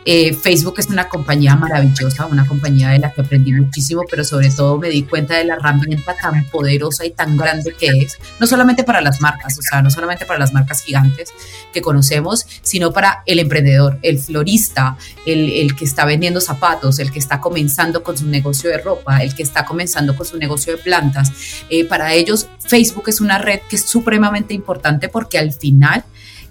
Eh, 0.05 0.33
Facebook 0.33 0.75
es 0.79 0.87
una 0.87 1.07
compañía 1.07 1.55
maravillosa, 1.55 2.25
una 2.25 2.45
compañía 2.45 2.89
de 2.89 2.99
la 2.99 3.11
que 3.11 3.21
aprendí 3.21 3.53
muchísimo, 3.53 4.03
pero 4.09 4.23
sobre 4.23 4.49
todo 4.49 4.77
me 4.77 4.89
di 4.89 5.03
cuenta 5.03 5.37
de 5.37 5.45
la 5.45 5.55
herramienta 5.55 6.15
tan 6.21 6.45
poderosa 6.45 7.05
y 7.05 7.11
tan 7.11 7.37
grande 7.37 7.73
que 7.73 7.87
es, 7.87 8.17
no 8.39 8.47
solamente 8.47 8.83
para 8.83 9.01
las 9.01 9.21
marcas, 9.21 9.57
o 9.57 9.61
sea, 9.61 9.81
no 9.81 9.89
solamente 9.89 10.25
para 10.25 10.39
las 10.39 10.53
marcas 10.53 10.81
gigantes 10.81 11.33
que 11.71 11.81
conocemos, 11.81 12.45
sino 12.61 12.91
para 12.91 13.23
el 13.25 13.39
emprendedor, 13.39 13.99
el 14.01 14.19
florista, 14.19 14.97
el, 15.25 15.75
que 15.75 15.85
está 15.85 16.05
vendiendo 16.05 16.41
zapatos, 16.41 16.99
el 16.99 17.11
que 17.11 17.19
está 17.19 17.39
comenzando 17.39 18.03
con 18.03 18.17
su 18.17 18.27
negocio 18.27 18.69
de 18.69 18.77
ropa, 18.77 19.23
el 19.23 19.33
que 19.33 19.43
está 19.43 19.65
comenzando 19.65 20.15
con 20.15 20.25
su 20.25 20.37
negocio 20.37 20.75
de 20.75 20.81
plantas. 20.81 21.31
Eh, 21.69 21.85
para 21.85 22.13
ellos, 22.13 22.47
Facebook 22.59 23.05
es 23.07 23.21
una 23.21 23.37
red 23.37 23.59
que 23.69 23.77
es 23.77 23.85
supremamente 23.85 24.53
importante 24.53 25.09
porque 25.09 25.37
al 25.37 25.53
final... 25.53 26.03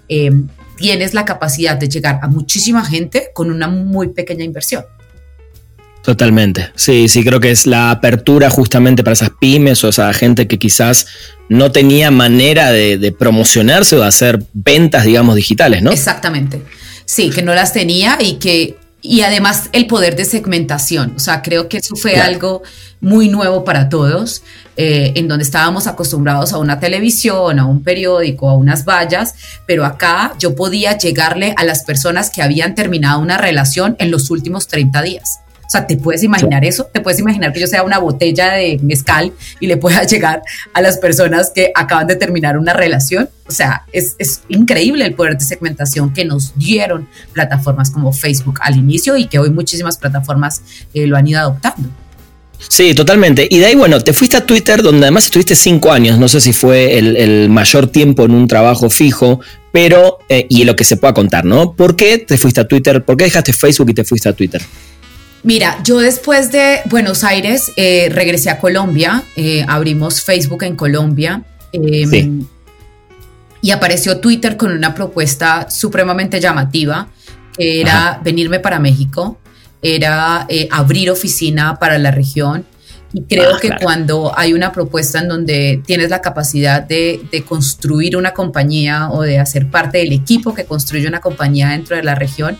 Eh, 0.09 0.31
tienes 0.77 1.13
la 1.13 1.25
capacidad 1.25 1.77
de 1.77 1.89
llegar 1.89 2.19
a 2.21 2.27
muchísima 2.27 2.85
gente 2.85 3.29
con 3.33 3.51
una 3.51 3.67
muy 3.67 4.09
pequeña 4.09 4.43
inversión. 4.43 4.85
Totalmente. 6.03 6.69
Sí, 6.75 7.07
sí, 7.07 7.23
creo 7.23 7.39
que 7.39 7.49
es 7.49 7.65
la 7.65 7.89
apertura 7.89 8.49
justamente 8.49 9.03
para 9.03 9.13
esas 9.13 9.31
pymes 9.39 9.83
o 9.85 9.89
esa 9.89 10.11
gente 10.13 10.47
que 10.47 10.59
quizás 10.59 11.07
no 11.47 11.71
tenía 11.71 12.11
manera 12.11 12.71
de, 12.71 13.15
promocionarse 13.17 13.95
o 13.95 13.99
de 14.01 14.07
hacer 14.07 14.43
ventas, 14.51 15.05
digamos, 15.05 15.35
digitales, 15.35 15.81
¿no? 15.81 15.91
Exactamente. 15.91 16.61
Sí, 17.05 17.29
que 17.29 17.41
no 17.41 17.55
las 17.55 17.71
tenía 17.71 18.17
y 18.19 18.33
que 18.33 18.75
y 19.01 19.21
además 19.21 19.69
el 19.73 19.87
poder 19.87 20.15
de 20.15 20.25
segmentación. 20.25 21.13
O 21.15 21.19
sea, 21.19 21.41
creo 21.41 21.69
que 21.69 21.77
eso 21.77 21.95
fue 21.95 22.15
algo 22.17 22.63
muy 22.99 23.27
nuevo 23.27 23.63
para 23.63 23.89
todos, 23.89 24.43
eh, 24.75 25.13
en 25.15 25.27
donde 25.27 25.43
estábamos 25.43 25.87
acostumbrados 25.87 26.53
a 26.53 26.57
una 26.57 26.79
televisión, 26.79 27.59
a 27.59 27.65
un 27.65 27.83
periódico, 27.83 28.49
a 28.49 28.55
unas 28.55 28.85
vallas, 28.85 29.35
pero 29.67 29.85
acá 29.85 30.33
yo 30.39 30.55
podía 30.55 30.97
llegarle 30.97 31.53
a 31.57 31.63
las 31.63 31.83
personas 31.83 32.29
que 32.29 32.41
habían 32.41 32.73
terminado 32.75 33.19
una 33.19 33.37
relación 33.37 33.95
en 33.99 34.11
los 34.11 34.31
últimos 34.31 34.67
30 34.67 35.01
días. 35.01 35.39
O 35.65 35.69
sea, 35.69 35.87
¿te 35.87 35.97
puedes 35.97 36.21
imaginar 36.23 36.65
eso? 36.65 36.85
¿Te 36.85 37.01
puedes 37.01 37.19
imaginar 37.19 37.53
que 37.53 37.59
yo 37.59 37.67
sea 37.67 37.83
una 37.83 37.97
botella 37.97 38.53
de 38.53 38.77
mezcal 38.83 39.33
y 39.59 39.67
le 39.67 39.77
pueda 39.77 40.03
llegar 40.07 40.41
a 40.73 40.81
las 40.81 40.97
personas 40.97 41.51
que 41.53 41.71
acaban 41.73 42.05
de 42.07 42.15
terminar 42.15 42.57
una 42.57 42.73
relación? 42.73 43.29
O 43.47 43.51
sea, 43.51 43.83
es, 43.91 44.15
increíble 44.49 45.05
el 45.05 45.15
poder 45.15 45.37
de 45.37 45.45
segmentación 45.45 46.13
que 46.13 46.25
nos 46.25 46.55
dieron 46.57 47.07
plataformas 47.31 47.91
como 47.91 48.11
Facebook 48.11 48.59
al 48.61 48.77
inicio 48.77 49.17
y 49.17 49.25
que 49.27 49.39
hoy 49.39 49.49
muchísimas 49.49 49.97
plataformas 49.97 50.61
eh, 50.93 51.07
lo 51.07 51.17
han 51.17 51.27
ido 51.27 51.39
adoptando. 51.39 51.89
Sí, 52.67 52.93
totalmente. 52.93 53.47
Y 53.49 53.59
de 53.59 53.67
ahí, 53.67 53.75
bueno, 53.75 53.99
te 54.01 54.13
fuiste 54.13 54.37
a 54.37 54.45
Twitter, 54.45 54.81
donde 54.81 55.05
además 55.05 55.25
estuviste 55.25 55.55
cinco 55.55 55.91
años. 55.91 56.17
No 56.17 56.27
sé 56.27 56.41
si 56.41 56.53
fue 56.53 56.97
el, 56.97 57.49
mayor 57.49 57.87
tiempo 57.87 58.25
en 58.25 58.31
un 58.31 58.47
trabajo 58.47 58.89
fijo, 58.89 59.39
pero, 59.71 60.19
eh, 60.29 60.45
y 60.49 60.63
lo 60.63 60.75
que 60.75 60.83
se 60.83 60.97
pueda 60.97 61.13
contar, 61.13 61.45
¿no? 61.45 61.73
¿Por 61.73 61.95
qué 61.95 62.17
te 62.17 62.37
fuiste 62.37 62.61
a 62.61 62.67
Twitter? 62.67 63.03
¿Por 63.03 63.17
qué 63.17 63.25
dejaste 63.25 63.53
Facebook 63.53 63.89
y 63.89 63.93
te 63.93 64.03
fuiste 64.03 64.29
a 64.29 64.33
Twitter? 64.33 64.61
Mira, 65.43 65.77
yo 65.83 65.99
después 65.99 66.51
de 66.51 66.79
Buenos 66.85 67.25
Aires 67.25 67.71
eh, 67.75 68.09
regresé 68.09 68.49
a 68.49 68.59
Colombia, 68.59 69.23
eh, 69.35 69.65
abrimos 69.67 70.21
Facebook 70.21 70.63
en 70.63 70.77
Colombia 70.77 71.43
em, 71.73 72.45
y 73.61 73.71
apareció 73.71 74.19
Twitter 74.19 74.55
con 74.55 74.71
una 74.71 74.95
propuesta 74.95 75.69
supremamente 75.69 76.39
llamativa, 76.39 77.09
que 77.57 77.81
era 77.81 78.21
venirme 78.23 78.61
para 78.61 78.79
México, 78.79 79.37
era 79.83 80.47
eh, 80.49 80.67
abrir 80.71 81.11
oficina 81.11 81.77
para 81.77 81.99
la 81.99 82.09
región. 82.09 82.65
Y 83.15 83.21
creo 83.23 83.51
ah, 83.55 83.59
que 83.61 83.69
cuando 83.79 84.31
hay 84.35 84.53
una 84.53 84.71
propuesta 84.71 85.19
en 85.19 85.27
donde 85.27 85.83
tienes 85.85 86.09
la 86.09 86.21
capacidad 86.21 86.81
de, 86.81 87.21
de, 87.31 87.43
construir 87.43 88.17
una 88.17 88.33
compañía 88.33 89.11
o 89.11 89.21
de 89.21 89.37
hacer 89.37 89.69
parte 89.69 89.99
del 89.99 90.13
equipo 90.13 90.55
que 90.55 90.65
construye 90.65 91.07
una 91.07 91.21
compañía 91.21 91.69
dentro 91.69 91.95
de 91.95 92.01
la 92.01 92.15
región, 92.15 92.57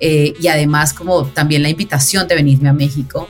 eh, 0.00 0.32
y 0.40 0.48
además 0.48 0.94
como 0.94 1.26
también 1.26 1.62
la 1.62 1.68
invitación 1.68 2.26
de 2.26 2.34
venirme 2.34 2.70
a 2.70 2.72
México. 2.72 3.28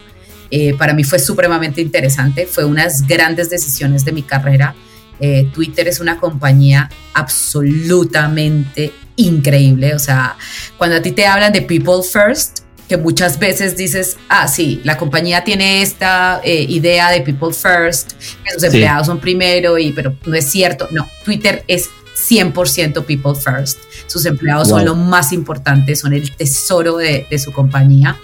Eh, 0.53 0.75
para 0.75 0.95
mí 0.95 1.05
fue 1.05 1.19
supremamente 1.19 1.81
interesante, 1.81 2.47
fue 2.47 2.65
unas 2.65 3.07
grandes 3.07 3.51
decisiones 3.51 4.05
de 4.05 4.13
mi 4.13 4.23
carrera. 4.23 4.75
Eh, 5.21 5.49
Twitter 5.53 5.87
es 5.87 6.01
una 6.01 6.19
compañía 6.19 6.89
absolutamente 7.13 8.93
increíble, 9.17 9.95
o 9.95 9.99
sea, 9.99 10.37
cuando 10.79 10.97
a 10.97 11.03
ti 11.03 11.13
te 11.13 11.27
hablan 11.27 11.53
de 11.53 11.63
People 11.63 12.03
First, 12.03 12.60
que 12.91 12.97
muchas 12.97 13.39
veces 13.39 13.77
dices, 13.77 14.17
ah, 14.29 14.49
sí, 14.49 14.81
la 14.83 14.99
compañía 14.99 15.45
tiene 15.45 15.81
esta 15.81 16.41
idea 16.45 17.09
de 17.13 17.21
People 17.21 17.53
First, 17.53 18.15
que 18.43 18.53
sus 18.53 18.65
empleados 18.65 19.07
son 19.07 19.21
primero, 19.21 19.79
y, 19.79 19.93
pero 19.93 20.17
no 20.27 20.35
es 20.35 20.51
cierto, 20.51 20.89
no, 20.91 21.09
Twitter 21.25 21.63
es 21.69 21.89
100% 22.17 23.05
people 23.05 23.41
first. 23.41 23.79
Sus 24.09 24.27
empleados 24.27 24.71
son 24.71 24.85
lo 24.85 24.97
más 24.97 25.33
importante, 25.33 25.95
son 25.95 26.15
el 26.15 26.35
tesoro 26.35 26.97
de, 26.97 27.27
su 27.39 27.53
compañía. 27.53 28.17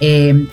Eh, 0.00 0.44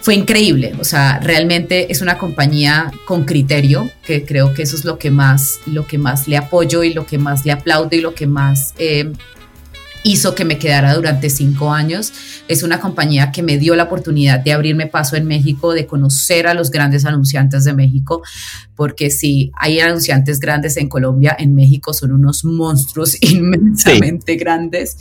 fue 0.00 0.14
increíble, 0.14 0.72
o 0.80 0.84
sea, 0.84 1.20
realmente 1.20 1.92
es 1.92 2.00
una 2.00 2.16
compañía 2.16 2.90
con 3.04 3.26
criterio, 3.26 3.90
que 4.06 4.24
creo 4.24 4.54
que 4.54 4.62
eso 4.62 4.74
es 4.74 4.86
lo 4.86 4.98
que 4.98 5.10
más, 5.10 5.60
lo 5.66 5.86
que 5.86 5.98
más 5.98 6.28
le 6.28 6.38
apoyo 6.38 6.82
y 6.82 6.94
lo 6.94 7.04
que 7.04 7.18
más 7.18 7.44
le 7.44 7.52
aplaudo 7.52 7.90
y 7.92 8.00
lo 8.00 8.14
que 8.14 8.26
más 8.26 8.72
eh, 8.78 9.12
hizo 10.06 10.36
que 10.36 10.44
me 10.44 10.56
quedara 10.56 10.94
durante 10.94 11.28
cinco 11.30 11.72
años. 11.72 12.12
Es 12.46 12.62
una 12.62 12.80
compañía 12.80 13.32
que 13.32 13.42
me 13.42 13.58
dio 13.58 13.74
la 13.74 13.84
oportunidad 13.84 14.38
de 14.38 14.52
abrirme 14.52 14.86
paso 14.86 15.16
en 15.16 15.26
México, 15.26 15.72
de 15.72 15.86
conocer 15.86 16.46
a 16.46 16.54
los 16.54 16.70
grandes 16.70 17.04
anunciantes 17.04 17.64
de 17.64 17.74
México, 17.74 18.22
porque 18.76 19.10
si 19.10 19.50
hay 19.58 19.80
anunciantes 19.80 20.38
grandes 20.38 20.76
en 20.76 20.88
Colombia, 20.88 21.34
en 21.36 21.56
México 21.56 21.92
son 21.92 22.12
unos 22.12 22.44
monstruos 22.44 23.16
inmensamente 23.20 24.36
grandes. 24.36 24.96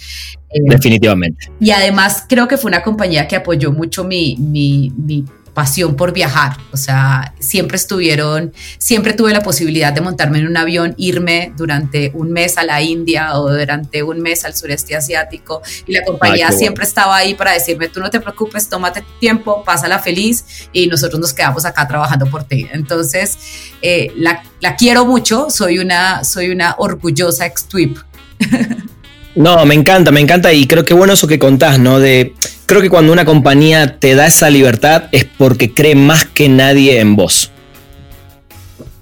Eh, 0.49 0.61
Definitivamente. 0.69 1.51
Y 1.59 1.69
además 1.69 2.25
creo 2.27 2.47
que 2.47 2.57
fue 2.57 2.69
una 2.69 2.81
compañía 2.81 3.27
que 3.27 3.35
apoyó 3.35 3.71
mucho 3.71 4.05
mi, 4.05 4.35
mi, 4.37 4.91
mi 4.97 5.23
pasión 5.55 5.95
por 5.95 6.13
viajar. 6.13 6.57
O 6.71 6.77
sea, 6.77 7.33
siempre 7.39 7.77
estuvieron, 7.77 8.53
siempre 8.77 9.13
tuve 9.13 9.33
la 9.33 9.41
posibilidad 9.41 9.93
de 9.93 10.01
montarme 10.01 10.39
en 10.39 10.47
un 10.47 10.57
avión, 10.57 10.93
irme 10.97 11.53
durante 11.57 12.11
un 12.13 12.31
mes 12.31 12.59
a 12.59 12.63
la 12.63 12.81
India 12.81 13.39
o 13.39 13.49
durante 13.49 14.03
un 14.03 14.19
mes 14.19 14.45
al 14.45 14.53
sureste 14.53 14.95
asiático. 14.95 15.63
Y 15.87 15.93
la 15.93 16.03
compañía 16.03 16.51
siempre 16.51 16.83
estaba 16.83 17.15
ahí 17.15 17.33
para 17.33 17.53
decirme, 17.53 17.87
tú 17.87 18.01
no 18.01 18.09
te 18.11 18.19
preocupes, 18.19 18.69
tómate 18.69 19.03
tiempo, 19.19 19.63
pásala 19.63 19.97
feliz 19.97 20.67
y 20.73 20.87
nosotros 20.87 21.19
nos 21.19 21.33
quedamos 21.33 21.65
acá 21.65 21.87
trabajando 21.87 22.27
por 22.27 22.43
ti. 22.43 22.67
Entonces, 22.73 23.37
eh, 23.81 24.11
la, 24.17 24.43
la, 24.59 24.75
quiero 24.75 25.05
mucho, 25.05 25.49
soy 25.49 25.79
una, 25.79 26.25
soy 26.25 26.49
una 26.49 26.75
orgullosa 26.77 27.45
ex-twip. 27.45 27.97
No, 29.35 29.65
me 29.65 29.75
encanta, 29.75 30.11
me 30.11 30.21
encanta 30.21 30.53
y 30.53 30.65
creo 30.65 30.85
que 30.85 30.93
bueno 30.93 31.13
eso 31.13 31.27
que 31.27 31.37
contás, 31.37 31.77
¿no? 31.77 31.99
De, 31.99 32.33
creo 32.65 32.81
que 32.81 32.89
cuando 32.89 33.11
una 33.11 33.25
compañía 33.25 33.99
te 33.99 34.15
da 34.15 34.27
esa 34.27 34.49
libertad 34.49 35.03
es 35.11 35.25
porque 35.25 35.73
cree 35.73 35.95
más 35.95 36.25
que 36.25 36.47
nadie 36.47 36.99
en 36.99 37.17
vos. 37.17 37.51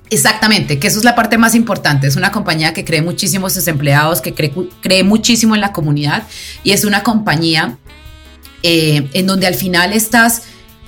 Exactamente, 0.10 0.80
que 0.80 0.88
eso 0.88 1.00
es 1.00 1.06
la 1.06 1.16
parte 1.16 1.38
más 1.38 1.56
importante. 1.56 2.08
Es 2.08 2.16
una 2.16 2.32
compañía 2.32 2.74
que 2.74 2.84
cree 2.84 3.02
muchísimo 3.02 3.48
en 3.48 3.54
sus 3.54 3.68
empleados, 3.68 4.22
que 4.22 4.34
cree, 4.34 4.52
cree 4.82 5.04
muchísimo 5.04 5.56
en 5.56 5.62
la 5.62 5.72
comunidad 5.72 6.24
y 6.64 6.72
es 6.72 6.84
una 6.84 7.04
compañía 7.04 7.78
eh, 8.64 9.08
en 9.14 9.28
donde 9.28 9.46
al 9.48 9.56
final 9.56 9.94
estás, 9.94 10.44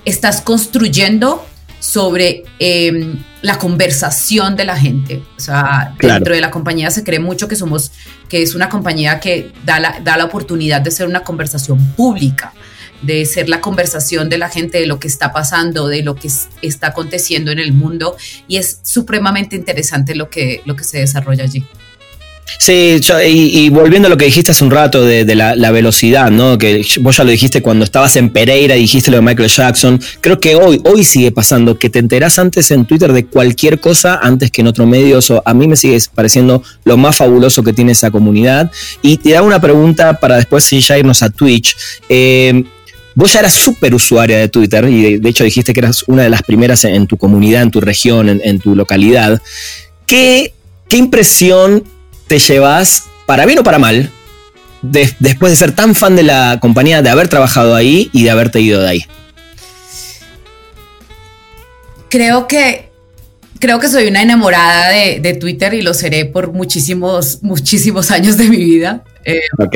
estás 0.05 0.41
construyendo 0.41 1.45
sobre 1.85 2.43
em, 2.57 3.23
la 3.43 3.59
conversación 3.59 4.55
de 4.55 4.65
la 4.65 4.75
gente. 4.75 5.21
O 5.37 5.39
sea, 5.39 5.93
dentro 5.99 6.33
de 6.33 6.41
la 6.41 6.49
compañía 6.49 6.89
se 6.89 7.03
cree 7.03 7.19
mucho 7.19 7.47
que 7.47 7.55
somos, 7.55 7.91
que 8.27 8.41
es 8.41 8.55
una 8.55 8.69
compañía 8.69 9.19
que 9.19 9.51
da 9.63 9.79
la, 9.79 9.99
da 10.03 10.17
la 10.17 10.25
oportunidad 10.25 10.81
de 10.81 10.89
ser 10.89 11.07
una 11.07 11.21
conversación 11.21 11.77
pública 11.93 12.53
de 13.01 13.23
ser 13.25 13.49
la 13.49 13.61
conversación 13.61 14.29
de 14.29 14.39
la 14.39 14.49
gente 14.49 14.79
de 14.79 14.87
lo 14.87 14.99
que 14.99 15.07
está 15.07 15.31
pasando, 15.31 15.87
de 15.87 16.01
lo 16.01 16.15
que 16.15 16.29
está 16.61 16.87
aconteciendo 16.87 17.51
en 17.51 17.59
el 17.59 17.71
mundo 17.71 18.15
y 18.47 18.55
es 18.57 18.79
supremamente 18.81 19.55
interesante 19.55 20.15
lo 20.15 20.29
que, 20.29 20.63
lo 20.65 20.75
que 20.75 20.85
se 20.85 20.99
desarrolla 20.99 21.43
allí. 21.43 21.63
Sí, 22.59 22.99
y, 23.27 23.69
volviendo 23.69 24.07
a 24.07 24.09
lo 24.09 24.17
que 24.17 24.25
dijiste 24.25 24.51
hace 24.51 24.63
un 24.63 24.71
rato 24.71 25.03
de, 25.03 25.35
la, 25.35 25.71
velocidad, 25.71 26.29
¿no? 26.31 26.57
Que 26.57 26.85
vos 27.01 27.17
ya 27.17 27.23
lo 27.23 27.31
dijiste 27.31 27.61
cuando 27.61 27.83
estabas 27.83 28.15
en 28.15 28.29
Pereira, 28.29 28.75
dijiste 28.75 29.11
lo 29.11 29.17
de 29.17 29.23
Michael 29.23 29.49
Jackson. 29.49 29.99
Creo 30.21 30.39
que 30.39 30.55
hoy, 30.55 30.81
hoy 30.85 31.03
sigue 31.03 31.31
pasando, 31.31 31.77
que 31.77 31.89
te 31.89 31.99
enterás 31.99 32.39
antes 32.39 32.71
en 32.71 32.85
Twitter 32.85 33.13
de 33.13 33.25
cualquier 33.25 33.79
cosa 33.79 34.19
antes 34.21 34.51
que 34.51 34.61
en 34.61 34.67
otro 34.67 34.85
medio. 34.85 35.19
a 35.43 35.53
mí 35.53 35.67
me 35.67 35.75
sigue 35.75 35.97
pareciendo 36.13 36.63
lo 36.83 36.97
más 36.97 37.15
fabuloso 37.15 37.63
que 37.63 37.73
tiene 37.73 37.91
esa 37.91 38.11
comunidad. 38.11 38.71
Y 39.01 39.17
te 39.17 39.35
hago 39.35 39.47
una 39.47 39.59
pregunta 39.59 40.19
para 40.19 40.35
después 40.37 40.69
ya 40.69 40.97
irnos 40.97 41.23
a 41.23 41.29
Twitch. 41.29 41.75
Eh, 42.09 42.63
Vos 43.17 43.31
ya 43.31 43.39
eras 43.39 43.53
súper 43.53 43.95
usuaria 43.95 44.37
de 44.37 44.49
Twitter 44.49 44.83
y 44.89 45.17
de, 45.19 45.29
hecho 45.29 45.45
dijiste 45.45 45.71
que 45.71 45.79
eras 45.79 46.03
una 46.07 46.23
de 46.23 46.29
las 46.29 46.43
primeras 46.43 46.83
en, 46.83 47.07
tu 47.07 47.15
comunidad, 47.15 47.61
en 47.61 47.71
tu 47.71 47.79
región, 47.79 48.27
en, 48.43 48.59
tu 48.59 48.75
localidad. 48.75 49.41
¿Qué, 50.05 50.53
¿Qué, 50.89 50.97
impresión 50.97 51.85
te 52.27 52.39
llevas, 52.39 53.03
para 53.25 53.45
bien 53.45 53.59
o 53.59 53.63
para 53.63 53.79
mal, 53.79 54.11
después 54.81 55.51
de 55.51 55.55
ser 55.55 55.71
tan 55.73 55.95
fan 55.95 56.15
de 56.15 56.23
la 56.23 56.59
compañía, 56.61 57.01
de 57.01 57.09
haber 57.09 57.27
trabajado 57.27 57.75
ahí 57.75 58.09
y 58.13 58.23
de 58.23 58.29
haberte 58.29 58.61
ido 58.61 58.81
de 58.81 58.89
ahí? 58.89 59.05
Creo 62.09 62.47
que 62.47 62.89
creo 63.59 63.79
que 63.79 63.87
soy 63.87 64.07
una 64.07 64.21
enamorada 64.21 64.89
de, 64.89 65.33
Twitter 65.39 65.73
y 65.73 65.81
lo 65.81 65.93
seré 65.93 66.25
por 66.25 66.51
muchísimos, 66.51 67.39
muchísimos 67.41 68.11
años 68.11 68.37
de 68.37 68.49
mi 68.49 68.57
vida. 68.57 69.03
Eh, 69.23 69.39
ok 69.57 69.75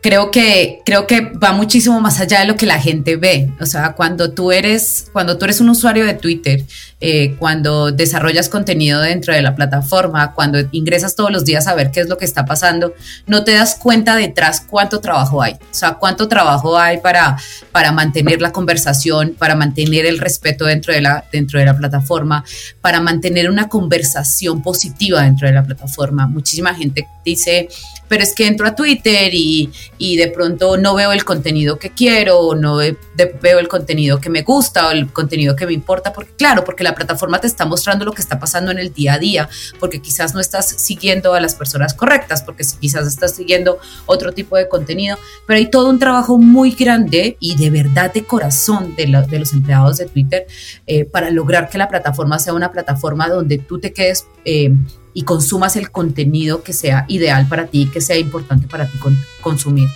creo 0.00 0.30
que, 0.30 0.80
creo 0.84 1.06
que 1.06 1.20
va 1.20 1.52
muchísimo 1.52 2.00
más 2.00 2.20
allá 2.20 2.40
de 2.40 2.46
lo 2.46 2.56
que 2.56 2.66
la 2.66 2.80
gente 2.80 3.16
ve. 3.16 3.50
O 3.60 3.66
sea, 3.66 3.92
cuando 3.92 4.32
tú 4.32 4.52
eres, 4.52 5.08
cuando 5.12 5.38
tú 5.38 5.44
eres 5.44 5.60
un 5.60 5.68
usuario 5.70 6.06
de 6.06 6.14
Twitter, 6.14 6.64
eh, 7.00 7.36
cuando 7.38 7.92
desarrollas 7.92 8.48
contenido 8.48 9.00
dentro 9.00 9.32
de 9.32 9.42
la 9.42 9.54
plataforma, 9.54 10.34
cuando 10.34 10.58
ingresas 10.72 11.14
todos 11.14 11.30
los 11.30 11.44
días 11.44 11.66
a 11.66 11.74
ver 11.74 11.90
qué 11.90 12.00
es 12.00 12.08
lo 12.08 12.18
que 12.18 12.24
está 12.24 12.44
pasando, 12.44 12.94
no 13.26 13.44
te 13.44 13.52
das 13.52 13.76
cuenta 13.76 14.16
detrás 14.16 14.60
cuánto 14.60 15.00
trabajo 15.00 15.42
hay. 15.42 15.54
O 15.54 15.74
sea, 15.74 15.94
cuánto 15.94 16.28
trabajo 16.28 16.78
hay 16.78 16.98
para, 16.98 17.36
para 17.72 17.92
mantener 17.92 18.40
la 18.40 18.52
conversación, 18.52 19.34
para 19.38 19.54
mantener 19.54 20.06
el 20.06 20.18
respeto 20.18 20.64
dentro 20.64 20.92
de, 20.92 21.00
la, 21.00 21.24
dentro 21.32 21.58
de 21.58 21.66
la 21.66 21.76
plataforma, 21.76 22.44
para 22.80 23.00
mantener 23.00 23.48
una 23.50 23.68
conversación 23.68 24.62
positiva 24.62 25.22
dentro 25.22 25.46
de 25.46 25.54
la 25.54 25.62
plataforma. 25.62 26.26
Muchísima 26.26 26.74
gente 26.74 27.06
dice, 27.24 27.68
pero 28.08 28.22
es 28.22 28.34
que 28.34 28.46
entro 28.46 28.66
a 28.66 28.74
Twitter 28.74 29.30
y, 29.32 29.70
de 29.98 30.28
pronto 30.28 30.76
no 30.76 30.94
veo 30.94 31.12
el 31.12 31.24
contenido 31.24 31.78
que 31.78 31.90
quiero, 31.90 32.40
o 32.40 32.54
no 32.54 32.76
veo 32.76 33.58
el 33.58 33.68
contenido 33.68 34.20
que 34.20 34.30
me 34.30 34.42
gusta 34.42 34.88
o 34.88 34.90
el 34.90 35.12
contenido 35.12 35.54
que 35.54 35.66
me 35.66 35.72
importa, 35.72 36.12
porque 36.12 36.32
claro, 36.36 36.64
porque 36.64 36.82
la 36.82 36.94
plataforma 36.94 37.40
te 37.40 37.46
está 37.46 37.66
mostrando 37.66 38.04
lo 38.04 38.12
que 38.12 38.22
está 38.22 38.38
pasando 38.40 38.70
en 38.70 38.78
el 38.78 38.92
día 38.92 39.14
a 39.14 39.18
día, 39.18 39.48
porque 39.78 40.00
quizás 40.00 40.34
no 40.34 40.40
estás 40.40 40.68
siguiendo 40.68 41.34
a 41.34 41.40
las 41.40 41.54
personas 41.54 41.94
correctas, 41.94 42.42
porque 42.42 42.64
quizás 42.80 43.06
estás 43.06 43.34
siguiendo 43.34 43.78
otro 44.06 44.32
tipo 44.32 44.56
de 44.56 44.68
contenido, 44.68 45.18
pero 45.46 45.58
hay 45.58 45.70
todo 45.70 45.90
un 45.90 45.98
trabajo 45.98 46.38
muy 46.38 46.72
grande 46.72 47.36
y 47.38 47.56
de 47.56 47.70
verdad 47.70 48.12
de 48.12 48.24
corazón 48.24 48.96
de, 48.96 49.06
los 49.08 49.52
empleados 49.52 49.98
de 49.98 50.06
Twitter 50.06 50.46
eh, 50.86 51.04
para 51.04 51.30
lograr 51.30 51.68
que 51.68 51.78
la 51.78 51.88
plataforma 51.88 52.38
sea 52.38 52.54
una 52.54 52.72
plataforma 52.72 53.28
donde 53.28 53.58
tú 53.58 53.78
te 53.78 53.92
quedes... 53.92 54.26
Eh, 54.44 54.72
y 55.14 55.22
consumas 55.22 55.76
el 55.76 55.90
contenido 55.90 56.62
que 56.62 56.72
sea 56.72 57.04
ideal 57.08 57.48
para 57.48 57.66
ti, 57.66 57.90
que 57.92 58.00
sea 58.00 58.16
importante 58.16 58.66
para 58.66 58.86
ti 58.86 58.98
consumir. 59.40 59.88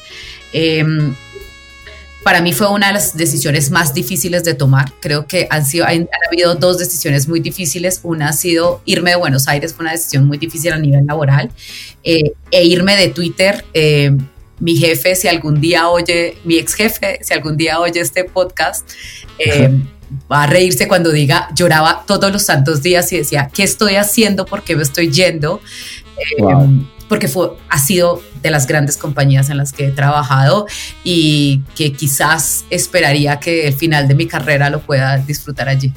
Em, 0.53 1.15
para 2.23 2.41
mí 2.41 2.53
fue 2.53 2.71
una 2.71 2.89
de 2.89 2.93
las 2.95 3.17
decisiones 3.17 3.71
más 3.71 3.95
difíciles 3.95 4.45
de 4.45 4.55
tomar. 4.55 4.93
Creo 5.01 5.27
que 5.27 5.49
han, 5.51 5.67
sido, 5.67 5.87
han, 5.87 6.09
habido 6.29 6.55
dos 6.55 6.79
decisiones 6.79 7.29
muy 7.29 7.41
difíciles. 7.41 8.01
Una 8.05 8.29
ha 8.29 8.33
sido 8.33 8.81
irme 8.85 9.11
de 9.11 9.17
Buenos 9.17 9.49
Aires, 9.49 9.75
fue 9.75 9.85
una 9.85 9.93
decisión 9.93 10.27
muy 10.27 10.39
difícil 10.39 10.73
a 10.73 10.79
nivel 10.79 11.05
laboral, 11.05 11.51
eh, 12.05 12.33
e 12.51 12.65
irme 12.65 12.97
de 12.97 13.09
Twitter. 13.09 13.65
Eh, 13.75 14.13
mi 14.61 14.77
jefe, 14.77 15.17
si 15.17 15.27
algún 15.27 15.61
día 15.61 15.89
oye, 15.89 16.37
mi 16.45 16.57
ex 16.57 16.75
jefe, 16.75 17.19
si 17.23 17.35
algún 17.35 17.57
día 17.57 17.81
oye 17.81 18.01
este 18.01 18.23
podcast, 18.25 18.89
eh, 19.39 19.71
va 20.31 20.45
a 20.45 20.47
reírse 20.47 20.89
cuando 20.89 21.11
diga, 21.11 21.49
lloraba 21.55 22.05
todos 22.07 22.33
los 22.33 22.43
santos 22.43 22.83
días 22.83 23.13
y 23.13 23.19
decía, 23.19 23.51
¿qué 23.53 23.63
estoy 23.63 23.97
haciendo? 23.97 24.47
¿Por 24.47 24.63
qué 24.63 24.77
me 24.77 24.83
estoy 24.83 25.11
yendo? 25.11 25.61
Eh, 26.17 26.43
porque 27.09 27.29
fue, 27.29 27.51
ha 27.69 27.79
sido 27.79 28.23
de 28.43 28.51
las 28.51 28.67
grandes 28.67 28.97
compañías 28.97 29.51
en 29.51 29.59
las 29.59 29.73
que 29.73 29.87
he 29.87 29.91
trabajado 29.91 30.67
y 31.05 31.61
que 31.75 31.93
quizás 31.93 32.65
esperaría 32.71 33.39
que 33.39 33.67
el 33.67 33.75
final 33.75 34.09
de 34.09 34.15
mi 34.15 34.27
carrera 34.27 34.71
lo 34.71 34.81
pueda 34.81 35.19
disfrutar 35.19 35.69
allí. 35.69 35.93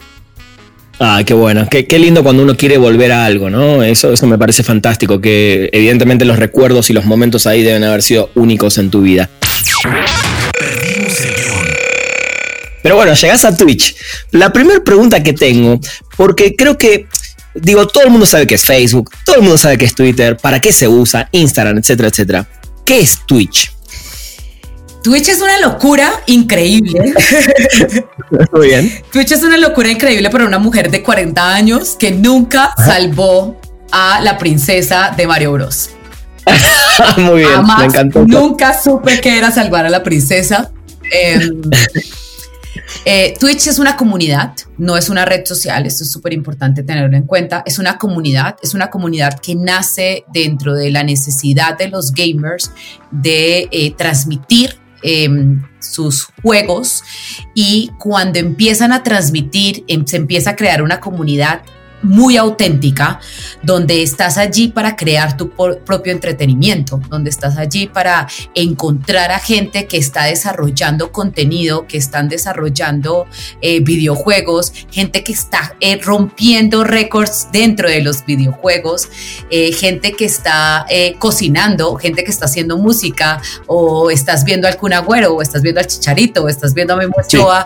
Ah, 0.99 1.21
qué 1.25 1.33
bueno, 1.33 1.67
qué, 1.69 1.87
qué, 1.87 1.99
lindo 1.99 2.23
cuando 2.23 2.43
uno 2.43 2.55
quiere 2.55 2.77
volver 2.77 3.11
a 3.11 3.25
algo, 3.25 3.49
¿no? 3.49 3.83
Eso, 3.83 4.13
eso 4.13 4.27
me 4.27 4.37
parece 4.37 4.63
fantástico, 4.63 5.19
que 5.19 5.69
evidentemente 5.73 6.23
los 6.23 6.39
recuerdos 6.39 6.89
y 6.89 6.93
los 6.93 7.05
momentos 7.05 7.47
ahí 7.47 7.63
deben 7.63 7.83
haber 7.83 8.01
sido 8.01 8.29
únicos 8.35 8.77
en 8.77 8.89
tu 8.89 9.01
vida. 9.01 9.29
Pero 12.85 12.97
bueno, 12.97 13.15
llegas 13.15 13.43
a 13.45 13.57
Twitch. 13.57 13.95
La 14.29 14.53
primera 14.53 14.79
pregunta 14.83 15.23
que 15.23 15.33
tengo, 15.33 15.79
porque 16.15 16.55
creo 16.55 16.77
que, 16.77 17.07
digo, 17.55 17.87
todo 17.87 18.03
el 18.03 18.11
mundo 18.11 18.27
sabe 18.27 18.45
que 18.45 18.53
es 18.53 18.61
Facebook, 18.61 19.09
todo 19.25 19.37
el 19.37 19.41
mundo 19.41 19.57
sabe 19.57 19.79
que 19.79 19.85
es 19.85 19.95
Twitter, 19.95 20.37
para 20.37 20.59
qué 20.59 20.71
se 20.71 20.87
usa, 20.87 21.27
Instagram, 21.31 21.79
etcétera, 21.79 22.09
etcétera. 22.09 22.47
¿Qué 22.85 22.99
es 22.99 23.21
Twitch? 23.25 23.73
Twitch 25.03 25.29
es 25.29 25.41
una 25.41 25.57
locura 25.57 26.11
increíble. 26.27 27.11
Muy 28.51 28.67
bien. 28.67 29.03
Twitch 29.11 29.31
es 29.31 29.41
una 29.41 29.57
locura 29.57 29.89
increíble 29.89 30.29
para 30.29 30.45
una 30.45 30.59
mujer 30.59 30.91
de 30.91 31.01
40 31.01 31.55
años 31.55 31.95
que 31.97 32.11
nunca 32.11 32.75
salvó 32.77 33.59
a 33.91 34.21
la 34.21 34.37
princesa 34.37 35.11
de 35.17 35.25
Mario 35.25 35.53
Bros. 35.53 35.89
Muy 37.17 37.39
bien, 37.39 37.65
me 37.79 37.85
encantó. 37.85 38.27
Nunca 38.27 38.79
supe 38.79 39.21
que 39.21 39.39
era 39.39 39.49
salvar 39.49 39.87
a 39.87 39.89
la 39.89 40.03
princesa. 40.03 40.69
Eh, 41.11 41.49
eh, 43.05 43.33
Twitch 43.39 43.67
es 43.67 43.79
una 43.79 43.97
comunidad, 43.97 44.53
no 44.77 44.97
es 44.97 45.09
una 45.09 45.25
red 45.25 45.45
social, 45.45 45.85
esto 45.85 46.03
es 46.03 46.11
súper 46.11 46.33
importante 46.33 46.83
tenerlo 46.83 47.15
en 47.15 47.23
cuenta, 47.23 47.63
es 47.65 47.79
una 47.79 47.97
comunidad, 47.97 48.55
es 48.61 48.73
una 48.73 48.89
comunidad 48.89 49.39
que 49.39 49.55
nace 49.55 50.25
dentro 50.33 50.75
de 50.75 50.91
la 50.91 51.03
necesidad 51.03 51.77
de 51.77 51.87
los 51.89 52.11
gamers 52.11 52.71
de 53.11 53.67
eh, 53.71 53.93
transmitir 53.95 54.77
em, 55.03 55.61
sus 55.79 56.27
juegos. 56.41 57.03
Y 57.53 57.91
cuando 57.99 58.39
empiezan 58.39 58.91
a 58.91 59.03
transmitir, 59.03 59.83
em, 59.87 60.05
se 60.05 60.17
empieza 60.17 60.51
a 60.51 60.55
crear 60.55 60.81
una 60.81 60.99
comunidad 60.99 61.61
muy 62.05 62.37
auténtica, 62.37 63.19
donde 63.63 64.01
estás 64.03 64.37
allí 64.37 64.69
para 64.69 64.95
crear 64.95 65.35
tu 65.35 65.49
propio 65.49 66.11
entretenimiento, 66.11 67.01
donde 67.09 67.29
estás 67.29 67.57
allí 67.57 67.87
para 67.87 68.27
encontrar 68.53 69.31
a 69.31 69.39
gente 69.39 69.87
que 69.87 69.97
está 69.97 70.25
desarrollando 70.25 71.11
contenido, 71.11 71.87
que 71.87 71.97
están 71.97 72.29
desarrollando 72.29 73.27
eh, 73.61 73.79
videojuegos, 73.81 74.71
gente 74.91 75.23
que 75.23 75.33
está 75.33 75.75
eh, 75.79 75.99
rompiendo 76.01 76.83
récords 76.83 77.49
dentro 77.51 77.89
de 77.89 78.01
los 78.01 78.25
videojuegos, 78.25 79.09
eh, 79.49 79.71
gente 79.73 80.13
que 80.13 80.25
está 80.25 80.85
cocinando, 81.19 81.95
gente 81.95 82.23
que 82.23 82.31
está 82.31 82.45
haciendo 82.45 82.77
música, 82.77 83.41
o 83.65 84.11
estás 84.11 84.43
viendo 84.43 84.67
al 84.67 84.77
Kun 84.77 84.93
Agüero, 84.93 85.33
o 85.33 85.41
estás 85.41 85.61
viendo 85.61 85.79
al 85.79 85.87
Chicharito, 85.87 86.43
o 86.43 86.49
estás 86.49 86.73
viendo 86.73 86.93
a 86.93 86.97
Memo 86.97 87.15
Ochoa 87.17 87.65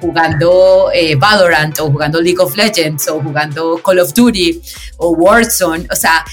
jugando 0.00 0.90
Valorant, 1.18 1.78
o 1.80 1.90
jugando 1.90 2.20
League 2.20 2.40
of 2.40 2.56
Legends, 2.56 3.08
o 3.08 3.20
jugando 3.20 3.57
Call 3.82 4.00
of 4.00 4.14
Duty 4.14 4.60
o 4.98 5.10
Warzone. 5.10 5.86
O 5.90 5.96
sea, 5.96 6.24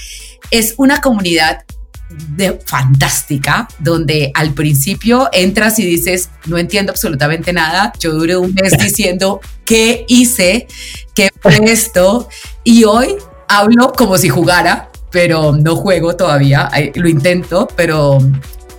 es 0.50 0.74
una 0.76 1.00
comunidad 1.00 1.64
de, 2.08 2.58
fantástica, 2.64 3.68
donde 3.78 4.30
al 4.34 4.52
principio 4.52 5.28
entras 5.32 5.78
y 5.78 5.84
dices, 5.84 6.30
no 6.46 6.58
entiendo 6.58 6.92
absolutamente 6.92 7.52
nada. 7.52 7.92
Yo 7.98 8.12
duré 8.12 8.36
un 8.36 8.54
mes 8.54 8.72
diciendo, 8.78 9.40
¿qué 9.64 10.04
hice? 10.08 10.66
¿Qué 11.14 11.30
fue 11.40 11.56
esto? 11.64 12.28
Y 12.64 12.84
hoy 12.84 13.16
hablo 13.48 13.92
como 13.92 14.18
si 14.18 14.28
jugara, 14.28 14.90
pero 15.10 15.52
no 15.52 15.76
juego 15.76 16.16
todavía. 16.16 16.70
Lo 16.94 17.08
intento, 17.08 17.68
pero 17.76 18.18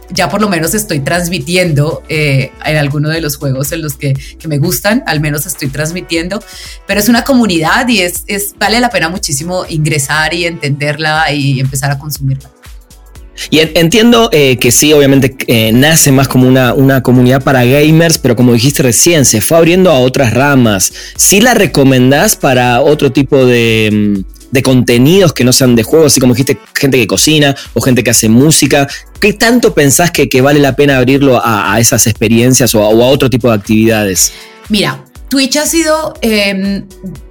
ya 0.10 0.30
por 0.30 0.42
lo 0.42 0.50
menos 0.50 0.74
estoy 0.74 1.00
transmitiendo 1.00 2.04
eh, 2.10 2.52
en 2.66 2.78
alguno 2.78 3.10
de 3.10 3.22
los 3.22 3.38
juegos 3.38 3.72
en 3.72 3.82
los 3.82 3.94
que, 3.96 4.14
me 4.48 4.60
gustan, 4.60 5.04
al 5.08 5.20
menos 5.20 5.46
estoy 5.46 5.68
transmitiendo, 5.68 6.42
pero 6.86 7.00
es 7.00 7.10
una 7.10 7.24
comunidad 7.24 7.88
y 7.90 8.00
es, 8.00 8.24
vale 8.58 8.80
la 8.80 8.90
pena 8.90 9.10
muchísimo 9.10 9.66
ingresar 9.68 10.34
y 10.34 10.46
entenderla 10.46 11.32
y 11.34 11.60
empezar 11.60 11.92
a 11.92 12.00
consumirla. 12.00 12.50
Y 13.52 13.60
entiendo 13.60 14.30
eh, 14.32 14.58
que 14.58 14.72
sí, 14.72 14.94
obviamente 14.94 15.36
eh, 15.46 15.72
nace 15.72 16.12
más 16.12 16.28
como 16.28 16.48
una, 16.48 16.74
una, 16.74 17.04
comunidad 17.04 17.44
para 17.44 17.64
gamers, 17.66 18.18
pero 18.18 18.36
como 18.36 18.54
dijiste 18.54 18.82
recién, 18.82 19.26
se 19.26 19.42
fue 19.42 19.58
abriendo 19.58 19.92
a 19.92 20.00
otras 20.00 20.34
ramas. 20.34 20.92
¿Sí 21.16 21.40
la 21.40 21.54
recomendás 21.54 22.36
para 22.36 22.82
otro 22.82 23.12
tipo 23.12 23.46
de, 23.46 23.90
mm, 23.92 24.37
de 24.52 24.64
contenidos 24.64 25.34
que 25.34 25.44
no 25.44 25.54
sean 25.54 25.76
de 25.76 25.84
juegos, 25.84 26.14
así 26.14 26.20
como 26.20 26.34
dijiste, 26.34 26.58
gente 26.74 26.98
que 26.98 27.08
cocina 27.08 27.56
o 27.74 27.82
gente 27.82 28.04
que 28.04 28.12
hace 28.12 28.30
música. 28.30 28.88
¿Qué 29.20 29.34
tanto 29.34 29.74
pensás 29.74 30.12
que, 30.12 30.42
vale 30.42 30.60
la 30.60 30.76
pena 30.76 30.98
abrirlo 30.98 31.42
a, 31.44 31.80
esas 31.80 32.08
experiencias 32.08 32.74
o 32.76 32.84
a, 32.84 32.90
otro 32.90 33.30
tipo 33.30 33.50
de 33.50 33.56
actividades? 33.56 34.34
Mira, 34.70 35.04
Twitch 35.30 35.58
ha 35.58 35.66
sido 35.66 36.14
em, 36.22 36.86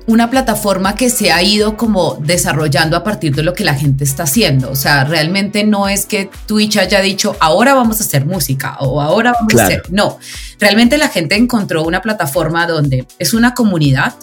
una 0.06 0.30
plataforma 0.30 0.94
que 0.94 1.08
se 1.08 1.32
ha 1.32 1.42
ido 1.42 1.76
como 1.76 2.18
desarrollando 2.20 2.96
a 2.96 3.02
partir 3.02 3.34
de 3.34 3.42
lo 3.42 3.54
que 3.54 3.64
la 3.64 3.74
gente 3.74 4.04
está 4.04 4.24
haciendo. 4.24 4.70
O 4.70 4.76
sea, 4.76 5.04
realmente 5.04 5.64
no 5.64 5.88
es 5.88 6.04
que 6.04 6.30
Twitch 6.46 6.76
haya 6.76 7.00
dicho, 7.00 7.36
ahora 7.40 7.74
vamos 7.74 8.00
a 8.00 8.04
hacer 8.04 8.26
música 8.26 8.76
o 8.80 9.00
ahora 9.00 9.32
vamos 9.32 9.54
a 9.54 9.64
hacer... 9.64 9.82
No, 9.90 10.18
realmente 10.60 10.98
la 10.98 11.08
gente 11.08 11.36
encontró 11.36 11.84
una 11.84 12.02
plataforma 12.02 12.66
donde 12.66 13.06
es 13.18 13.32
una 13.32 13.54
comunidad. 13.54 14.14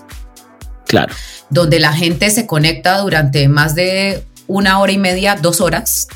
Claro. 0.94 1.16
donde 1.50 1.80
la 1.80 1.92
gente 1.92 2.30
se 2.30 2.46
conecta 2.46 3.00
durante 3.00 3.48
más 3.48 3.74
de 3.74 4.24
una 4.46 4.80
hora 4.80 4.92
y 4.92 5.00
media, 5.00 5.36
dos 5.36 5.60
horas, 5.60 6.08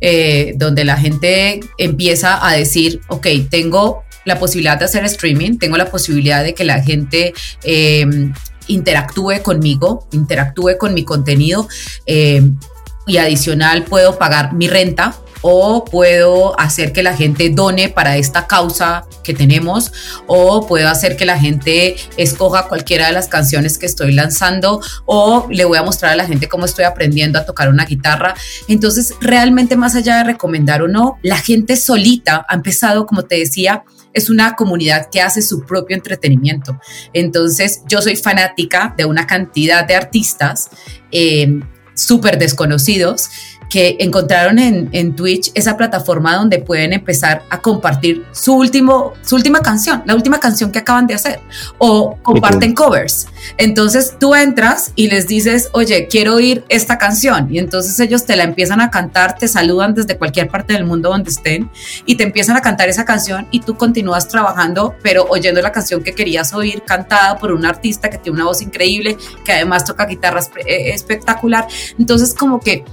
eh, 0.00 0.54
donde 0.56 0.84
la 0.84 0.96
gente 0.96 1.60
empieza 1.78 2.44
a 2.44 2.52
decir, 2.52 3.00
ok, 3.08 3.26
tengo 3.48 4.02
la 4.24 4.40
posibilidad 4.40 4.76
de 4.76 4.86
hacer 4.86 5.04
streaming, 5.04 5.58
tengo 5.58 5.76
la 5.76 5.90
posibilidad 5.90 6.42
de 6.42 6.54
que 6.54 6.64
la 6.64 6.82
gente 6.82 7.32
em, 7.62 8.32
interactúe 8.66 9.40
conmigo, 9.42 10.08
interactúe 10.12 10.78
con 10.78 10.94
mi 10.94 11.04
contenido 11.04 11.68
em, 12.06 12.58
y 13.06 13.18
adicional 13.18 13.84
puedo 13.84 14.18
pagar 14.18 14.52
mi 14.52 14.68
renta 14.68 15.16
o 15.42 15.84
puedo 15.84 16.58
hacer 16.58 16.92
que 16.92 17.02
la 17.02 17.16
gente 17.16 17.50
done 17.50 17.88
para 17.88 18.16
esta 18.16 18.46
causa 18.46 19.06
que 19.22 19.34
tenemos 19.34 19.92
o 20.26 20.66
puedo 20.66 20.88
hacer 20.88 21.16
que 21.16 21.24
la 21.24 21.38
gente 21.38 21.96
escoja 22.16 22.68
cualquiera 22.68 23.06
de 23.06 23.12
las 23.12 23.28
canciones 23.28 23.78
que 23.78 23.86
estoy 23.86 24.12
lanzando 24.12 24.80
o 25.06 25.46
le 25.50 25.64
voy 25.64 25.78
a 25.78 25.82
mostrar 25.82 26.12
a 26.12 26.16
la 26.16 26.26
gente 26.26 26.48
cómo 26.48 26.64
estoy 26.64 26.84
aprendiendo 26.84 27.38
a 27.38 27.44
tocar 27.44 27.68
una 27.68 27.84
guitarra. 27.84 28.34
Entonces, 28.68 29.14
realmente 29.20 29.76
más 29.76 29.94
allá 29.94 30.18
de 30.18 30.24
recomendar 30.24 30.82
o 30.82 30.88
no, 30.88 31.18
la 31.22 31.36
gente 31.36 31.76
solita 31.76 32.44
ha 32.48 32.54
empezado, 32.54 33.06
como 33.06 33.22
te 33.22 33.36
decía, 33.36 33.84
es 34.12 34.30
una 34.30 34.56
comunidad 34.56 35.08
que 35.10 35.20
hace 35.20 35.42
su 35.42 35.64
propio 35.64 35.96
entretenimiento. 35.96 36.78
Entonces, 37.12 37.82
yo 37.88 38.00
soy 38.02 38.16
fanática 38.16 38.94
de 38.96 39.04
una 39.04 39.26
cantidad 39.26 39.86
de 39.86 39.94
artistas 39.94 40.70
eh, 41.12 41.60
súper 41.94 42.38
desconocidos 42.38 43.28
que 43.68 43.96
encontraron 44.00 44.58
en, 44.58 44.88
en, 44.92 45.14
Twitch 45.14 45.50
esa 45.54 45.76
plataforma 45.76 46.36
donde 46.36 46.58
pueden 46.58 46.92
empezar 46.92 47.42
a 47.50 47.60
compartir 47.60 48.24
su, 48.32 48.54
último, 48.54 49.14
su 49.22 49.36
última 49.36 49.60
canción, 49.60 50.02
la 50.06 50.14
última 50.14 50.40
canción 50.40 50.70
que 50.70 50.78
acaban 50.78 51.06
de 51.06 51.14
hacer, 51.14 51.40
o 51.78 52.16
comparten 52.22 52.74
covers. 52.74 53.26
Entonces 53.56 54.14
tú 54.18 54.34
entras 54.34 54.92
y 54.94 55.08
les 55.08 55.26
dices, 55.26 55.68
oye, 55.72 56.08
quiero 56.08 56.34
oír 56.34 56.64
esta 56.68 56.98
canción, 56.98 57.48
y 57.52 57.58
entonces 57.58 57.98
ellos 58.00 58.24
te 58.24 58.36
la 58.36 58.44
empiezan 58.44 58.80
a 58.80 58.90
cantar, 58.90 59.36
te 59.36 59.48
saludan 59.48 59.94
desde 59.94 60.16
cualquier 60.16 60.48
parte 60.48 60.72
del 60.72 60.84
mundo 60.84 61.10
donde 61.10 61.30
estén, 61.30 61.70
y 62.06 62.16
te 62.16 62.24
empiezan 62.24 62.56
a 62.56 62.60
cantar 62.60 62.88
esa 62.88 63.04
canción 63.04 63.48
y 63.50 63.60
tú 63.60 63.76
continúas 63.76 64.28
trabajando, 64.28 64.94
pero 65.02 65.26
oyendo 65.28 65.60
la 65.60 65.72
canción 65.72 66.02
que 66.02 66.14
querías 66.14 66.52
oír 66.52 66.82
cantada 66.84 67.38
por 67.38 67.52
un 67.52 67.64
artista 67.64 68.10
que 68.10 68.18
tiene 68.18 68.36
una 68.36 68.46
voz 68.46 68.62
increíble, 68.62 69.16
que 69.44 69.52
además 69.52 69.84
toca 69.84 70.06
guitarra 70.06 70.40
eh, 70.66 70.90
espectacular. 70.92 71.66
Entonces 71.98 72.34
como 72.34 72.60
que 72.60 72.84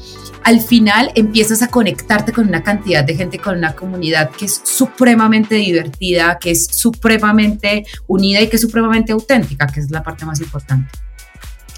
al 0.46 0.62
final 0.62 1.12
empiezas 1.16 1.64
a 1.64 1.70
conectarte 1.70 2.32
con 2.32 2.48
una 2.48 2.62
cantidad 2.62 3.04
de 3.04 3.16
gente, 3.16 3.40
con 3.40 3.58
una 3.58 3.76
comunidad 3.76 4.30
que 4.30 4.46
es 4.46 4.62
supremamente 4.64 5.56
divertida, 5.56 6.38
que 6.40 6.52
es 6.52 6.68
supremamente 6.68 7.84
unida 8.06 8.42
y 8.42 8.48
que 8.48 8.58
es 8.58 8.62
supremamente 8.62 9.12
auténtica, 9.12 9.66
que 9.66 9.80
es 9.80 9.90
la 9.90 10.04
parte 10.04 10.24
más 10.24 10.40
importante. 10.40 10.88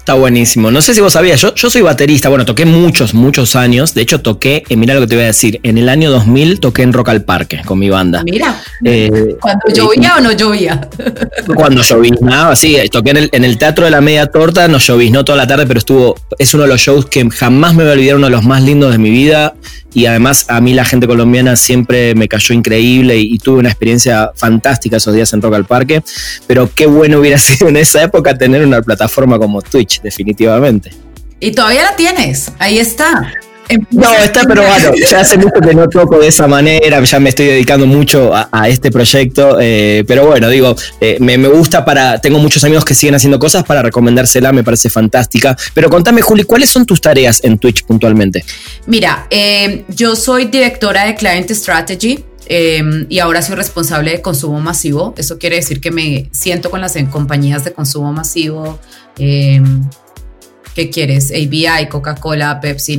Está 0.08 0.18
buenísimo. 0.18 0.70
No 0.70 0.80
sé 0.80 0.94
si 0.94 1.02
vos 1.02 1.12
sabías, 1.12 1.38
yo, 1.38 1.54
yo 1.54 1.68
soy 1.68 1.82
baterista, 1.82 2.30
bueno, 2.30 2.46
toqué 2.46 2.64
muchos, 2.64 3.12
muchos 3.12 3.54
años. 3.56 3.92
De 3.92 4.00
hecho, 4.00 4.22
toqué, 4.22 4.62
eh, 4.66 4.74
mira 4.74 4.94
lo 4.94 5.02
que 5.02 5.06
te 5.06 5.16
voy 5.16 5.24
a 5.24 5.26
decir, 5.26 5.60
en 5.64 5.76
el 5.76 5.90
año 5.90 6.10
2000 6.10 6.60
toqué 6.60 6.80
en 6.80 6.94
Rock 6.94 7.10
al 7.10 7.24
Parque 7.24 7.60
con 7.62 7.78
mi 7.78 7.90
banda. 7.90 8.22
Mira, 8.24 8.58
eh, 8.84 9.36
¿cuando 9.38 9.66
llovía 9.70 10.14
o 10.16 10.22
no 10.22 10.32
llovía? 10.32 10.88
Cuando 11.54 11.82
lloviznaba, 11.82 12.56
sí, 12.56 12.78
toqué 12.90 13.10
en 13.10 13.16
el, 13.18 13.28
en 13.32 13.44
el 13.44 13.58
Teatro 13.58 13.84
de 13.84 13.90
la 13.90 14.00
Media 14.00 14.24
Torta, 14.28 14.66
no 14.66 14.78
lloviznó 14.78 15.26
toda 15.26 15.36
la 15.36 15.46
tarde, 15.46 15.66
pero 15.66 15.76
estuvo, 15.76 16.14
es 16.38 16.54
uno 16.54 16.62
de 16.62 16.70
los 16.70 16.80
shows 16.80 17.04
que 17.04 17.28
jamás 17.28 17.74
me 17.74 17.82
voy 17.82 17.90
a 17.90 17.94
olvidar, 17.94 18.16
uno 18.16 18.28
de 18.28 18.32
los 18.32 18.44
más 18.44 18.62
lindos 18.62 18.92
de 18.92 18.98
mi 18.98 19.10
vida 19.10 19.54
y 19.94 20.06
además 20.06 20.46
a 20.48 20.60
mí 20.60 20.74
la 20.74 20.84
gente 20.84 21.06
colombiana 21.06 21.56
siempre 21.56 22.14
me 22.14 22.28
cayó 22.28 22.54
increíble 22.54 23.16
y, 23.16 23.38
tuve 23.38 23.60
una 23.60 23.68
experiencia 23.68 24.30
fantástica 24.34 24.96
esos 24.96 25.14
días 25.14 25.32
en 25.32 25.40
Rock 25.40 25.54
al 25.54 25.64
Parque, 25.64 26.02
pero 26.46 26.70
qué 26.72 26.86
bueno 26.86 27.18
hubiera 27.18 27.38
sido 27.38 27.68
en 27.68 27.76
esa 27.76 28.02
época 28.02 28.36
tener 28.36 28.64
una 28.64 28.82
plataforma 28.82 29.38
como 29.38 29.62
Twitch, 29.62 29.97
definitivamente. 30.02 30.90
Y 31.40 31.52
todavía 31.52 31.84
la 31.84 31.96
tienes, 31.96 32.50
ahí 32.58 32.78
está. 32.78 33.32
No, 33.90 34.14
está, 34.14 34.44
pero 34.44 34.62
bueno, 34.62 34.92
ya 35.10 35.20
hace 35.20 35.36
mucho 35.36 35.60
que 35.60 35.74
no 35.74 35.88
toco 35.88 36.18
de 36.18 36.28
esa 36.28 36.46
manera, 36.46 37.02
ya 37.02 37.20
me 37.20 37.28
estoy 37.28 37.46
dedicando 37.46 37.86
mucho 37.86 38.32
a, 38.34 38.68
este 38.68 38.90
proyecto, 38.90 39.58
eh, 39.60 40.04
pero 40.06 40.26
bueno, 40.26 40.48
digo, 40.48 40.74
eh, 41.00 41.18
me, 41.20 41.36
gusta 41.48 41.84
para, 41.84 42.18
tengo 42.18 42.38
muchos 42.38 42.64
amigos 42.64 42.84
que 42.84 42.94
siguen 42.94 43.14
haciendo 43.14 43.38
cosas 43.38 43.64
para 43.64 43.82
recomendársela, 43.82 44.52
me 44.52 44.64
parece 44.64 44.88
fantástica, 44.88 45.56
pero 45.74 45.90
contame 45.90 46.22
Juli, 46.22 46.44
¿cuáles 46.44 46.70
son 46.70 46.86
tus 46.86 47.00
tareas 47.00 47.44
en 47.44 47.58
Twitch 47.58 47.84
puntualmente? 47.84 48.42
Mira, 48.86 49.26
eh, 49.30 49.84
yo 49.88 50.16
soy 50.16 50.46
directora 50.46 51.04
de 51.04 51.14
Client 51.14 51.50
Strategy, 51.50 52.24
y 52.48 53.18
ahora 53.18 53.42
soy 53.42 53.56
responsable 53.56 54.12
de 54.12 54.22
consumo 54.22 54.60
masivo. 54.60 55.14
Eso 55.16 55.38
quiere 55.38 55.56
decir 55.56 55.80
que 55.80 55.90
me 55.90 56.28
siento 56.32 56.70
con 56.70 56.80
las 56.80 56.96
compañías 57.10 57.64
de 57.64 57.72
consumo 57.72 58.12
masivo, 58.12 58.78
¿qué 59.16 60.90
quieres? 60.90 61.30
ABI, 61.30 61.88
Coca-Cola, 61.88 62.60
Pepsi 62.60 62.98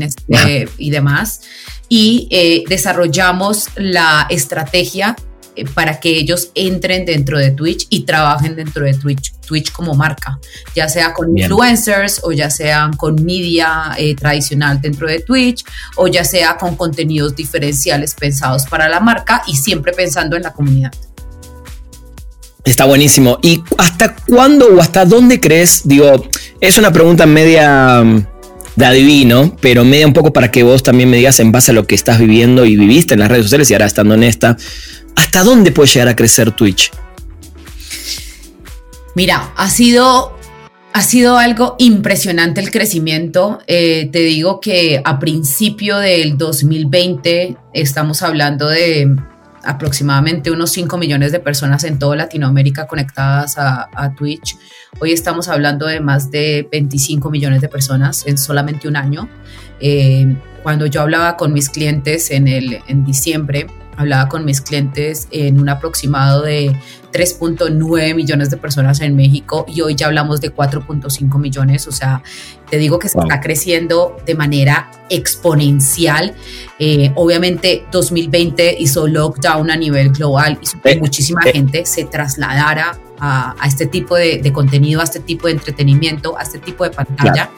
y 0.78 0.90
demás. 0.90 1.42
Y 1.88 2.28
eh, 2.30 2.64
desarrollamos 2.68 3.70
la 3.76 4.28
estrategia 4.30 5.16
eh, 5.16 5.29
para 5.74 6.00
que 6.00 6.18
ellos 6.18 6.52
entren 6.56 7.06
dentro 7.06 7.38
de 7.38 7.52
Twitch 7.52 7.88
y 7.90 8.04
trabajen 8.04 8.56
dentro 8.56 8.86
de 8.86 8.94
Twitch, 8.94 9.34
Twitch 9.46 9.72
como 9.72 9.94
marca, 9.94 10.40
ya 10.76 10.88
sea 10.88 11.14
con 11.14 11.38
influencers 11.38 12.22
o 12.24 12.32
ya 12.32 12.50
sean 12.50 12.94
con 12.96 13.24
media 13.24 13.96
eh, 13.98 14.16
tradicional 14.16 14.80
dentro 14.82 15.08
de 15.08 15.20
Twitch 15.20 15.64
o 15.96 16.08
ya 16.08 16.24
sea 16.24 16.58
con 16.58 16.76
contenidos 16.76 17.36
diferenciales 17.36 18.14
pensados 18.14 18.66
para 18.66 18.90
la 18.90 19.00
marca 19.00 19.44
y 19.48 19.56
siempre 19.56 19.94
pensando 19.94 20.36
en 20.36 20.44
la 20.44 20.54
comunidad. 20.54 20.92
Está 22.64 22.86
buenísimo. 22.86 23.40
¿Y 23.42 23.64
hasta 23.78 24.16
cuándo 24.16 24.68
o 24.76 24.82
hasta 24.82 25.06
dónde 25.06 25.40
crees? 25.40 25.82
Digo, 25.86 26.30
es 26.60 26.78
una 26.78 26.92
pregunta 26.92 27.26
media 27.26 28.04
de 28.80 28.86
adivino, 28.86 29.56
pero 29.62 29.84
media 29.84 30.08
un 30.08 30.14
poco 30.14 30.32
para 30.32 30.50
que 30.52 30.64
vos 30.64 30.82
también 30.82 31.10
me 31.10 31.18
digas 31.18 31.40
en 31.42 31.52
base 31.52 31.72
a 31.72 31.74
lo 31.74 31.86
que 31.86 31.96
estás 31.96 32.18
viviendo 32.18 32.66
y 32.66 32.78
viviste 32.78 33.14
en 33.14 33.20
las 33.20 33.30
redes 33.30 33.44
sociales 33.44 33.70
y 33.70 33.74
ahora 33.74 33.86
estando 33.86 34.16
en 34.16 34.24
esta, 34.24 34.58
¿hasta 35.16 35.44
dónde 35.44 35.72
puede 35.72 35.90
llegar 35.90 36.08
a 36.08 36.16
crecer 36.16 36.52
Twitch? 36.52 36.90
Mira, 39.16 39.52
ha 39.58 39.70
sido, 39.70 40.34
ha 40.94 41.02
sido 41.02 41.38
algo 41.38 41.76
impresionante 41.78 42.62
el 42.62 42.72
crecimiento. 42.72 43.60
Eh, 43.68 44.10
te 44.14 44.20
digo 44.20 44.62
que 44.62 45.02
a 45.04 45.20
principio 45.20 45.98
del 45.98 46.38
2020 46.38 47.58
estamos 47.74 48.22
hablando 48.22 48.70
de 48.70 49.14
aproximadamente 49.64 50.52
unos 50.52 50.72
5 50.72 50.98
millones 50.98 51.32
de 51.32 51.40
personas 51.40 51.84
en 51.84 52.00
toda 52.00 52.16
Latinoamérica 52.16 52.88
conectadas 52.88 53.58
a, 53.58 54.14
Twitch. 54.18 54.58
Hoy 55.00 55.12
estamos 55.12 55.48
hablando 55.48 55.86
de 55.86 56.00
más 56.00 56.32
de 56.32 56.68
25 56.72 57.30
millones 57.30 57.62
de 57.62 57.70
personas 57.70 58.26
en 58.26 58.38
solamente 58.38 58.88
un 58.88 58.96
año. 58.96 59.30
Eh, 59.80 60.36
cuando 60.64 60.86
yo 60.86 61.02
hablaba 61.02 61.38
con 61.38 61.54
mis 61.54 61.70
clientes 61.70 62.32
en, 62.32 62.48
el, 62.48 62.80
en 62.88 63.06
diciembre, 63.06 63.68
hablaba 64.00 64.30
con 64.30 64.46
mis 64.46 64.62
clientes 64.62 65.28
en 65.32 65.60
un 65.60 65.68
aproximado 65.68 66.44
de 66.44 66.74
3.9 67.12 68.16
millones 68.16 68.50
de 68.50 68.56
personas 68.58 69.02
en 69.02 69.16
México 69.16 69.66
y 69.68 69.82
hoy 69.82 69.96
ya 69.96 70.08
hablamos 70.08 70.40
de 70.40 70.56
4.5 70.56 71.38
millones, 71.38 71.86
o 71.86 71.92
sea, 71.92 72.24
te 72.70 72.78
digo 72.78 73.00
que 73.00 73.10
se 73.10 73.20
está 73.20 73.40
creciendo 73.40 74.18
de 74.26 74.36
manera 74.36 74.92
exponencial. 75.10 76.36
Eh, 76.78 77.12
obviamente 77.16 77.86
2020 77.92 78.78
hizo 78.80 79.08
lockdown 79.08 79.72
a 79.72 79.76
nivel 79.76 80.12
global 80.12 80.60
y 80.62 80.96
muchísima 80.98 81.42
gente 81.42 81.86
se 81.86 82.06
trasladara 82.06 82.98
a, 83.20 83.56
este 83.66 83.86
tipo 83.86 84.16
de, 84.16 84.52
contenido, 84.54 85.02
a 85.02 85.04
este 85.04 85.20
tipo 85.20 85.48
de 85.48 85.54
entretenimiento, 85.54 86.38
a 86.38 86.44
este 86.44 86.60
tipo 86.60 86.84
de 86.84 86.92
pantalla 86.92 87.52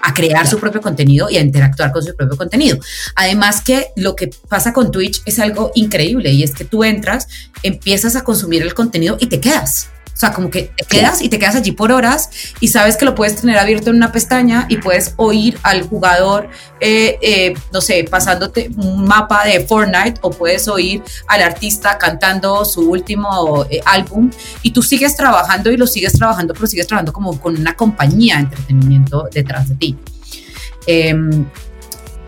a 0.00 0.14
crear 0.14 0.46
su 0.46 0.58
propio 0.58 0.80
contenido 0.80 1.28
y 1.28 1.36
a 1.36 1.40
interactuar 1.40 1.92
con 1.92 2.02
su 2.02 2.14
propio 2.14 2.36
contenido. 2.36 2.78
Además 3.14 3.60
que 3.62 3.88
lo 3.96 4.14
que 4.14 4.30
pasa 4.48 4.72
con 4.72 4.90
Twitch 4.90 5.22
es 5.26 5.38
algo 5.38 5.72
increíble 5.74 6.30
y 6.32 6.42
es 6.42 6.52
que 6.54 6.64
tú 6.64 6.84
entras, 6.84 7.26
empiezas 7.62 8.16
a 8.16 8.24
consumir 8.24 8.62
el 8.62 8.74
contenido 8.74 9.16
y 9.20 9.26
te 9.26 9.40
quedas. 9.40 9.90
O 10.18 10.20
sea, 10.20 10.32
como 10.32 10.50
que 10.50 10.72
te 10.76 10.84
quedas 10.84 11.22
y 11.22 11.28
te 11.28 11.38
quedas 11.38 11.54
allí 11.54 11.70
por 11.70 11.92
horas 11.92 12.28
y 12.58 12.66
sabes 12.66 12.96
que 12.96 13.04
lo 13.04 13.14
puedes 13.14 13.36
tener 13.36 13.56
abierto 13.56 13.90
en 13.90 13.96
una 13.96 14.10
pestaña 14.10 14.66
y 14.68 14.78
puedes 14.78 15.14
oír 15.14 15.56
al 15.62 15.82
jugador, 15.82 16.48
eh, 16.80 17.20
eh, 17.22 17.54
no 17.72 17.80
sé, 17.80 18.02
pasándote 18.02 18.68
un 18.78 19.04
mapa 19.04 19.44
de 19.44 19.60
Fortnite 19.60 20.18
o 20.22 20.30
puedes 20.30 20.66
oír 20.66 21.04
al 21.28 21.42
artista 21.42 21.98
cantando 21.98 22.64
su 22.64 22.90
último 22.90 23.64
eh, 23.70 23.80
álbum 23.84 24.28
y 24.62 24.72
tú 24.72 24.82
sigues 24.82 25.14
trabajando 25.14 25.70
y 25.70 25.76
lo 25.76 25.86
sigues 25.86 26.14
trabajando, 26.14 26.52
pero 26.52 26.66
sigues 26.66 26.88
trabajando 26.88 27.12
como 27.12 27.40
con 27.40 27.56
una 27.56 27.76
compañía 27.76 28.38
de 28.38 28.40
entretenimiento 28.40 29.28
detrás 29.32 29.68
de 29.68 29.76
ti. 29.76 29.96
Em, 30.88 31.46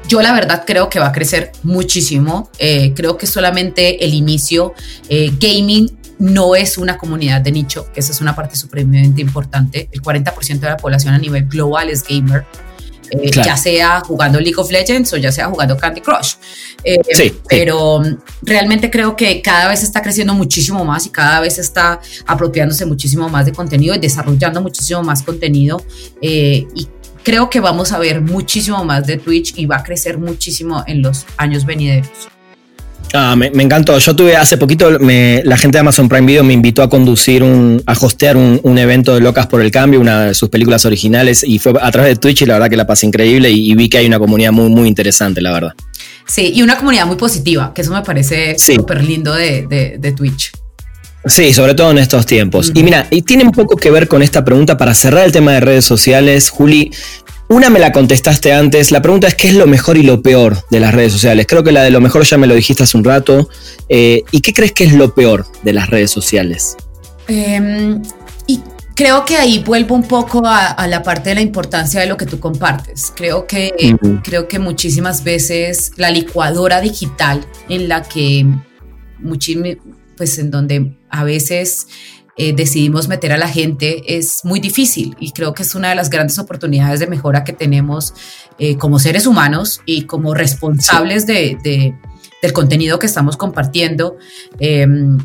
yo 0.07 0.23
la 0.23 0.33
verdad 0.33 0.63
creo 0.65 0.89
que 0.89 1.01
va 1.01 1.09
a 1.09 1.13
crecer 1.13 1.51
muchísimo. 1.65 2.51
creo 2.95 3.17
que 3.17 3.27
solamente 3.27 4.05
el 4.05 4.15
inicio. 4.15 4.75
gaming 5.09 6.00
no 6.21 6.55
es 6.55 6.79
una 6.79 6.99
comunidad 6.99 7.41
de 7.41 7.51
nicho, 7.51 7.91
que 7.93 8.01
esa 8.01 8.13
es 8.13 8.21
una 8.21 8.37
parte 8.37 8.55
supremamente 8.55 9.21
importante. 9.21 9.89
El 9.91 10.03
40% 10.03 10.61
de 10.61 10.69
la 10.69 10.77
población 10.77 11.15
a 11.15 11.19
nivel 11.19 11.47
global 11.47 11.89
es 11.89 12.05
gamer. 12.05 12.45
Eh, 13.11 13.31
ya 13.33 13.57
sea 13.57 14.01
jugando 14.01 14.39
League 14.39 14.57
of 14.57 14.71
Legends 14.71 15.13
o 15.13 15.17
ya 15.17 15.33
sea 15.33 15.49
jugando 15.49 15.77
Candy 15.77 16.01
Crush. 16.01 16.35
Eh, 16.85 17.01
sí, 17.13 17.35
pero 17.49 18.01
realmente 18.43 18.89
creo 18.89 19.17
que 19.17 19.43
cada 19.43 19.69
vez 19.69 19.83
está 19.83 20.01
creciendo 20.01 20.33
muchísimo 20.33 20.85
más 20.85 21.07
y 21.07 21.11
cada 21.11 21.41
vez 21.41 21.59
está 21.59 22.01
apropiándose 22.27 22.87
muchísimo 22.87 23.29
más 23.29 23.47
de 23.47 23.53
contenido 23.53 23.97
y 23.97 23.99
desarrollando 23.99 24.61
muchísimo 24.61 25.03
más 25.03 25.23
contenido. 25.25 25.83
Eh, 26.23 26.69
y 26.75 26.89
creo 27.25 27.51
que 27.51 27.59
vamos 27.59 27.91
a 27.93 27.99
ver 27.99 28.21
muchísimo 28.21 28.85
más 28.85 29.07
de 29.07 29.17
Twitch 29.17 29.55
y 29.57 29.67
va 29.67 29.79
a 29.79 29.83
crecer 29.83 30.19
muchísimo 30.19 30.85
en 30.87 31.03
los 31.03 31.27
años 31.37 31.65
venideros. 31.65 32.29
Ah, 33.13 33.35
me, 33.35 33.47
encantó. 33.47 33.99
Yo 33.99 34.15
tuve 34.15 34.37
hace 34.37 34.57
poquito, 34.57 34.91
la 34.91 35.57
gente 35.57 35.77
de 35.77 35.81
Amazon 35.81 36.09
Prime 36.09 36.27
Video 36.27 36.45
me 36.45 36.53
invitó 36.53 36.83
a 36.83 36.89
conducir, 36.89 37.43
un, 37.43 37.83
a 37.87 37.93
hostear 37.93 38.37
un, 38.37 38.79
evento 38.79 39.15
de 39.15 39.21
Locas 39.21 39.47
por 39.47 39.61
el 39.61 39.71
Cambio, 39.71 40.01
una 40.01 40.27
de 40.27 40.35
sus 40.35 40.49
películas 40.49 40.85
originales, 40.87 41.43
y 41.43 41.59
fue 41.59 41.73
a 41.81 41.91
través 41.91 42.15
de 42.15 42.17
Twitch 42.17 42.43
y 42.43 42.47
la 42.47 42.55
verdad 42.55 42.71
que 42.71 42.77
la 42.77 42.87
pasé 42.87 43.07
increíble 43.07 43.51
y, 43.51 43.75
vi 43.75 43.89
que 43.89 43.99
hay 43.99 44.07
una 44.07 44.19
comunidad 44.19 44.53
muy, 44.53 44.69
muy 44.71 44.89
interesante, 44.89 45.41
la 45.41 45.53
verdad. 45.53 45.75
Sí, 46.27 46.53
y 46.55 46.63
una 46.63 46.77
comunidad 46.77 47.07
muy 47.07 47.17
positiva, 47.17 47.73
que 47.75 47.83
eso 47.83 47.93
me 47.93 48.03
parece 48.03 48.57
súper 48.59 49.03
lindo 49.03 49.35
de, 49.35 49.67
de, 49.99 50.13
Twitch. 50.13 50.53
Sí, 51.27 51.53
sobre 51.53 51.75
todo 51.75 51.91
en 51.91 51.99
estos 51.99 52.25
tiempos. 52.25 52.71
Y 52.75 52.83
mira, 52.83 53.07
y 53.11 53.23
tiene 53.23 53.45
un 53.45 53.53
poco 53.53 53.77
que 53.77 53.91
ver 53.91 54.09
con 54.09 54.23
esta 54.23 54.45
pregunta 54.45 54.77
para 54.77 54.95
cerrar 54.95 55.27
el 55.27 55.33
tema 55.33 55.53
de 55.53 55.61
redes 55.61 55.85
sociales. 55.85 56.49
Juli, 56.49 56.91
una 57.51 57.69
me 57.69 57.81
la 57.81 57.93
contestaste 57.93 58.53
antes. 58.53 58.93
La 58.93 59.03
pregunta 59.03 59.27
es: 59.27 59.35
¿qué 59.35 59.49
es 59.49 59.55
lo 59.55 59.67
mejor 59.67 59.99
y 59.99 60.03
lo 60.03 60.23
peor 60.23 60.65
de 60.71 60.81
las 60.81 60.95
redes 60.95 61.13
sociales? 61.13 61.47
Creo 61.49 61.65
que 61.65 61.73
la 61.73 61.83
de 61.83 61.91
lo 61.91 62.01
mejor 62.01 62.25
ya 62.25 62.39
me 62.39 62.47
lo 62.47 62.55
dijiste 62.55 62.85
hace 62.85 62.97
un 62.97 63.05
rato. 63.05 63.51
Eh, 63.89 64.23
¿Y 64.31 64.41
qué 64.41 64.55
crees 64.55 64.73
que 64.73 64.85
es 64.85 64.93
lo 64.95 65.15
peor 65.15 65.47
de 65.63 65.73
las 65.73 65.91
redes 65.91 66.13
sociales? 66.13 66.77
Em, 67.27 68.01
y 68.47 68.61
creo 68.95 69.25
que 69.25 69.37
ahí 69.37 69.59
vuelvo 69.59 69.97
un 69.97 70.05
poco 70.05 70.43
a, 70.45 70.87
la 70.87 71.03
parte 71.03 71.31
de 71.31 71.35
la 71.35 71.41
importancia 71.41 72.01
de 72.01 72.07
lo 72.07 72.17
que 72.17 72.27
tú 72.27 72.39
compartes. 72.39 73.13
Creo 73.17 73.47
que, 73.49 73.97
creo 74.23 74.47
que 74.47 74.61
muchísimas 74.61 75.25
veces 75.25 75.93
la 75.97 76.11
licuadora 76.11 76.81
digital 76.81 77.45
en 77.69 77.89
la 77.89 78.03
que, 78.03 78.47
pues 80.17 80.39
en 80.39 80.51
donde 80.53 80.97
a 81.09 81.25
veces 81.25 81.89
eh, 82.43 82.55
decidimos 82.55 83.07
meter 83.07 83.33
a 83.33 83.37
la 83.37 83.49
gente 83.49 84.17
es 84.17 84.47
muy 84.47 84.61
difícil 84.61 85.15
y 85.21 85.33
creo 85.33 85.53
que 85.53 85.63
es 85.63 85.75
una 85.75 85.91
de 85.91 85.95
las 85.95 86.09
grandes 86.09 86.39
oportunidades 86.39 86.99
de 86.99 87.07
mejora 87.07 87.45
que 87.45 87.53
tenemos 87.53 88.15
eh, 88.59 88.79
como 88.79 88.99
seres 88.99 89.27
humanos 89.27 89.83
y 89.85 90.07
como 90.07 90.33
responsables 90.33 91.27
de, 91.27 91.95
del 92.41 92.53
contenido 92.55 92.99
que 92.99 93.05
estamos 93.05 93.37
compartiendo. 93.37 94.17
Em, 94.59 95.19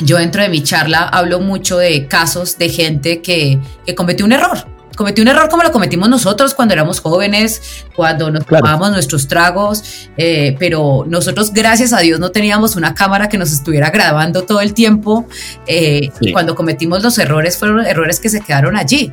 yo 0.00 0.18
dentro 0.18 0.42
de 0.42 0.50
mi 0.50 0.62
charla 0.62 1.08
hablo 1.08 1.40
mucho 1.40 1.78
de 1.78 2.06
casos 2.06 2.58
de 2.58 2.68
gente 2.68 3.22
que, 3.22 3.58
que 3.86 3.94
cometió 3.94 4.26
un 4.26 4.32
error 4.32 4.58
cometí 4.96 5.20
un 5.20 5.28
error 5.28 5.48
como 5.48 5.62
lo 5.62 5.72
cometimos 5.72 6.08
nosotros 6.08 6.54
cuando 6.54 6.74
éramos 6.74 7.00
jóvenes, 7.00 7.84
cuando 7.94 8.30
nos 8.30 8.46
tomábamos 8.46 8.90
nuestros 8.90 9.28
tragos, 9.28 10.08
eh, 10.16 10.56
pero 10.58 11.04
nosotros, 11.08 11.52
gracias 11.52 11.92
a 11.92 12.00
Dios, 12.00 12.20
no 12.20 12.30
teníamos 12.30 12.76
una 12.76 12.94
cámara 12.94 13.28
que 13.28 13.38
nos 13.38 13.52
estuviera 13.52 13.90
grabando 13.90 14.42
todo 14.42 14.60
el 14.60 14.74
tiempo. 14.74 15.26
Eh, 15.66 16.10
y 16.20 16.32
cuando 16.32 16.54
cometimos 16.54 17.02
los 17.02 17.18
errores, 17.18 17.58
fueron 17.58 17.84
errores 17.86 18.20
que 18.20 18.28
se 18.28 18.40
quedaron 18.40 18.76
allí. 18.76 19.12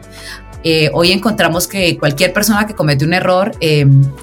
Eh, 0.66 0.90
hoy 0.94 1.14
encontramos 1.14 1.68
que 1.68 1.98
cualquier 1.98 2.34
persona 2.34 2.68
que 2.68 2.74
comete 2.74 3.06
un 3.06 3.14
error 3.14 3.56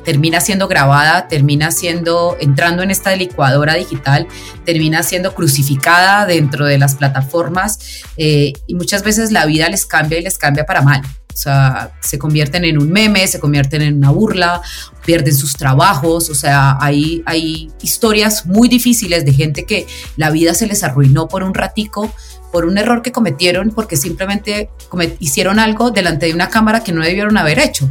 termina 0.05 0.41
siendo 0.41 0.69
grabada, 0.69 1.29
termina 1.29 1.71
siendo, 1.71 2.37
entrando 2.41 2.83
en 2.83 2.91
esta 2.91 3.17
licuadora 3.17 3.73
digital, 3.75 4.27
termina 4.67 5.03
siendo 5.03 5.35
crucificada 5.35 6.27
dentro 6.27 6.67
de 6.67 6.77
las 6.77 6.97
plataformas 6.97 7.79
y 8.19 8.75
muchas 8.75 9.03
veces 9.03 9.33
la 9.33 9.47
vida 9.47 9.71
les 9.71 9.87
cambia 9.87 10.19
y 10.19 10.23
les 10.23 10.37
cambia 10.37 10.67
para 10.67 10.83
mal. 10.83 11.01
O 11.37 11.39
sea, 11.39 11.93
se 12.01 12.18
convierten 12.18 12.64
en 12.64 12.78
un 12.78 12.91
meme, 12.91 13.26
se 13.26 13.39
convierten 13.39 13.82
en 13.82 13.99
una 13.99 14.11
burla, 14.11 14.62
pierden 15.05 15.37
sus 15.37 15.53
trabajos, 15.53 16.30
o 16.30 16.34
sea, 16.34 16.78
hay, 16.80 17.22
hay 17.26 17.70
historias 17.82 18.47
muy 18.47 18.70
difíciles 18.70 19.26
de 19.26 19.34
gente 19.34 19.66
que 19.66 19.87
la 20.16 20.30
vida 20.30 20.55
se 20.55 20.66
les 20.66 20.82
arruinó 20.82 21.28
por 21.28 21.43
un 21.43 21.53
ratico, 21.53 22.11
por 22.51 22.64
un 22.64 22.78
error 22.78 23.03
que 23.03 23.12
cometieron, 23.12 23.70
porque 23.70 23.99
simplemente 23.99 24.70
hicieron 25.18 25.59
algo 25.59 25.91
delante 25.91 26.24
de 26.24 26.32
una 26.32 26.49
cámara 26.49 26.82
que 26.82 26.93
no 26.93 27.03
debieron 27.03 27.37
haber 27.37 27.59
hecho. 27.59 27.87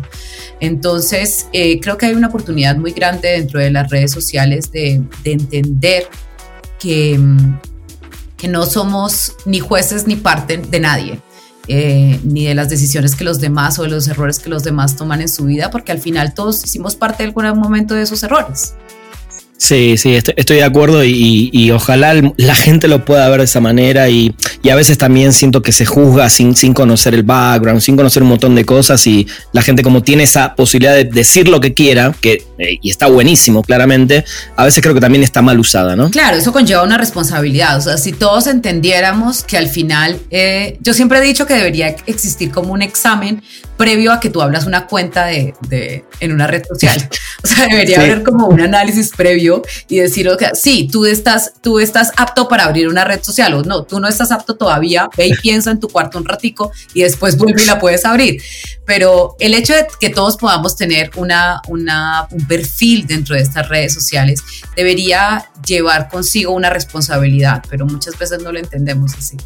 Entonces, 0.59 1.45
eh, 1.53 1.79
creo 1.79 1.99
que 1.99 2.07
hay 2.07 2.15
una 2.15 2.29
oportunidad 2.29 2.77
muy 2.77 2.93
grande 2.93 3.29
dentro 3.29 3.59
de 3.59 3.69
las 3.69 3.91
redes 3.91 4.11
sociales 4.11 4.71
de, 4.71 5.03
entender 5.23 6.07
que, 6.79 7.19
que 8.37 8.47
no 8.47 8.65
somos 8.65 9.33
ni 9.45 9.59
jueces 9.59 10.07
ni 10.07 10.15
parte 10.15 10.57
de 10.57 10.79
nadie 10.79 11.21
eh, 11.67 12.19
ni 12.23 12.45
de 12.45 12.55
las 12.55 12.69
decisiones 12.69 13.15
que 13.15 13.23
los 13.23 13.39
demás 13.39 13.79
o 13.79 13.83
de 13.83 13.89
los 13.89 14.07
errores 14.07 14.39
que 14.39 14.49
los 14.49 14.63
demás 14.63 14.95
toman 14.95 15.21
en 15.21 15.29
su 15.29 15.45
vida, 15.45 15.71
porque 15.71 15.91
al 15.91 15.99
final 15.99 16.33
todos 16.33 16.63
hicimos 16.63 16.95
parte 16.95 17.23
de 17.23 17.29
algún 17.29 17.59
momento 17.59 17.93
de 17.95 18.03
esos 18.03 18.23
errores. 18.23 18.75
Sí, 19.57 19.97
sí, 19.97 20.15
estoy, 20.15 20.57
de 20.57 20.63
acuerdo 20.63 21.03
y, 21.03 21.71
ojalá 21.71 22.13
la 22.37 22.55
gente 22.55 22.87
lo 22.87 23.05
pueda 23.05 23.27
ver 23.29 23.39
de 23.39 23.45
esa 23.45 23.61
manera 23.61 24.09
y, 24.09 24.35
a 24.69 24.75
veces 24.75 24.97
también 24.97 25.31
siento 25.31 25.61
que 25.61 25.71
se 25.71 25.85
juzga 25.85 26.29
sin, 26.29 26.55
sin 26.55 26.73
conocer 26.73 27.13
el 27.13 27.23
background, 27.23 27.81
sin 27.81 27.95
conocer 27.95 28.23
un 28.23 28.29
montón 28.29 28.55
de 28.55 28.65
cosas 28.65 29.05
y 29.07 29.27
la 29.53 29.61
gente 29.61 29.83
como 29.83 30.01
tiene 30.01 30.23
esa 30.23 30.55
posibilidad 30.55 30.95
de 30.95 31.05
decir 31.05 31.47
lo 31.47 31.59
que 31.61 31.73
quiera, 31.73 32.13
que, 32.19 32.43
eh, 32.57 32.79
y 32.81 32.89
está 32.89 33.07
buenísimo 33.07 33.61
claramente, 33.61 34.25
a 34.55 34.65
veces 34.65 34.81
creo 34.81 34.93
que 34.93 34.99
también 34.99 35.23
está 35.23 35.41
mal 35.41 35.59
usada, 35.59 35.95
¿no? 35.95 36.09
Claro, 36.09 36.37
eso 36.37 36.51
conlleva 36.51 36.83
una 36.83 36.97
responsabilidad, 36.97 37.77
o 37.77 37.81
sea, 37.81 37.97
si 37.97 38.11
todos 38.11 38.47
entendiéramos 38.47 39.43
que 39.43 39.57
al 39.57 39.69
final, 39.69 40.19
eh, 40.31 40.77
yo 40.81 40.93
siempre 40.93 41.19
he 41.19 41.21
dicho 41.21 41.45
que 41.45 41.53
debería 41.53 41.95
existir 42.07 42.51
como 42.51 42.73
un 42.73 42.81
examen 42.81 43.43
previo 43.77 44.11
a 44.11 44.19
que 44.19 44.29
tú 44.29 44.41
hablas 44.41 44.65
una 44.65 44.87
cuenta 44.87 45.25
de, 45.25 45.53
de 45.67 46.05
en 46.19 46.31
una 46.31 46.47
red 46.47 46.63
social. 46.67 47.09
O 47.43 47.47
sea, 47.47 47.67
debería 47.67 47.99
haber 47.99 48.23
como 48.23 48.47
un 48.47 48.59
análisis 48.59 49.11
previo 49.15 49.61
y 49.87 49.99
decir, 49.99 50.27
okay, 50.29 50.47
sí, 50.55 50.89
tú 50.91 51.05
estás, 51.05 51.53
tú 51.61 51.79
estás 51.79 52.11
apto 52.17 52.47
para 52.47 52.63
abrir 52.63 52.87
una 52.87 53.03
red 53.03 53.21
social 53.21 53.53
o 53.53 53.61
no, 53.61 53.83
tú 53.83 53.99
no 53.99 54.07
estás 54.07 54.31
apto 54.31 54.55
todavía, 54.55 55.09
ve 55.15 55.27
y 55.27 55.33
piensa 55.41 55.69
en 55.69 55.79
tu 55.79 55.87
cuarto 55.87 56.17
un 56.17 56.25
ratico 56.25 56.71
y 56.95 57.03
después 57.03 57.37
vuelve 57.37 57.61
y 57.61 57.65
la 57.67 57.77
puedes 57.77 58.03
abrir. 58.03 58.41
Pero 58.83 59.35
el 59.39 59.53
hecho 59.53 59.75
de 59.75 59.85
que 59.99 60.09
todos 60.09 60.37
podamos 60.37 60.75
tener 60.75 61.11
una, 61.17 61.61
una, 61.67 62.27
un 62.31 62.47
perfil 62.47 63.05
dentro 63.05 63.35
de 63.35 63.41
estas 63.41 63.69
redes 63.69 63.93
sociales 63.93 64.41
debería 64.75 65.45
llevar 65.63 66.09
consigo 66.09 66.51
una 66.51 66.71
responsabilidad, 66.71 67.63
pero 67.69 67.85
muchas 67.85 68.17
veces 68.17 68.41
no 68.41 68.51
lo 68.51 68.57
entendemos 68.57 69.13
así. 69.13 69.37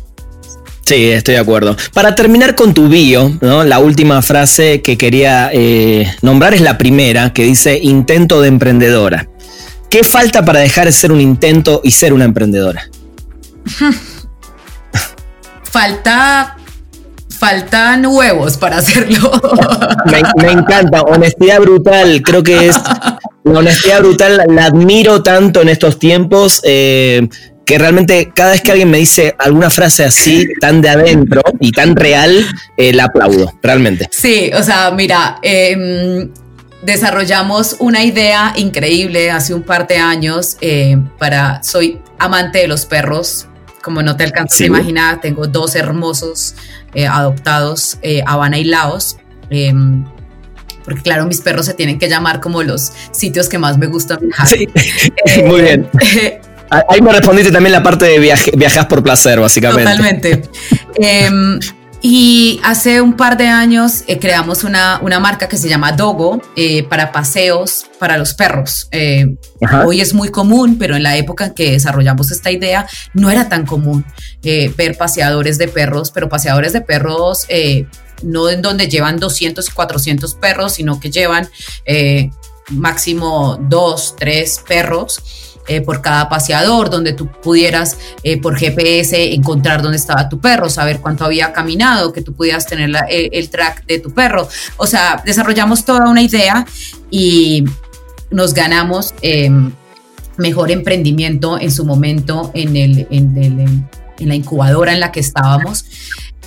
Sí, 0.89 1.11
estoy 1.11 1.35
de 1.35 1.41
acuerdo. 1.41 1.77
Para 1.93 2.15
terminar 2.15 2.55
con 2.55 2.73
tu 2.73 2.89
bio, 2.89 3.37
¿no? 3.41 3.63
la 3.63 3.77
última 3.77 4.23
frase 4.23 4.81
que 4.81 4.97
quería 4.97 5.51
eh, 5.53 6.11
nombrar 6.23 6.55
es 6.55 6.61
la 6.61 6.79
primera, 6.79 7.31
que 7.31 7.43
dice 7.43 7.77
intento 7.79 8.41
de 8.41 8.47
emprendedora. 8.47 9.29
¿Qué 9.91 10.03
falta 10.03 10.43
para 10.43 10.61
dejar 10.61 10.87
de 10.87 10.91
ser 10.91 11.11
un 11.11 11.21
intento 11.21 11.81
y 11.83 11.91
ser 11.91 12.11
una 12.11 12.25
emprendedora? 12.25 12.89
falta 15.63 16.57
faltan 17.39 18.07
huevos 18.07 18.57
para 18.57 18.77
hacerlo. 18.77 19.31
Me, 20.41 20.51
encanta, 20.51 21.03
honestidad 21.03 21.61
brutal. 21.61 22.23
Creo 22.23 22.41
que 22.41 22.67
es 22.67 22.75
la 23.43 23.59
honestidad 23.59 23.99
brutal, 23.99 24.41
la 24.49 24.65
admiro 24.65 25.21
tanto 25.21 25.61
en 25.61 25.69
estos 25.69 25.99
tiempos. 25.99 26.61
Eh, 26.63 27.29
que 27.69 27.77
realmente 27.77 28.31
cada 28.33 28.53
vez 28.53 28.61
que 28.61 28.71
alguien 28.71 28.89
me 28.89 28.97
dice 28.97 29.35
alguna 29.37 29.69
frase 29.69 30.03
así, 30.03 30.43
tan 30.59 30.81
de 30.81 30.89
adentro 30.89 31.43
y 31.59 31.71
tan 31.71 31.95
real, 31.95 32.43
eh, 32.75 32.93
la 32.93 33.03
aplaudo, 33.03 33.53
realmente. 33.61 34.09
Sí, 34.11 34.49
o 34.55 34.63
sea, 34.63 34.89
mira, 34.89 35.37
em, 35.43 36.31
desarrollamos 36.81 37.75
una 37.77 38.03
idea 38.03 38.53
increíble 38.55 39.29
hace 39.29 39.53
un 39.53 39.61
par 39.61 39.85
de 39.85 39.97
años 39.97 40.57
eh, 40.61 40.97
para, 41.19 41.61
soy 41.61 42.01
amante 42.17 42.57
de 42.57 42.67
los 42.67 42.87
perros, 42.87 43.45
como 43.83 44.01
no 44.01 44.17
te 44.17 44.23
alcanzas 44.23 44.61
a 44.61 44.65
imaginar, 44.65 45.21
tengo 45.21 45.45
dos 45.45 45.75
hermosos 45.75 46.55
eh, 46.95 47.05
adoptados, 47.05 47.99
Habana 48.25 48.57
y 48.57 48.63
Laos 48.63 49.17
em, 49.51 50.05
porque 50.83 51.03
claro, 51.03 51.27
mis 51.27 51.41
perros 51.41 51.67
se 51.67 51.75
tienen 51.75 51.99
que 51.99 52.09
llamar 52.09 52.39
como 52.39 52.63
los 52.63 52.91
sitios 53.11 53.47
que 53.47 53.59
más 53.59 53.77
me 53.77 53.85
gustan 53.85 54.21
Sí, 54.47 54.67
muy 55.45 55.61
bien. 55.61 55.87
Ahí 56.69 57.01
me 57.01 57.11
respondiste 57.11 57.51
también 57.51 57.73
la 57.73 57.83
parte 57.83 58.05
de 58.05 58.19
viaje, 58.19 58.51
viajas 58.55 58.85
por 58.85 59.03
placer, 59.03 59.39
básicamente. 59.39 59.83
Totalmente. 59.83 60.41
Em, 61.01 61.59
y 62.01 62.61
hace 62.63 63.01
un 63.01 63.17
par 63.17 63.35
de 63.35 63.47
años 63.47 64.03
eh, 64.07 64.19
creamos 64.19 64.63
una, 64.63 64.99
una, 65.01 65.19
marca 65.19 65.49
que 65.49 65.57
se 65.57 65.67
llama 65.67 65.91
Dogo 65.91 66.41
eh, 66.55 66.83
para 66.83 67.11
paseos 67.11 67.87
para 67.99 68.17
los 68.17 68.33
perros. 68.33 68.87
Eh, 68.91 69.35
hoy 69.85 69.99
es 69.99 70.13
muy 70.13 70.29
común, 70.29 70.77
pero 70.79 70.95
en 70.95 71.03
la 71.03 71.17
época 71.17 71.47
en 71.47 71.53
que 71.53 71.71
desarrollamos 71.71 72.31
esta 72.31 72.51
idea 72.51 72.87
no 73.13 73.29
era 73.29 73.49
tan 73.49 73.65
común 73.65 74.05
ver 74.41 74.97
paseadores 74.97 75.57
de 75.57 75.67
perros, 75.67 76.11
pero 76.11 76.29
paseadores 76.29 76.71
de 76.71 76.81
perros 76.81 77.45
no 78.23 78.49
en 78.49 78.61
donde 78.61 78.87
llevan 78.87 79.17
200 79.17 79.67
y 79.67 79.71
400 79.71 80.35
perros, 80.35 80.73
sino 80.73 80.99
que 81.01 81.11
llevan 81.11 81.49
máximo 82.69 83.57
dos, 83.61 84.15
tres 84.17 84.61
perros 84.65 85.21
eh, 85.69 85.81
por 85.81 86.01
cada 86.01 86.27
paseador, 86.27 86.89
donde 86.89 87.13
tú 87.13 87.27
pudieras 87.27 87.95
eh, 88.23 88.41
por 88.41 88.57
GPS 88.57 89.33
encontrar 89.35 89.83
dónde 89.83 89.97
estaba 89.97 90.27
tu 90.27 90.39
perro, 90.39 90.67
saber 90.67 90.99
cuánto 90.99 91.23
había 91.23 91.53
caminado, 91.53 92.11
que 92.11 92.23
tú 92.23 92.33
pudieras 92.33 92.65
tener 92.65 92.89
el, 93.07 93.49
track 93.51 93.85
de 93.85 93.99
tu 93.99 94.11
perro. 94.11 94.49
O 94.77 94.87
sea, 94.87 95.21
desarrollamos 95.23 95.85
toda 95.85 96.09
una 96.09 96.23
idea 96.23 96.65
y 97.11 97.65
nos 98.31 98.55
ganamos 98.55 99.13
em, 99.21 99.71
mejor 100.37 100.71
emprendimiento 100.71 101.59
en 101.59 101.71
su 101.71 101.85
momento 101.85 102.49
en, 102.55 102.75
el, 102.75 103.07
en, 103.11 103.87
la 104.17 104.33
incubadora 104.33 104.91
en 104.91 104.99
la 104.99 105.11
que 105.11 105.19
estábamos. 105.19 105.85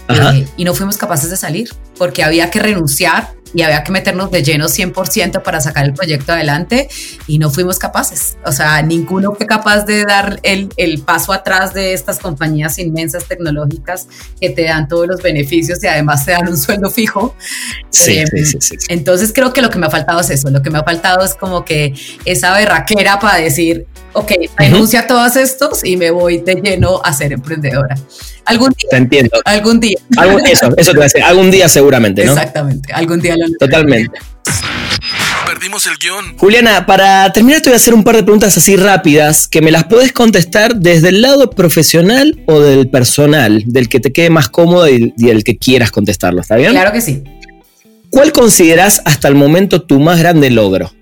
Eh, 0.09 0.47
y 0.57 0.65
no 0.65 0.75
fuimos 0.75 0.97
capaces 0.97 1.31
de 1.31 1.37
salir 1.37 1.71
porque 1.97 2.25
había 2.25 2.51
que 2.51 2.59
renunciar 2.59 3.35
y 3.55 3.63
había 3.63 3.83
que 3.85 3.93
meternos 3.93 4.31
de 4.31 4.43
lleno 4.43 4.67
100% 4.67 5.43
para 5.43 5.61
sacar 5.61 5.85
el 5.85 5.95
proyecto 5.95 6.33
adelante 6.33 6.89
y 7.27 7.39
no 7.39 7.51
fuimos 7.51 7.79
capaces. 7.79 8.37
O 8.45 8.53
sea, 8.53 8.83
ninguno 8.83 9.35
fue 9.35 9.47
capaz 9.47 9.85
de 9.85 10.05
dar 10.05 10.41
el, 10.43 10.73
el 10.77 11.01
paso 11.03 11.33
atrás 11.33 11.75
de 11.75 11.93
estas 11.93 12.19
compañías 12.19 12.79
inmensas 12.79 13.25
tecnológicas 13.25 14.09
que 14.41 14.51
te 14.51 14.65
dan 14.65 14.89
todos 14.89 15.07
los 15.07 15.23
beneficios 15.23 15.83
y 15.83 15.87
además 15.87 16.25
te 16.25 16.33
dan 16.33 16.49
un 16.49 16.57
sueldo 16.57 16.91
fijo. 16.91 17.35
Sí, 17.91 18.19
eh, 18.19 18.27
sí, 18.27 18.59
sí, 18.61 18.77
Entonces 18.89 19.33
creo 19.35 19.53
que 19.53 19.63
lo 19.63 19.71
que 19.71 19.79
me 19.79 19.87
ha 19.87 19.91
faltado 19.91 20.21
es 20.21 20.31
eso, 20.31 20.51
lo 20.51 20.63
que 20.63 20.71
me 20.71 20.79
ha 20.79 20.85
faltado 20.85 21.25
es 21.25 21.35
como 21.35 21.65
que 21.65 21.95
esa 22.25 22.55
berraquera 22.55 23.19
para 23.19 23.39
decir, 23.39 23.87
ok, 24.13 24.33
renuncia 24.57 25.01
a 25.01 25.07
todos 25.07 25.37
estos 25.37 25.85
y 25.85 25.97
me 25.97 26.11
voy 26.11 26.39
de 26.39 26.57
lleno 26.57 27.01
a 27.03 27.13
ser 27.13 27.33
emprendedora. 27.33 27.97
Algún 28.45 28.71
día. 28.71 28.89
Te 28.91 28.97
entiendo. 28.97 29.41
Algún 29.45 29.81
día. 29.81 29.99
eso, 30.51 30.73
eso 30.77 30.91
te 30.91 30.97
voy 30.97 31.03
a 31.03 31.05
decir. 31.05 31.23
Algún 31.23 31.51
día 31.51 31.69
seguramente, 31.69 32.25
¿no? 32.25 32.33
Exactamente. 32.33 32.93
Algún 32.93 33.21
día 33.21 33.37
lo 33.37 33.47
Totalmente. 33.59 34.19
Perdimos 35.47 35.87
el 35.87 35.97
guion. 35.99 36.39
Juliana, 36.39 36.87
para 36.87 37.33
terminar 37.33 37.61
te 37.61 37.69
voy 37.69 37.75
a 37.75 37.77
hacer 37.77 37.95
un 37.95 38.05
par 38.05 38.17
de 38.17 38.23
preguntas 38.23 38.57
así 38.57 38.77
rápidas 38.77 39.47
que 39.47 39.61
me 39.61 39.71
las 39.71 39.85
puedes 39.85 40.13
contestar 40.13 40.77
desde 40.77 41.09
el 41.09 41.23
lado 41.23 41.51
profesional 41.51 42.43
o 42.47 42.61
del 42.61 42.89
personal, 42.89 43.63
del 43.67 43.89
que 43.89 44.01
te 44.01 44.13
quede 44.13 44.31
más 44.31 44.49
cómodo 44.49 44.89
y, 44.89 45.13
y 45.17 45.29
el 45.31 45.45
que 45.45 45.57
quieras 45.57 45.91
contestarlo, 45.91 46.41
¿está 46.41 46.57
bien? 46.57 46.73
Claro 46.73 46.93
que 46.93 47.01
sí. 47.01 47.23
¿Cuál 48.11 48.33
consideras 48.33 49.03
hasta 49.05 49.29
el 49.29 49.35
momento 49.35 49.83
tu 49.83 49.99
más 49.99 50.19
grande 50.19 50.51
logro? 50.51 50.93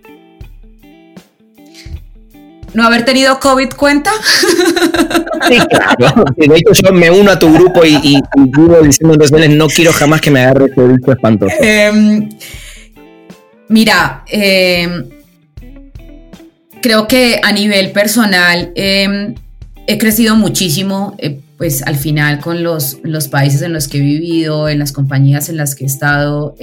No 2.75 2.85
haber 2.85 3.05
tenido 3.05 3.39
COVID 3.41 3.71
cuenta. 3.71 4.11
Sí, 5.49 5.59
claro. 5.69 6.25
De 6.37 6.57
hecho, 6.57 6.73
yo 6.85 6.93
me 6.93 7.11
uno 7.11 7.31
a 7.31 7.39
tu 7.39 7.53
grupo 7.53 7.85
y, 7.85 7.97
y, 8.03 8.21
digo 8.37 8.81
diciendo 8.83 9.17
en 9.39 9.59
no 9.59 9.69
quiero 9.69 9.93
jamás 9.93 10.21
que 10.21 10.31
me 10.31 10.41
agarre 10.41 10.67
ese 10.67 10.83
bicho 10.87 11.13
espantoso. 11.13 11.55
Em, 11.61 12.29
mira, 13.69 14.23
em, 14.29 15.09
creo 16.83 17.09
que 17.09 17.41
a 17.43 17.53
nivel 17.53 17.91
personal 17.93 18.71
em, 18.75 19.35
he 19.87 19.99
crecido 19.99 20.37
muchísimo, 20.37 21.17
eh, 21.19 21.41
pues 21.57 21.83
al 21.83 21.97
final 21.97 22.41
con 22.41 22.63
los, 22.63 22.99
los 23.03 23.29
países 23.29 23.63
en 23.63 23.73
los 23.73 23.89
que 23.89 23.99
he 23.99 24.03
vivido, 24.03 24.69
en 24.69 24.79
las 24.79 24.93
compañías 24.93 25.49
en 25.49 25.57
las 25.57 25.75
que 25.75 25.85
he 25.85 25.87
estado 25.87 26.55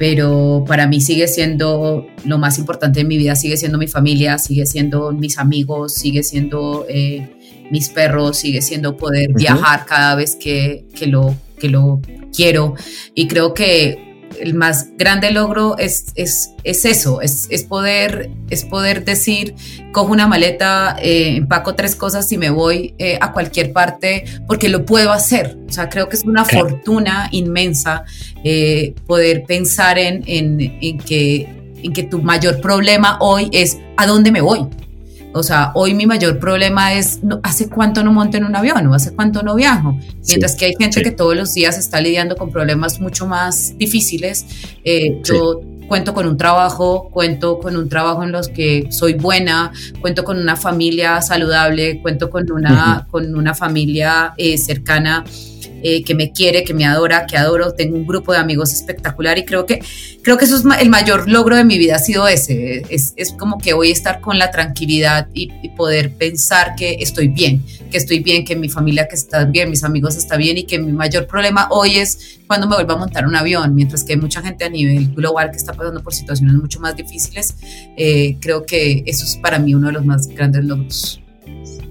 pero 0.00 0.64
para 0.66 0.86
mí 0.86 1.02
sigue 1.02 1.28
siendo 1.28 2.06
lo 2.24 2.38
más 2.38 2.58
importante 2.58 3.00
en 3.00 3.08
mi 3.08 3.18
vida, 3.18 3.36
sigue 3.36 3.58
siendo 3.58 3.76
mi 3.76 3.86
familia, 3.86 4.38
sigue 4.38 4.64
siendo 4.64 5.12
mis 5.12 5.36
amigos, 5.36 5.92
sigue 5.92 6.22
siendo 6.22 6.86
eh, 6.88 7.28
mis 7.70 7.90
perros, 7.90 8.38
sigue 8.38 8.62
siendo 8.62 8.96
poder 8.96 9.34
viajar 9.34 9.84
cada 9.84 10.14
vez 10.14 10.36
que, 10.36 10.86
que, 10.94 11.06
lo, 11.06 11.36
que 11.58 11.68
lo 11.68 12.00
quiero. 12.34 12.76
Y 13.14 13.28
creo 13.28 13.52
que 13.52 14.09
el 14.40 14.54
más 14.54 14.88
grande 14.96 15.30
logro 15.30 15.76
es, 15.78 16.06
es, 16.14 16.50
es 16.64 16.84
eso, 16.84 17.20
es, 17.20 17.46
es, 17.50 17.64
poder, 17.64 18.30
es 18.48 18.64
poder 18.64 19.04
decir, 19.04 19.54
cojo 19.92 20.12
una 20.12 20.26
maleta, 20.26 20.96
eh, 21.00 21.36
empaco 21.36 21.74
tres 21.74 21.94
cosas 21.94 22.30
y 22.32 22.38
me 22.38 22.50
voy 22.50 22.94
eh, 22.98 23.18
a 23.20 23.32
cualquier 23.32 23.72
parte 23.72 24.24
porque 24.46 24.68
lo 24.68 24.84
puedo 24.84 25.12
hacer. 25.12 25.58
O 25.68 25.72
sea, 25.72 25.88
creo 25.88 26.08
que 26.08 26.16
es 26.16 26.24
una 26.24 26.44
fortuna 26.44 27.28
inmensa 27.32 28.04
eh, 28.44 28.94
poder 29.06 29.44
pensar 29.44 29.98
en, 29.98 30.22
en, 30.26 30.60
en, 30.80 30.98
que, 30.98 31.48
en 31.82 31.92
que 31.92 32.02
tu 32.02 32.20
mayor 32.22 32.60
problema 32.60 33.18
hoy 33.20 33.48
es 33.52 33.78
a 33.96 34.06
dónde 34.06 34.32
me 34.32 34.40
voy. 34.40 34.66
O 35.32 35.42
sea, 35.42 35.70
hoy 35.74 35.94
mi 35.94 36.06
mayor 36.06 36.38
problema 36.38 36.94
es 36.94 37.20
hace 37.42 37.68
cuánto 37.68 38.02
no 38.02 38.12
monto 38.12 38.36
en 38.36 38.44
un 38.44 38.56
avión 38.56 38.86
o 38.86 38.94
hace 38.94 39.12
cuánto 39.12 39.42
no 39.42 39.54
viajo. 39.54 39.98
Mientras 40.26 40.56
que 40.56 40.66
hay 40.66 40.72
gente 40.78 41.02
que 41.02 41.10
todos 41.10 41.36
los 41.36 41.54
días 41.54 41.78
está 41.78 42.00
lidiando 42.00 42.36
con 42.36 42.50
problemas 42.50 43.00
mucho 43.00 43.26
más 43.26 43.76
difíciles. 43.78 44.46
Eh, 44.84 45.20
yo 45.24 45.60
cuento 45.86 46.14
con 46.14 46.26
un 46.26 46.36
trabajo, 46.36 47.10
cuento 47.10 47.58
con 47.58 47.76
un 47.76 47.88
trabajo 47.88 48.22
en 48.22 48.32
los 48.32 48.48
que 48.48 48.86
soy 48.90 49.14
buena, 49.14 49.72
cuento 50.00 50.24
con 50.24 50.38
una 50.38 50.54
familia 50.56 51.20
saludable, 51.20 52.00
cuento 52.00 52.30
con 52.30 52.50
una, 52.52 53.06
con 53.10 53.34
una 53.34 53.54
familia 53.54 54.32
eh, 54.36 54.56
cercana 54.56 55.24
eh, 55.82 56.02
que 56.04 56.14
me 56.14 56.32
quiere, 56.32 56.64
que 56.64 56.74
me 56.74 56.84
adora, 56.84 57.26
que 57.26 57.36
adoro. 57.36 57.72
Tengo 57.72 57.96
un 57.96 58.06
grupo 58.06 58.32
de 58.32 58.38
amigos 58.38 58.72
espectacular 58.72 59.38
y 59.38 59.44
creo 59.44 59.66
que, 59.66 59.82
creo 60.22 60.36
que 60.36 60.44
eso 60.44 60.56
es 60.56 60.64
el 60.80 60.90
mayor 60.90 61.28
logro 61.28 61.56
de 61.56 61.64
mi 61.64 61.78
vida 61.78 61.96
ha 61.96 61.98
sido 61.98 62.28
ese. 62.28 62.82
Es, 62.90 63.14
es 63.16 63.32
como 63.32 63.58
que 63.58 63.72
voy 63.72 63.90
a 63.90 63.92
estar 63.92 64.20
con 64.20 64.38
la 64.38 64.50
tranquilidad 64.50 65.28
y, 65.34 65.50
poder 65.76 66.12
pensar 66.12 66.74
que 66.74 66.96
estoy 67.00 67.28
bien, 67.28 67.64
que 67.90 67.96
estoy 67.96 68.18
bien, 68.18 68.44
que 68.44 68.54
mi 68.54 68.68
familia 68.68 69.08
que 69.08 69.14
está 69.14 69.44
bien, 69.44 69.70
mis 69.70 69.82
amigos 69.82 70.16
está 70.16 70.36
bien 70.36 70.58
y 70.58 70.64
que 70.64 70.78
mi 70.78 70.92
mayor 70.92 71.26
problema 71.26 71.68
hoy 71.70 71.96
es 71.96 72.40
cuando 72.46 72.68
me 72.68 72.74
vuelva 72.74 72.94
a 72.94 72.96
montar 72.98 73.26
un 73.26 73.34
avión, 73.34 73.74
mientras 73.74 74.04
que 74.04 74.12
hay 74.12 74.18
mucha 74.18 74.42
gente 74.42 74.64
a 74.64 74.68
nivel 74.68 75.14
global 75.14 75.50
que 75.50 75.56
está 75.56 75.72
pasando 75.72 76.02
por 76.02 76.12
situaciones 76.12 76.54
mucho 76.56 76.80
más 76.80 76.96
difíciles. 76.96 77.54
Eh, 77.96 78.36
creo 78.40 78.66
que 78.66 79.04
eso 79.06 79.24
es 79.24 79.36
para 79.36 79.58
mí 79.58 79.74
uno 79.74 79.86
de 79.86 79.94
los 79.94 80.04
más 80.04 80.26
grandes 80.26 80.64
logros. 80.64 81.20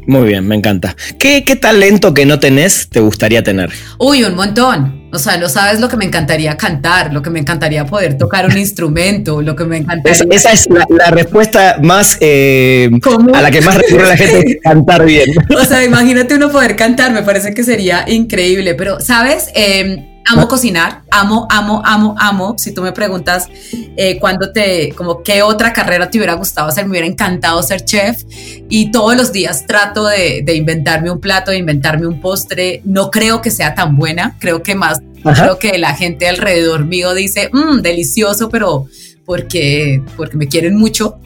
Muy 0.10 0.28
bien, 0.28 0.48
me 0.48 0.56
encanta. 0.56 0.96
¿Qué, 1.20 1.44
¿Qué, 1.44 1.56
talento 1.56 2.16
que 2.16 2.26
no 2.26 2.40
tenés 2.40 2.90
te 2.90 3.00
gustaría 3.00 3.44
tener? 3.44 3.70
Uy, 4.00 4.24
un 4.24 4.34
montón. 4.34 5.08
O 5.14 5.20
sea, 5.20 5.38
no 5.38 5.48
sabes 5.48 5.80
lo 5.80 5.88
que 5.88 5.98
me 5.98 6.06
encantaría 6.06 6.58
cantar, 6.58 7.14
lo 7.14 7.22
que 7.22 7.30
me 7.30 7.38
encantaría 7.38 7.86
poder 7.86 8.18
tocar 8.18 8.48
un 8.48 8.58
instrumento, 8.58 9.44
lo 9.44 9.56
que 9.56 9.66
me 9.66 9.78
encantaría. 9.78 10.26
esa 10.32 10.52
es 10.52 10.68
la, 10.68 11.12
respuesta 11.12 11.78
más 11.84 12.18
eh, 12.22 12.90
a 13.36 13.42
la 13.44 13.52
que 13.52 13.62
más 13.62 13.78
recurre 13.78 14.08
la 14.08 14.18
gente, 14.18 14.60
cantar 14.64 15.06
bien. 15.06 15.30
O 15.62 15.64
sea, 15.64 15.84
imagínate 15.84 16.34
uno 16.34 16.50
poder 16.52 16.76
cantar, 16.76 17.12
me 17.12 17.22
parece 17.22 17.54
que 17.54 17.64
sería 17.64 18.04
increíble. 18.08 18.74
Pero, 18.74 19.00
¿sabes? 19.02 19.52
Eh, 19.54 20.19
amo 20.30 20.48
cocinar, 20.48 21.02
amo, 21.10 21.48
amo, 21.50 21.82
amo, 21.84 22.16
amo. 22.18 22.56
Si 22.58 22.74
tú 22.74 22.82
me 22.82 22.92
preguntas 22.92 23.48
eh, 23.98 24.20
cuándo 24.20 24.52
te, 24.52 24.94
como 24.96 25.24
qué 25.24 25.42
otra 25.42 25.74
carrera 25.74 26.10
te 26.10 26.20
hubiera 26.20 26.34
gustado 26.34 26.68
hacer, 26.68 26.86
me 26.86 26.92
hubiera 26.92 27.08
encantado 27.08 27.62
ser 27.64 27.84
chef 27.84 28.24
y 28.70 28.92
todos 28.92 29.16
los 29.16 29.32
días 29.32 29.66
trato 29.66 30.06
de, 30.06 30.44
inventarme 30.56 31.10
un 31.10 31.20
plato, 31.20 31.52
de 31.52 31.58
inventarme 31.58 32.06
un 32.06 32.22
postre. 32.22 32.82
No 32.86 33.10
creo 33.10 33.42
que 33.42 33.50
sea 33.50 33.74
tan 33.74 33.98
buena, 33.98 34.38
creo 34.40 34.62
que 34.62 34.76
más, 34.76 35.00
creo 35.36 35.58
que 35.58 35.78
la 35.80 35.96
gente 35.96 36.28
alrededor 36.28 36.86
mío 36.86 37.14
dice, 37.14 37.50
mmm, 37.52 37.82
delicioso, 37.82 38.50
pero 38.50 38.86
porque, 39.26 40.04
porque 40.16 40.38
me 40.38 40.48
quieren 40.48 40.76
mucho. 40.76 41.20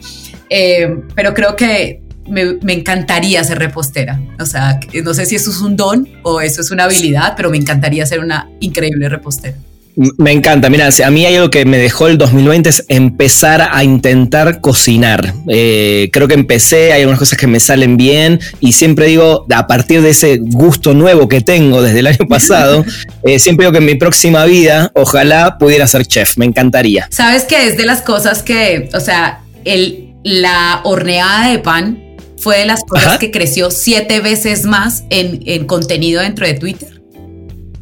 Eh, 0.48 1.00
pero 1.14 1.34
creo 1.34 1.56
que 1.56 2.03
me, 2.28 2.72
encantaría 2.72 3.42
ser 3.44 3.58
repostera. 3.58 4.20
O 4.38 4.46
sea, 4.46 4.80
no 5.02 5.14
sé 5.14 5.26
si 5.26 5.36
eso 5.36 5.50
es 5.50 5.60
un 5.60 5.76
don 5.76 6.08
o 6.22 6.40
eso 6.40 6.60
es 6.60 6.70
una 6.70 6.84
habilidad, 6.84 7.34
pero 7.36 7.50
me 7.50 7.56
encantaría 7.56 8.04
ser 8.06 8.20
una 8.20 8.48
increíble 8.60 9.08
repostera. 9.08 9.56
Me 9.96 10.32
encanta, 10.32 10.68
mira, 10.70 10.88
a 10.88 11.10
mí 11.10 11.24
hay 11.24 11.36
algo 11.36 11.50
que 11.50 11.64
me 11.64 11.78
dejó 11.78 12.08
el 12.08 12.18
2020 12.18 12.68
es 12.68 12.84
empezar 12.88 13.68
a 13.70 13.84
intentar 13.84 14.60
cocinar. 14.60 15.34
Eh, 15.46 16.10
creo 16.12 16.26
que 16.26 16.34
empecé, 16.34 16.92
hay 16.92 17.02
algunas 17.02 17.20
cosas 17.20 17.38
que 17.38 17.46
me 17.46 17.60
salen 17.60 17.96
bien 17.96 18.40
y 18.58 18.72
siempre 18.72 19.06
digo, 19.06 19.46
a 19.54 19.68
partir 19.68 20.02
de 20.02 20.10
ese 20.10 20.38
gusto 20.40 20.94
nuevo 20.94 21.28
que 21.28 21.42
tengo 21.42 21.80
desde 21.80 22.00
el 22.00 22.08
año 22.08 22.26
pasado, 22.28 22.84
eh, 23.22 23.38
siempre 23.38 23.66
digo 23.66 23.72
que 23.72 23.78
en 23.78 23.86
mi 23.86 23.94
próxima 23.94 24.44
vida 24.46 24.90
ojalá 24.94 25.58
pudiera 25.58 25.86
ser 25.86 26.04
chef, 26.06 26.38
me 26.38 26.44
encantaría. 26.44 27.06
Sabes 27.12 27.44
que 27.44 27.68
es 27.68 27.76
de 27.76 27.86
las 27.86 28.02
cosas 28.02 28.42
que, 28.42 28.88
o 28.94 29.00
sea, 29.00 29.42
el, 29.64 30.12
la 30.24 30.80
horneada 30.82 31.50
de 31.50 31.60
pan 31.60 32.03
fue 32.44 32.58
de 32.58 32.66
las 32.66 32.84
cosas 32.84 33.16
que 33.16 33.30
creció 33.30 33.70
siete 33.70 34.20
veces 34.20 34.66
más 34.66 35.04
en, 35.08 35.64
contenido 35.64 36.20
dentro 36.20 36.46
de 36.46 36.52
Twitter. 36.52 37.00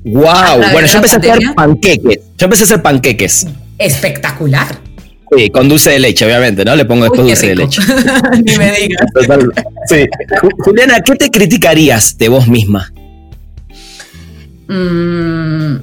¡Wow! 0.05 0.61
Bueno, 0.73 0.87
yo 0.87 0.99
empecé 0.99 1.17
a 1.17 1.19
hacer 1.19 1.55
panqueques. 1.57 2.21
Yo 2.39 2.45
empecé 2.45 2.63
a 2.63 2.67
hacer 2.67 2.83
panqueques. 2.83 3.47
Espectacular. 3.77 4.79
Sí, 5.37 5.51
con 5.51 5.69
dulce 5.69 5.91
de 5.91 5.99
leche, 5.99 6.25
obviamente, 6.25 6.65
¿no? 6.65 6.77
Le 6.77 6.85
pongo 6.85 7.03
después 7.03 7.27
dulce 7.27 7.49
de 7.49 7.57
leche. 7.57 7.83
Ni 8.45 8.57
me 8.57 8.71
digas. 8.71 9.05
Sí. 9.89 10.07
Juliana, 10.59 11.01
¿qué 11.01 11.17
te 11.17 11.29
criticarías 11.29 12.17
de 12.17 12.29
vos 12.29 12.47
misma? 12.47 12.93
Mm, 14.69 15.79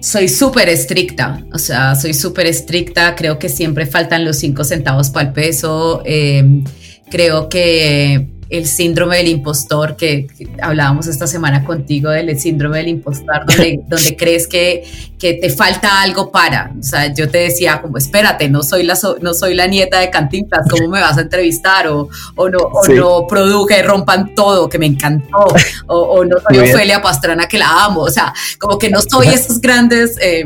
soy 0.00 0.28
súper 0.28 0.68
estricta, 0.68 1.44
o 1.52 1.58
sea, 1.58 1.94
soy 1.94 2.12
súper 2.12 2.46
estricta, 2.46 3.14
creo 3.14 3.38
que 3.38 3.48
siempre 3.48 3.86
faltan 3.86 4.24
los 4.24 4.36
cinco 4.36 4.64
centavos 4.64 5.10
para 5.10 5.28
el 5.28 5.32
peso, 5.32 6.02
eh, 6.04 6.64
creo 7.10 7.48
que 7.48 8.28
el 8.50 8.66
síndrome 8.66 9.16
del 9.18 9.28
impostor 9.28 9.96
que, 9.96 10.26
hablábamos 10.60 11.06
esta 11.06 11.28
semana 11.28 11.64
contigo 11.64 12.10
del 12.10 12.38
síndrome 12.38 12.78
del 12.78 12.88
impostor, 12.88 13.46
donde, 13.46 13.80
donde 13.88 14.16
crees 14.16 14.48
que, 14.48 14.82
que, 15.18 15.34
te 15.34 15.50
falta 15.50 16.02
algo 16.02 16.32
para. 16.32 16.72
O 16.78 16.82
sea, 16.82 17.14
yo 17.14 17.30
te 17.30 17.38
decía, 17.38 17.80
como, 17.80 17.96
espérate, 17.96 18.48
no 18.48 18.64
soy 18.64 18.82
la, 18.82 18.98
no 19.22 19.34
soy 19.34 19.54
la 19.54 19.68
nieta 19.68 20.00
de 20.00 20.10
Cantinflas, 20.10 20.66
¿cómo 20.68 20.88
me 20.88 21.00
vas 21.00 21.16
a 21.16 21.22
entrevistar? 21.22 21.86
O, 21.86 22.08
o 22.34 22.48
no, 22.48 22.58
o 22.58 22.88
no 22.88 23.26
produje 23.28 23.82
Rompan 23.82 24.34
Todo, 24.34 24.68
que 24.68 24.78
me 24.78 24.86
encantó. 24.86 25.46
O, 25.86 25.98
o 25.98 26.24
no 26.24 26.36
soy 26.40 26.58
Ofelia 26.58 27.00
Pastrana, 27.00 27.46
que 27.46 27.58
la 27.58 27.84
amo. 27.84 28.00
O 28.00 28.10
sea, 28.10 28.34
como 28.58 28.78
que 28.78 28.90
no 28.90 29.00
soy 29.00 29.28
esos 29.34 29.60
grandes... 29.60 30.16
Eh, 30.20 30.44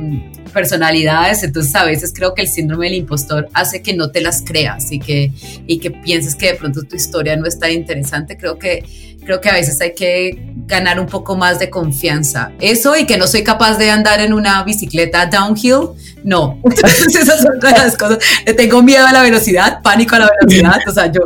personalidades, 0.54 1.42
entonces 1.42 1.74
a 1.74 1.84
veces 1.84 2.12
creo 2.14 2.32
que 2.34 2.42
el 2.42 2.48
síndrome 2.48 2.86
del 2.86 2.94
impostor 2.94 3.48
hace 3.52 3.82
que 3.82 3.92
no 3.94 4.10
te 4.10 4.22
las 4.22 4.42
creas 4.42 4.90
y 4.90 5.00
que, 5.00 5.32
y 5.66 5.78
que 5.78 5.90
pienses 5.90 6.34
que 6.34 6.52
de 6.52 6.54
pronto 6.54 6.84
tu 6.84 6.96
historia 6.96 7.36
no 7.36 7.46
es 7.46 7.58
tan 7.58 7.72
interesante. 7.72 8.38
Creo 8.38 8.58
que, 8.58 8.84
creo 9.24 9.40
que 9.40 9.50
a 9.50 9.54
veces 9.54 9.80
hay 9.80 9.94
que 9.94 10.53
ganar 10.66 10.98
un 10.98 11.06
poco 11.06 11.36
más 11.36 11.58
de 11.58 11.70
confianza. 11.70 12.52
Eso 12.60 12.96
y 12.96 13.06
que 13.06 13.16
no 13.16 13.26
soy 13.26 13.44
capaz 13.44 13.76
de 13.76 13.90
andar 13.90 14.20
en 14.20 14.32
una 14.32 14.62
bicicleta 14.64 15.26
downhill, 15.26 15.90
no. 16.24 16.58
esas 17.08 17.42
son 17.42 17.60
todas 17.60 17.78
las 17.78 17.96
cosas. 17.96 18.18
Le 18.46 18.54
tengo 18.54 18.82
miedo 18.82 19.06
a 19.06 19.12
la 19.12 19.22
velocidad, 19.22 19.82
pánico 19.82 20.16
a 20.16 20.20
la 20.20 20.30
velocidad. 20.40 20.78
O 20.88 20.92
sea, 20.92 21.12
yo 21.12 21.20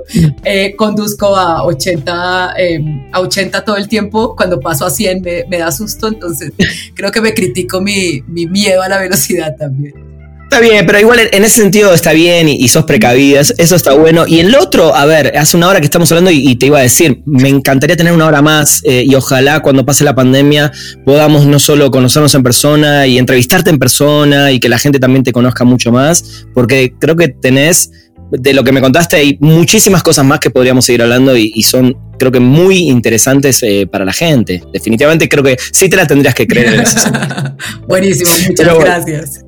eh, 0.45 0.74
conduzco 0.76 1.36
a 1.36 1.64
80, 1.64 2.55
em, 2.57 3.09
a 3.12 3.20
80 3.20 3.64
todo 3.64 3.76
el 3.76 3.89
tiempo. 3.89 4.34
Cuando 4.34 4.59
paso 4.59 4.84
a 4.86 4.91
100 4.91 5.22
me, 5.22 5.45
me 5.49 5.59
da 5.59 5.70
susto. 5.70 6.09
Entonces, 6.09 6.53
creo 6.95 7.12
que 7.12 7.20
me 7.20 7.32
critico 7.32 7.80
mi, 7.80 8.22
mi 8.26 8.47
miedo 8.47 8.82
a 8.82 8.89
la 8.89 8.99
velocidad 8.99 9.55
también. 9.57 10.08
Está 10.51 10.61
bien, 10.61 10.86
pero 10.86 10.99
igual 10.99 11.20
en 11.30 11.44
ese 11.44 11.61
sentido 11.61 11.92
está 11.92 12.14
bien 12.14 12.49
y, 12.49 12.66
sos 12.68 12.86
precavida, 12.86 13.40
eso 13.40 13.76
está 13.76 13.92
bueno. 13.92 14.26
Y 14.26 14.40
el 14.40 14.55
otro, 14.55 14.94
a 14.94 15.05
ver, 15.05 15.36
hace 15.36 15.59
una 15.59 15.68
hora 15.68 15.78
que 15.78 15.84
estamos 15.84 16.11
hablando 16.11 16.30
y, 16.30 16.57
te 16.57 16.66
iba 16.66 16.78
a 16.78 16.82
decir, 16.82 17.20
me 17.26 17.51
encantaría 17.51 17.99
tener 17.99 18.14
una 18.14 18.24
hora 18.24 18.40
más 18.40 18.80
eh, 18.84 19.05
y 19.07 19.14
ojalá 19.14 19.61
cuando 19.61 19.84
pase 19.84 20.05
la 20.05 20.14
pandemia 20.14 20.72
podamos 21.05 21.44
no 21.44 21.59
solo 21.59 21.90
conocernos 21.90 22.34
en 22.34 22.42
persona 22.42 23.07
y 23.07 23.18
entrevistarte 23.18 23.68
en 23.68 23.78
persona 23.78 24.51
y 24.51 24.59
que 24.59 24.70
la 24.70 24.78
gente 24.78 24.99
también 24.99 25.22
te 25.22 25.32
conozca 25.32 25.64
mucho 25.64 25.92
más, 25.92 26.46
porque 26.55 26.94
creo 26.99 27.14
que 27.14 27.28
tenés, 27.28 27.90
de 28.30 28.55
lo 28.55 28.64
que 28.64 28.72
me 28.72 28.80
contaste, 28.80 29.16
hay 29.16 29.36
muchísimas 29.40 30.03
cosas 30.03 30.24
más 30.24 30.40
que 30.40 30.49
podríamos 30.49 30.86
seguir 30.86 31.03
hablando 31.03 31.36
y, 31.36 31.62
son, 31.62 31.94
creo 32.18 32.32
que 32.32 32.40
muy 32.40 32.88
interesantes 32.88 33.62
eh, 33.62 33.86
para 33.86 34.07
la 34.07 34.14
gente. 34.14 34.62
Definitivamente 34.72 35.28
creo 35.28 35.44
que 35.44 35.59
sí 35.72 35.90
te 35.90 35.96
la 35.96 36.07
tendrías 36.07 36.34
que 36.34 36.46
creer. 36.46 36.72
En 36.72 36.80
eso. 36.80 37.11
Buenísimo, 37.86 38.30
muchas 38.49 38.78
gracias. 38.78 39.47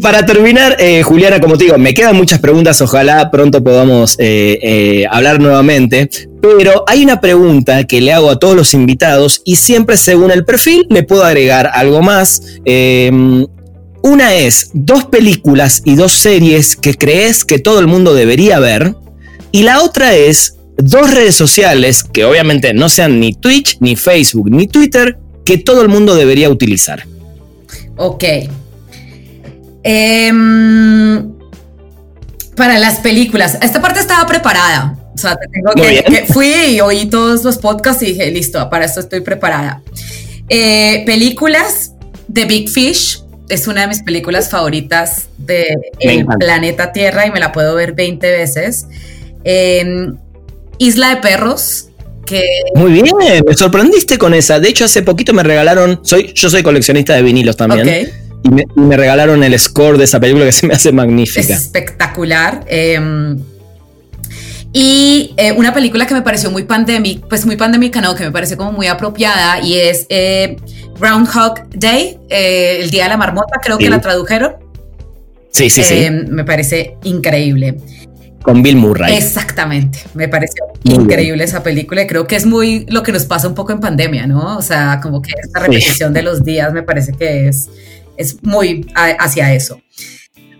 Para 0.00 0.24
terminar, 0.24 0.76
eh, 0.78 1.02
Juliana, 1.02 1.40
como 1.40 1.58
te 1.58 1.64
digo, 1.64 1.76
me 1.76 1.94
quedan 1.94 2.14
muchas 2.14 2.38
preguntas, 2.38 2.80
ojalá 2.80 3.28
pronto 3.30 3.62
podamos 3.62 4.14
eh, 4.20 4.58
eh, 4.62 5.06
hablar 5.10 5.40
nuevamente, 5.40 6.08
pero 6.40 6.84
hay 6.86 7.02
una 7.02 7.20
pregunta 7.20 7.84
que 7.84 8.00
le 8.00 8.12
hago 8.12 8.30
a 8.30 8.38
todos 8.38 8.54
los 8.54 8.72
invitados 8.72 9.42
y 9.44 9.56
siempre 9.56 9.96
según 9.96 10.30
el 10.30 10.44
perfil 10.44 10.86
le 10.90 11.02
puedo 11.02 11.24
agregar 11.24 11.70
algo 11.74 12.02
más. 12.02 12.40
Em, 12.64 13.46
una 14.02 14.34
es 14.36 14.70
dos 14.74 15.06
películas 15.06 15.82
y 15.84 15.96
dos 15.96 16.12
series 16.12 16.76
que 16.76 16.94
crees 16.94 17.44
que 17.44 17.58
todo 17.58 17.80
el 17.80 17.88
mundo 17.88 18.14
debería 18.14 18.60
ver 18.60 18.94
y 19.50 19.64
la 19.64 19.82
otra 19.82 20.14
es 20.14 20.56
dos 20.76 21.12
redes 21.12 21.34
sociales 21.34 22.04
que 22.04 22.24
obviamente 22.24 22.72
no 22.74 22.88
sean 22.88 23.18
ni 23.18 23.34
Twitch, 23.34 23.78
ni 23.80 23.96
Facebook, 23.96 24.50
ni 24.50 24.68
Twitter, 24.68 25.18
que 25.44 25.58
todo 25.58 25.82
el 25.82 25.88
mundo 25.88 26.14
debería 26.14 26.48
utilizar. 26.48 27.06
Ok, 27.96 28.24
Em, 29.82 31.32
para 32.56 32.78
las 32.78 32.98
películas, 32.98 33.58
esta 33.62 33.80
parte 33.80 34.00
estaba 34.00 34.26
preparada. 34.26 34.96
O 35.14 35.18
sea, 35.18 35.36
te 35.36 35.46
tengo 35.48 35.72
que, 35.74 36.24
fui 36.32 36.52
y 36.52 36.80
oí 36.80 37.06
todos 37.06 37.44
los 37.44 37.58
podcasts 37.58 38.02
y 38.02 38.06
dije, 38.06 38.30
listo, 38.30 38.68
para 38.70 38.84
esto 38.84 39.00
estoy 39.00 39.20
preparada. 39.20 39.82
Eh, 40.48 41.02
películas 41.06 41.92
de 42.28 42.44
Big 42.44 42.68
Fish 42.68 43.22
es 43.48 43.66
una 43.66 43.82
de 43.82 43.86
mis 43.88 44.02
películas 44.02 44.50
favoritas 44.50 45.28
de 45.38 45.74
el 45.98 46.24
planeta 46.26 46.92
Tierra 46.92 47.26
y 47.26 47.30
me 47.30 47.40
la 47.40 47.52
puedo 47.52 47.74
ver 47.74 47.92
20 47.92 48.30
veces. 48.30 48.86
Em, 49.44 50.16
Isla 50.78 51.14
de 51.14 51.16
Perros, 51.16 51.88
que... 52.24 52.42
Muy 52.74 52.92
bien, 52.92 53.06
me 53.46 53.54
sorprendiste 53.54 54.16
con 54.16 54.32
esa. 54.32 54.60
De 54.60 54.68
hecho, 54.68 54.84
hace 54.84 55.02
poquito 55.02 55.32
me 55.34 55.42
regalaron, 55.42 56.00
soy, 56.02 56.32
yo 56.34 56.48
soy 56.48 56.62
coleccionista 56.62 57.14
de 57.14 57.22
vinilos 57.22 57.56
también. 57.56 57.82
Okay 57.82 58.29
y 58.42 58.80
me, 58.80 58.96
regalaron 58.96 59.42
el 59.44 59.58
score 59.58 59.98
de 59.98 60.04
esa 60.04 60.20
película 60.20 60.44
que 60.44 60.52
se 60.52 60.66
me 60.66 60.74
hace 60.74 60.92
magnífica. 60.92 61.54
espectacular. 61.54 62.64
Em, 62.68 63.38
y 64.72 65.34
eh, 65.36 65.52
una 65.52 65.74
película 65.74 66.06
que 66.06 66.14
me 66.14 66.22
pareció 66.22 66.50
muy 66.50 66.62
pandémica, 66.62 67.26
pues 67.28 67.44
muy 67.44 67.56
pandémica, 67.56 68.00
no, 68.00 68.14
que 68.14 68.24
me 68.24 68.30
parece 68.30 68.56
como 68.56 68.72
muy 68.72 68.86
apropiada 68.86 69.60
y 69.60 69.76
es 69.76 70.06
eh, 70.08 70.56
Groundhog 70.98 71.68
Day, 71.70 72.18
eh, 72.28 72.78
el 72.80 72.90
Día 72.90 73.04
de 73.04 73.08
la 73.10 73.16
Marmota, 73.16 73.58
creo 73.62 73.78
que 73.78 73.90
la 73.90 74.00
tradujeron. 74.00 74.54
Sí, 75.50 75.68
sí, 75.68 75.82
sí. 75.82 76.04
Em, 76.04 76.28
me 76.28 76.44
parece 76.44 76.96
increíble. 77.02 77.78
Con 78.42 78.62
Bill 78.62 78.76
Murray. 78.76 79.16
Exactamente, 79.16 79.98
me 80.14 80.28
pareció 80.28 80.64
increíble 80.84 81.44
esa 81.44 81.62
película 81.62 82.02
y 82.02 82.06
creo 82.06 82.26
que 82.26 82.36
es 82.36 82.46
muy 82.46 82.86
lo 82.88 83.02
que 83.02 83.12
nos 83.12 83.24
pasa 83.24 83.48
un 83.48 83.54
poco 83.54 83.72
en 83.72 83.80
pandemia, 83.80 84.26
¿no? 84.26 84.56
O 84.56 84.62
sea, 84.62 85.00
como 85.02 85.20
que 85.20 85.32
esta 85.42 85.60
repetición 85.60 86.14
de 86.14 86.22
los 86.22 86.42
días 86.42 86.72
me 86.72 86.82
parece 86.82 87.12
que 87.12 87.48
es 87.48 87.68
es 88.20 88.42
muy 88.42 88.86
hacia 88.94 89.52
eso. 89.54 89.80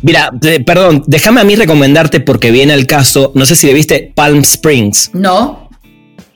Mira, 0.03 0.33
perdón, 0.65 1.05
déjame 1.07 1.41
a 1.41 1.45
mí 1.45 1.57
recomendarte 1.57 2.21
porque 2.21 2.51
viene 2.51 2.73
el 2.73 2.87
caso, 2.87 3.33
no 3.35 3.45
sé 3.45 3.55
si 3.55 3.67
le 3.67 3.75
viste 3.75 4.13
Palm 4.15 4.41
Springs. 4.41 5.11
No. 5.13 5.69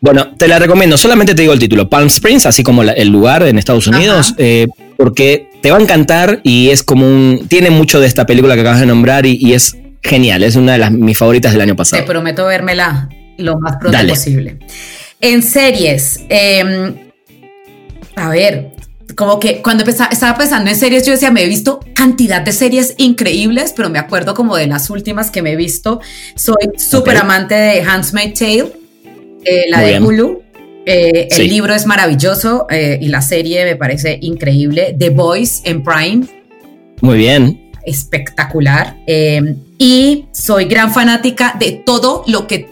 Bueno, 0.01 0.37
te 0.37 0.49
la 0.49 0.59
recomiendo, 0.59 0.99
solamente 0.99 1.35
te 1.35 1.43
digo 1.43 1.55
el 1.55 1.59
título, 1.59 1.89
Palm 1.89 2.09
Springs, 2.09 2.45
así 2.45 2.63
como 2.63 2.83
el 2.83 3.09
lugar 3.09 3.43
en 3.45 3.57
Estados 3.57 3.87
Unidos, 3.87 4.35
eh, 4.37 4.67
porque 4.99 5.49
te 5.63 5.71
va 5.71 5.79
a 5.79 5.81
encantar 5.81 6.41
y 6.43 6.69
es 6.69 6.83
como 6.83 7.07
un, 7.07 7.47
tiene 7.49 7.71
mucho 7.71 8.01
de 8.01 8.07
esta 8.07 8.27
película 8.27 8.55
que 8.55 8.61
acabas 8.61 8.81
de 8.81 8.87
nombrar 8.87 9.25
y, 9.25 9.55
es 9.55 9.79
genial, 10.03 10.43
es 10.43 10.57
una 10.57 10.73
de 10.73 10.79
las 10.79 10.93
mis 10.93 11.17
favoritas 11.17 11.53
del 11.53 11.63
año 11.63 11.75
pasado. 11.75 12.03
Te 12.03 12.07
prometo 12.07 12.45
vérmela 12.45 13.09
lo 13.39 13.59
más 13.59 13.79
pronto 13.79 13.99
posible. 14.07 14.59
En 15.23 15.43
series, 15.43 16.21
em, 16.29 16.95
a 18.15 18.29
ver, 18.29 18.74
como 19.17 19.39
que 19.39 19.63
cuando 19.63 19.85
estaba 19.85 20.37
pensando 20.37 20.71
en 20.71 20.77
series, 20.77 21.07
yo 21.07 21.13
decía, 21.13 21.31
me 21.31 21.43
he 21.43 21.49
visto 21.49 21.81
cantidad 21.95 22.43
de 22.43 22.53
series 22.53 22.95
increíbles, 22.99 23.73
pero 23.77 23.91
me 23.91 23.99
acuerdo 23.99 24.35
como 24.35 24.57
de 24.57 24.67
las 24.67 24.91
últimas 24.91 25.31
que 25.31 25.43
me 25.43 25.53
he 25.53 25.57
visto. 25.57 26.01
Soy 26.37 26.71
súper 26.77 27.17
amante 27.17 27.55
de 27.55 27.83
Handmaid's 27.83 28.39
Tale, 28.39 28.73
eh, 29.45 29.65
la 29.69 29.81
de 29.81 30.01
Hulu. 30.01 30.43
Eh, 30.87 31.29
el 31.31 31.49
libro 31.49 31.75
es 31.75 31.87
maravilloso 31.87 32.67
eh, 32.69 32.99
y 33.01 33.09
la 33.09 33.23
serie 33.23 33.65
me 33.65 33.77
parece 33.77 34.19
increíble. 34.21 34.95
The 34.99 35.11
Boys 35.11 35.63
en 35.65 35.83
Prime. 35.83 36.27
Muy 37.01 37.19
bien. 37.19 37.71
Espectacular. 37.87 38.97
y 39.79 40.27
soy 40.33 40.65
gran 40.65 40.93
fanática 40.93 41.55
de 41.59 41.73
todo 41.73 42.25
lo 42.27 42.47
que 42.47 42.69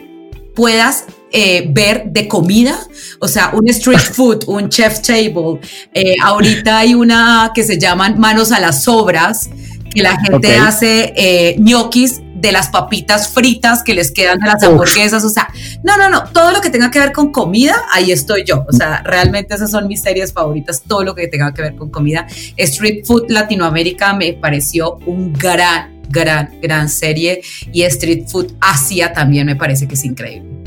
puedas 0.54 1.04
eh, 1.32 1.66
ver 1.68 2.04
de 2.06 2.28
comida, 2.28 2.78
o 3.18 3.26
sea, 3.26 3.50
un 3.54 3.68
street 3.68 3.98
food, 4.12 4.44
un 4.46 4.68
chef 4.68 5.00
table. 5.00 5.60
Eh, 5.94 6.14
ahorita 6.22 6.78
hay 6.78 6.94
una 6.94 7.52
que 7.54 7.64
se 7.64 7.78
llaman 7.78 8.18
manos 8.18 8.52
a 8.52 8.60
las 8.60 8.84
sobras, 8.84 9.48
que 9.94 10.02
la 10.02 10.18
gente 10.20 10.56
hace 10.56 11.12
eh, 11.16 11.56
ñoquis 11.58 12.20
de 12.34 12.50
las 12.50 12.68
papitas 12.68 13.28
fritas 13.28 13.82
que 13.82 13.94
les 13.94 14.10
quedan 14.10 14.38
de 14.40 14.46
las 14.48 14.62
hamburguesas, 14.64 15.24
o 15.24 15.28
sea, 15.28 15.48
no, 15.84 15.96
no, 15.96 16.10
no, 16.10 16.24
todo 16.24 16.50
lo 16.50 16.60
que 16.60 16.70
tenga 16.70 16.90
que 16.90 16.98
ver 16.98 17.12
con 17.12 17.30
comida, 17.30 17.76
ahí 17.92 18.10
estoy 18.10 18.44
yo, 18.44 18.66
o 18.68 18.72
sea, 18.72 19.02
realmente 19.04 19.54
esas 19.54 19.70
son 19.70 19.86
mis 19.86 20.02
series 20.02 20.32
favoritas, 20.32 20.82
todo 20.86 21.04
lo 21.04 21.14
que 21.14 21.28
tenga 21.28 21.54
que 21.54 21.62
ver 21.62 21.76
con 21.76 21.90
comida. 21.90 22.26
Street 22.56 23.04
Food 23.06 23.30
Latinoamérica 23.30 24.12
me 24.12 24.32
pareció 24.32 24.96
un 25.06 25.32
gran, 25.32 26.02
gran, 26.08 26.58
gran 26.60 26.88
serie 26.88 27.42
y 27.72 27.82
Street 27.84 28.24
Food 28.26 28.54
Asia 28.60 29.12
también 29.12 29.46
me 29.46 29.54
parece 29.54 29.86
que 29.86 29.94
es 29.94 30.04
increíble. 30.04 30.61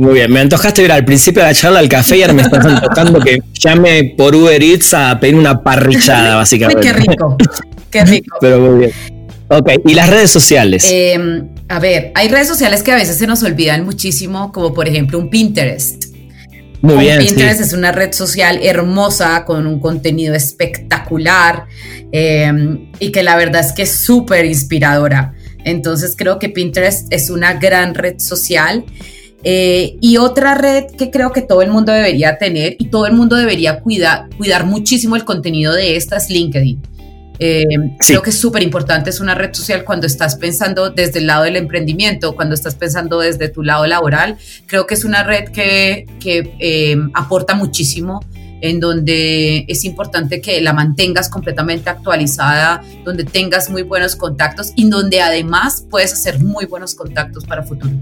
Muy 0.00 0.14
bien, 0.14 0.32
me 0.32 0.40
antojaste 0.40 0.82
ir 0.82 0.92
al 0.92 1.04
principio 1.04 1.42
de 1.42 1.48
la 1.48 1.54
charla 1.54 1.78
al 1.78 1.88
café 1.90 2.16
y 2.16 2.22
ahora 2.22 2.32
me 2.32 2.40
estás 2.40 2.64
antojando 2.64 3.20
que 3.20 3.38
llame 3.52 4.14
por 4.16 4.34
Uber 4.34 4.62
Eats 4.62 4.94
a 4.94 5.20
pedir 5.20 5.34
una 5.34 5.62
parrillada, 5.62 6.36
básicamente. 6.36 6.80
qué 6.80 6.92
rico, 6.94 7.36
qué 7.90 8.04
rico. 8.06 8.38
Pero 8.40 8.60
muy 8.60 8.78
bien. 8.78 8.92
Ok, 9.48 9.72
¿y 9.84 9.92
las 9.92 10.08
redes 10.08 10.30
sociales? 10.30 10.86
Em, 10.90 11.50
a 11.68 11.78
ver, 11.80 12.12
hay 12.14 12.28
redes 12.28 12.48
sociales 12.48 12.82
que 12.82 12.92
a 12.92 12.94
veces 12.94 13.18
se 13.18 13.26
nos 13.26 13.42
olvidan 13.42 13.84
muchísimo, 13.84 14.52
como 14.52 14.72
por 14.72 14.88
ejemplo 14.88 15.18
un 15.18 15.28
Pinterest. 15.28 16.02
Muy 16.80 16.96
bien. 16.96 17.18
Pinterest 17.18 17.60
es 17.60 17.74
una 17.74 17.92
red 17.92 18.14
social 18.14 18.58
hermosa 18.62 19.44
con 19.44 19.66
un 19.66 19.80
contenido 19.80 20.34
espectacular 20.34 21.66
em, 22.10 22.90
y 22.98 23.12
que 23.12 23.22
la 23.22 23.36
verdad 23.36 23.66
es 23.66 23.72
que 23.72 23.82
es 23.82 23.96
súper 23.96 24.46
inspiradora. 24.46 25.34
Entonces 25.62 26.14
creo 26.16 26.38
que 26.38 26.48
Pinterest 26.48 27.12
es 27.12 27.28
una 27.28 27.52
gran 27.52 27.94
red 27.94 28.18
social. 28.18 28.86
Eh, 29.42 29.96
y 30.00 30.18
otra 30.18 30.54
red 30.54 30.86
que 30.98 31.10
creo 31.10 31.32
que 31.32 31.40
todo 31.42 31.62
el 31.62 31.70
mundo 31.70 31.92
debería 31.92 32.36
tener 32.36 32.76
y 32.78 32.86
todo 32.86 33.06
el 33.06 33.14
mundo 33.14 33.36
debería 33.36 33.80
cuidar, 33.80 34.28
cuidar 34.36 34.66
muchísimo 34.66 35.16
el 35.16 35.24
contenido 35.24 35.74
de 35.74 35.96
esta 35.96 36.16
es 36.18 36.28
LinkedIn. 36.28 36.82
Eh, 37.42 37.64
creo 37.98 38.20
que 38.20 38.28
es 38.28 38.38
súper 38.38 38.62
importante, 38.62 39.08
es 39.08 39.18
una 39.18 39.34
red 39.34 39.54
social 39.54 39.82
cuando 39.82 40.06
estás 40.06 40.36
pensando 40.36 40.90
desde 40.90 41.20
el 41.20 41.26
lado 41.26 41.44
del 41.44 41.56
emprendimiento, 41.56 42.36
cuando 42.36 42.54
estás 42.54 42.74
pensando 42.74 43.18
desde 43.18 43.48
tu 43.48 43.62
lado 43.62 43.86
laboral. 43.86 44.36
Creo 44.66 44.86
que 44.86 44.92
es 44.92 45.06
una 45.06 45.22
red 45.22 45.48
que, 45.48 46.04
que 46.20 46.54
eh, 46.58 46.98
aporta 47.14 47.54
muchísimo 47.54 48.20
en 48.60 48.78
donde 48.78 49.64
es 49.68 49.84
importante 49.86 50.42
que 50.42 50.60
la 50.60 50.74
mantengas 50.74 51.30
completamente 51.30 51.88
actualizada, 51.88 52.82
donde 53.06 53.24
tengas 53.24 53.70
muy 53.70 53.84
buenos 53.84 54.16
contactos 54.16 54.72
y 54.76 54.90
donde 54.90 55.22
además 55.22 55.86
puedes 55.88 56.12
hacer 56.12 56.40
muy 56.40 56.66
buenos 56.66 56.94
contactos 56.94 57.46
para 57.46 57.62
futuro. 57.62 57.94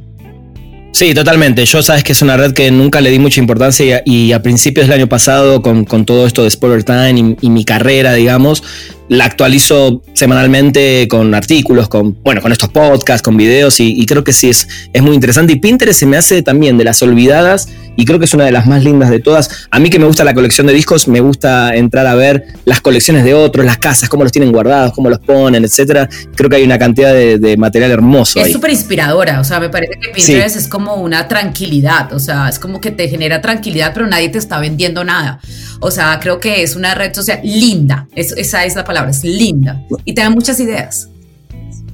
Sí, 0.92 1.14
totalmente. 1.14 1.64
Yo 1.64 1.82
sabes 1.82 2.02
que 2.02 2.12
es 2.12 2.22
una 2.22 2.36
red 2.36 2.52
que 2.52 2.70
nunca 2.70 3.00
le 3.00 3.10
di 3.10 3.18
mucha 3.18 3.40
importancia 3.40 4.02
y 4.04 4.32
a, 4.32 4.42
principios 4.42 4.86
del 4.86 4.98
año 4.98 5.08
pasado, 5.08 5.62
con, 5.62 5.84
todo 6.04 6.26
esto 6.26 6.42
de 6.42 6.50
Spoiler 6.50 6.82
Time 6.82 7.36
y, 7.40 7.50
mi 7.50 7.64
carrera, 7.64 8.14
digamos, 8.14 8.64
la 9.08 9.26
actualizo 9.26 10.02
semanalmente 10.14 11.06
con 11.08 11.34
artículos, 11.34 11.88
con, 11.88 12.20
bueno, 12.22 12.40
con 12.40 12.52
estos 12.52 12.70
podcasts, 12.70 13.22
con 13.22 13.36
videos 13.36 13.80
y, 13.80 14.04
creo 14.06 14.24
que 14.24 14.32
sí 14.32 14.48
es, 14.48 14.66
es 14.92 15.02
muy 15.02 15.14
interesante. 15.14 15.52
Y 15.52 15.56
Pinterest 15.56 16.00
se 16.00 16.06
me 16.06 16.16
hace 16.16 16.42
también 16.42 16.78
de 16.78 16.84
las 16.84 17.00
olvidadas 17.02 17.68
y 17.98 18.04
creo 18.04 18.20
que 18.20 18.26
es 18.26 18.34
una 18.34 18.44
de 18.44 18.52
las 18.52 18.64
más 18.66 18.84
lindas 18.84 19.10
de 19.10 19.18
todas. 19.18 19.66
A 19.72 19.80
mí 19.80 19.90
que 19.90 19.98
me 19.98 20.06
gusta 20.06 20.22
la 20.22 20.32
colección 20.32 20.68
de 20.68 20.72
discos, 20.72 21.08
me 21.08 21.18
gusta 21.18 21.74
entrar 21.74 22.06
a 22.06 22.14
ver 22.14 22.44
las 22.64 22.80
colecciones 22.80 23.24
de 23.24 23.34
otros, 23.34 23.66
las 23.66 23.78
casas, 23.78 24.08
cómo 24.08 24.22
los 24.22 24.30
tienen 24.30 24.52
guardados, 24.52 24.92
cómo 24.92 25.10
los 25.10 25.18
ponen, 25.18 25.64
etcétera. 25.64 26.08
Creo 26.36 26.48
que 26.48 26.56
hay 26.56 26.62
una 26.62 26.78
cantidad 26.78 27.12
de, 27.12 27.56
material 27.58 27.90
hermoso. 27.90 28.38
Es 28.38 28.52
súper 28.52 28.70
inspiradora, 28.70 29.40
o 29.40 29.44
sea, 29.44 29.58
me 29.58 29.68
parece 29.68 29.94
que 30.00 30.10
Pinterest 30.10 30.56
es 30.56 30.68
como 30.68 30.94
una 30.94 31.26
tranquilidad, 31.26 32.12
o 32.12 32.20
sea, 32.20 32.48
es 32.48 32.60
como 32.60 32.80
que 32.80 32.92
te 32.92 33.08
genera 33.08 33.40
tranquilidad, 33.40 33.90
pero 33.92 34.06
nadie 34.06 34.28
te 34.28 34.38
está 34.38 34.60
vendiendo 34.60 35.02
nada. 35.02 35.40
O 35.80 35.90
sea, 35.90 36.20
creo 36.20 36.38
que 36.38 36.62
es 36.62 36.76
una 36.76 36.94
red 36.94 37.12
social 37.12 37.40
linda, 37.42 38.06
esa 38.14 38.64
es 38.64 38.76
la 38.76 38.84
palabra, 38.84 39.10
es 39.10 39.24
linda 39.24 39.82
y 40.04 40.14
te 40.14 40.20
da 40.20 40.30
muchas 40.30 40.60
ideas. 40.60 41.08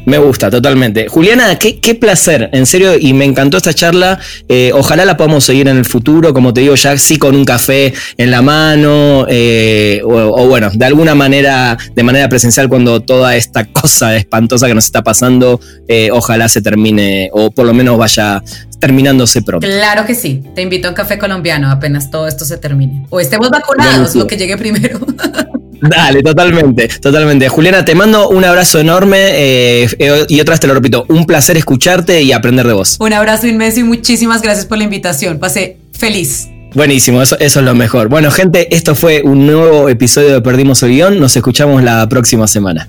Me 0.06 0.18
gusta, 0.18 0.50
totalmente. 0.50 1.08
Juliana, 1.08 1.58
qué, 1.58 1.80
qué, 1.80 1.94
placer, 1.94 2.50
en 2.52 2.66
serio, 2.66 2.98
y 2.98 3.12
me 3.14 3.24
encantó 3.24 3.56
esta 3.56 3.72
charla. 3.72 4.18
Eh, 4.48 4.70
ojalá 4.74 5.04
la 5.04 5.16
podamos 5.16 5.44
seguir 5.44 5.68
en 5.68 5.78
el 5.78 5.84
futuro, 5.84 6.34
como 6.34 6.52
te 6.52 6.60
digo, 6.60 6.74
ya 6.74 6.96
sí 6.98 7.18
con 7.18 7.34
un 7.34 7.44
café 7.44 7.94
en 8.16 8.30
la 8.30 8.42
mano, 8.42 9.26
eh, 9.28 10.02
o, 10.04 10.46
bueno, 10.46 10.70
de 10.72 10.84
alguna 10.84 11.14
manera, 11.14 11.78
de 11.94 12.02
manera 12.02 12.28
presencial, 12.28 12.68
cuando 12.68 13.00
toda 13.00 13.36
esta 13.36 13.64
cosa 13.72 14.16
espantosa 14.16 14.66
que 14.66 14.74
nos 14.74 14.84
está 14.84 15.02
pasando, 15.02 15.60
eh, 15.88 16.10
ojalá 16.12 16.48
se 16.48 16.60
termine, 16.60 17.30
o 17.32 17.50
por 17.50 17.66
lo 17.66 17.72
menos 17.72 17.96
vaya 17.96 18.42
terminándose 18.78 19.40
pronto. 19.40 19.66
Claro 19.66 20.04
que 20.04 20.14
sí, 20.14 20.42
te 20.54 20.60
invito 20.60 20.88
a 20.88 20.90
un 20.90 20.94
café 20.94 21.18
colombiano 21.18 21.70
apenas 21.70 22.10
todo 22.10 22.28
esto 22.28 22.44
se 22.44 22.58
termine. 22.58 23.06
O 23.08 23.20
estemos 23.20 23.48
vacunados, 23.48 24.14
lo 24.14 24.26
que 24.26 24.36
llegue 24.36 24.58
primero. 24.58 25.00
Dale, 25.88 26.22
totalmente, 26.22 26.88
totalmente. 27.00 27.48
Juliana, 27.48 27.84
te 27.84 27.94
mando 27.94 28.28
un 28.28 28.44
abrazo 28.44 28.78
enorme 28.78 29.18
eh, 29.18 29.88
eh, 29.98 30.26
y 30.28 30.40
otra 30.40 30.52
vez 30.52 30.60
te 30.60 30.66
lo 30.66 30.74
repito, 30.74 31.04
un 31.08 31.26
placer 31.26 31.56
escucharte 31.56 32.22
y 32.22 32.32
aprender 32.32 32.66
de 32.66 32.72
vos. 32.72 32.96
Un 33.00 33.12
abrazo 33.12 33.46
inmenso 33.46 33.80
y 33.80 33.84
muchísimas 33.84 34.42
gracias 34.42 34.66
por 34.66 34.78
la 34.78 34.84
invitación. 34.84 35.38
Pasé 35.38 35.76
feliz. 35.92 36.48
Buenísimo, 36.74 37.22
eso, 37.22 37.38
eso 37.38 37.60
es 37.60 37.64
lo 37.64 37.74
mejor. 37.74 38.08
Bueno, 38.08 38.30
gente, 38.30 38.74
esto 38.74 38.94
fue 38.94 39.22
un 39.22 39.46
nuevo 39.46 39.88
episodio 39.88 40.32
de 40.32 40.40
Perdimos 40.40 40.82
el 40.82 40.90
Guión. 40.90 41.20
Nos 41.20 41.36
escuchamos 41.36 41.82
la 41.82 42.08
próxima 42.08 42.46
semana. 42.48 42.88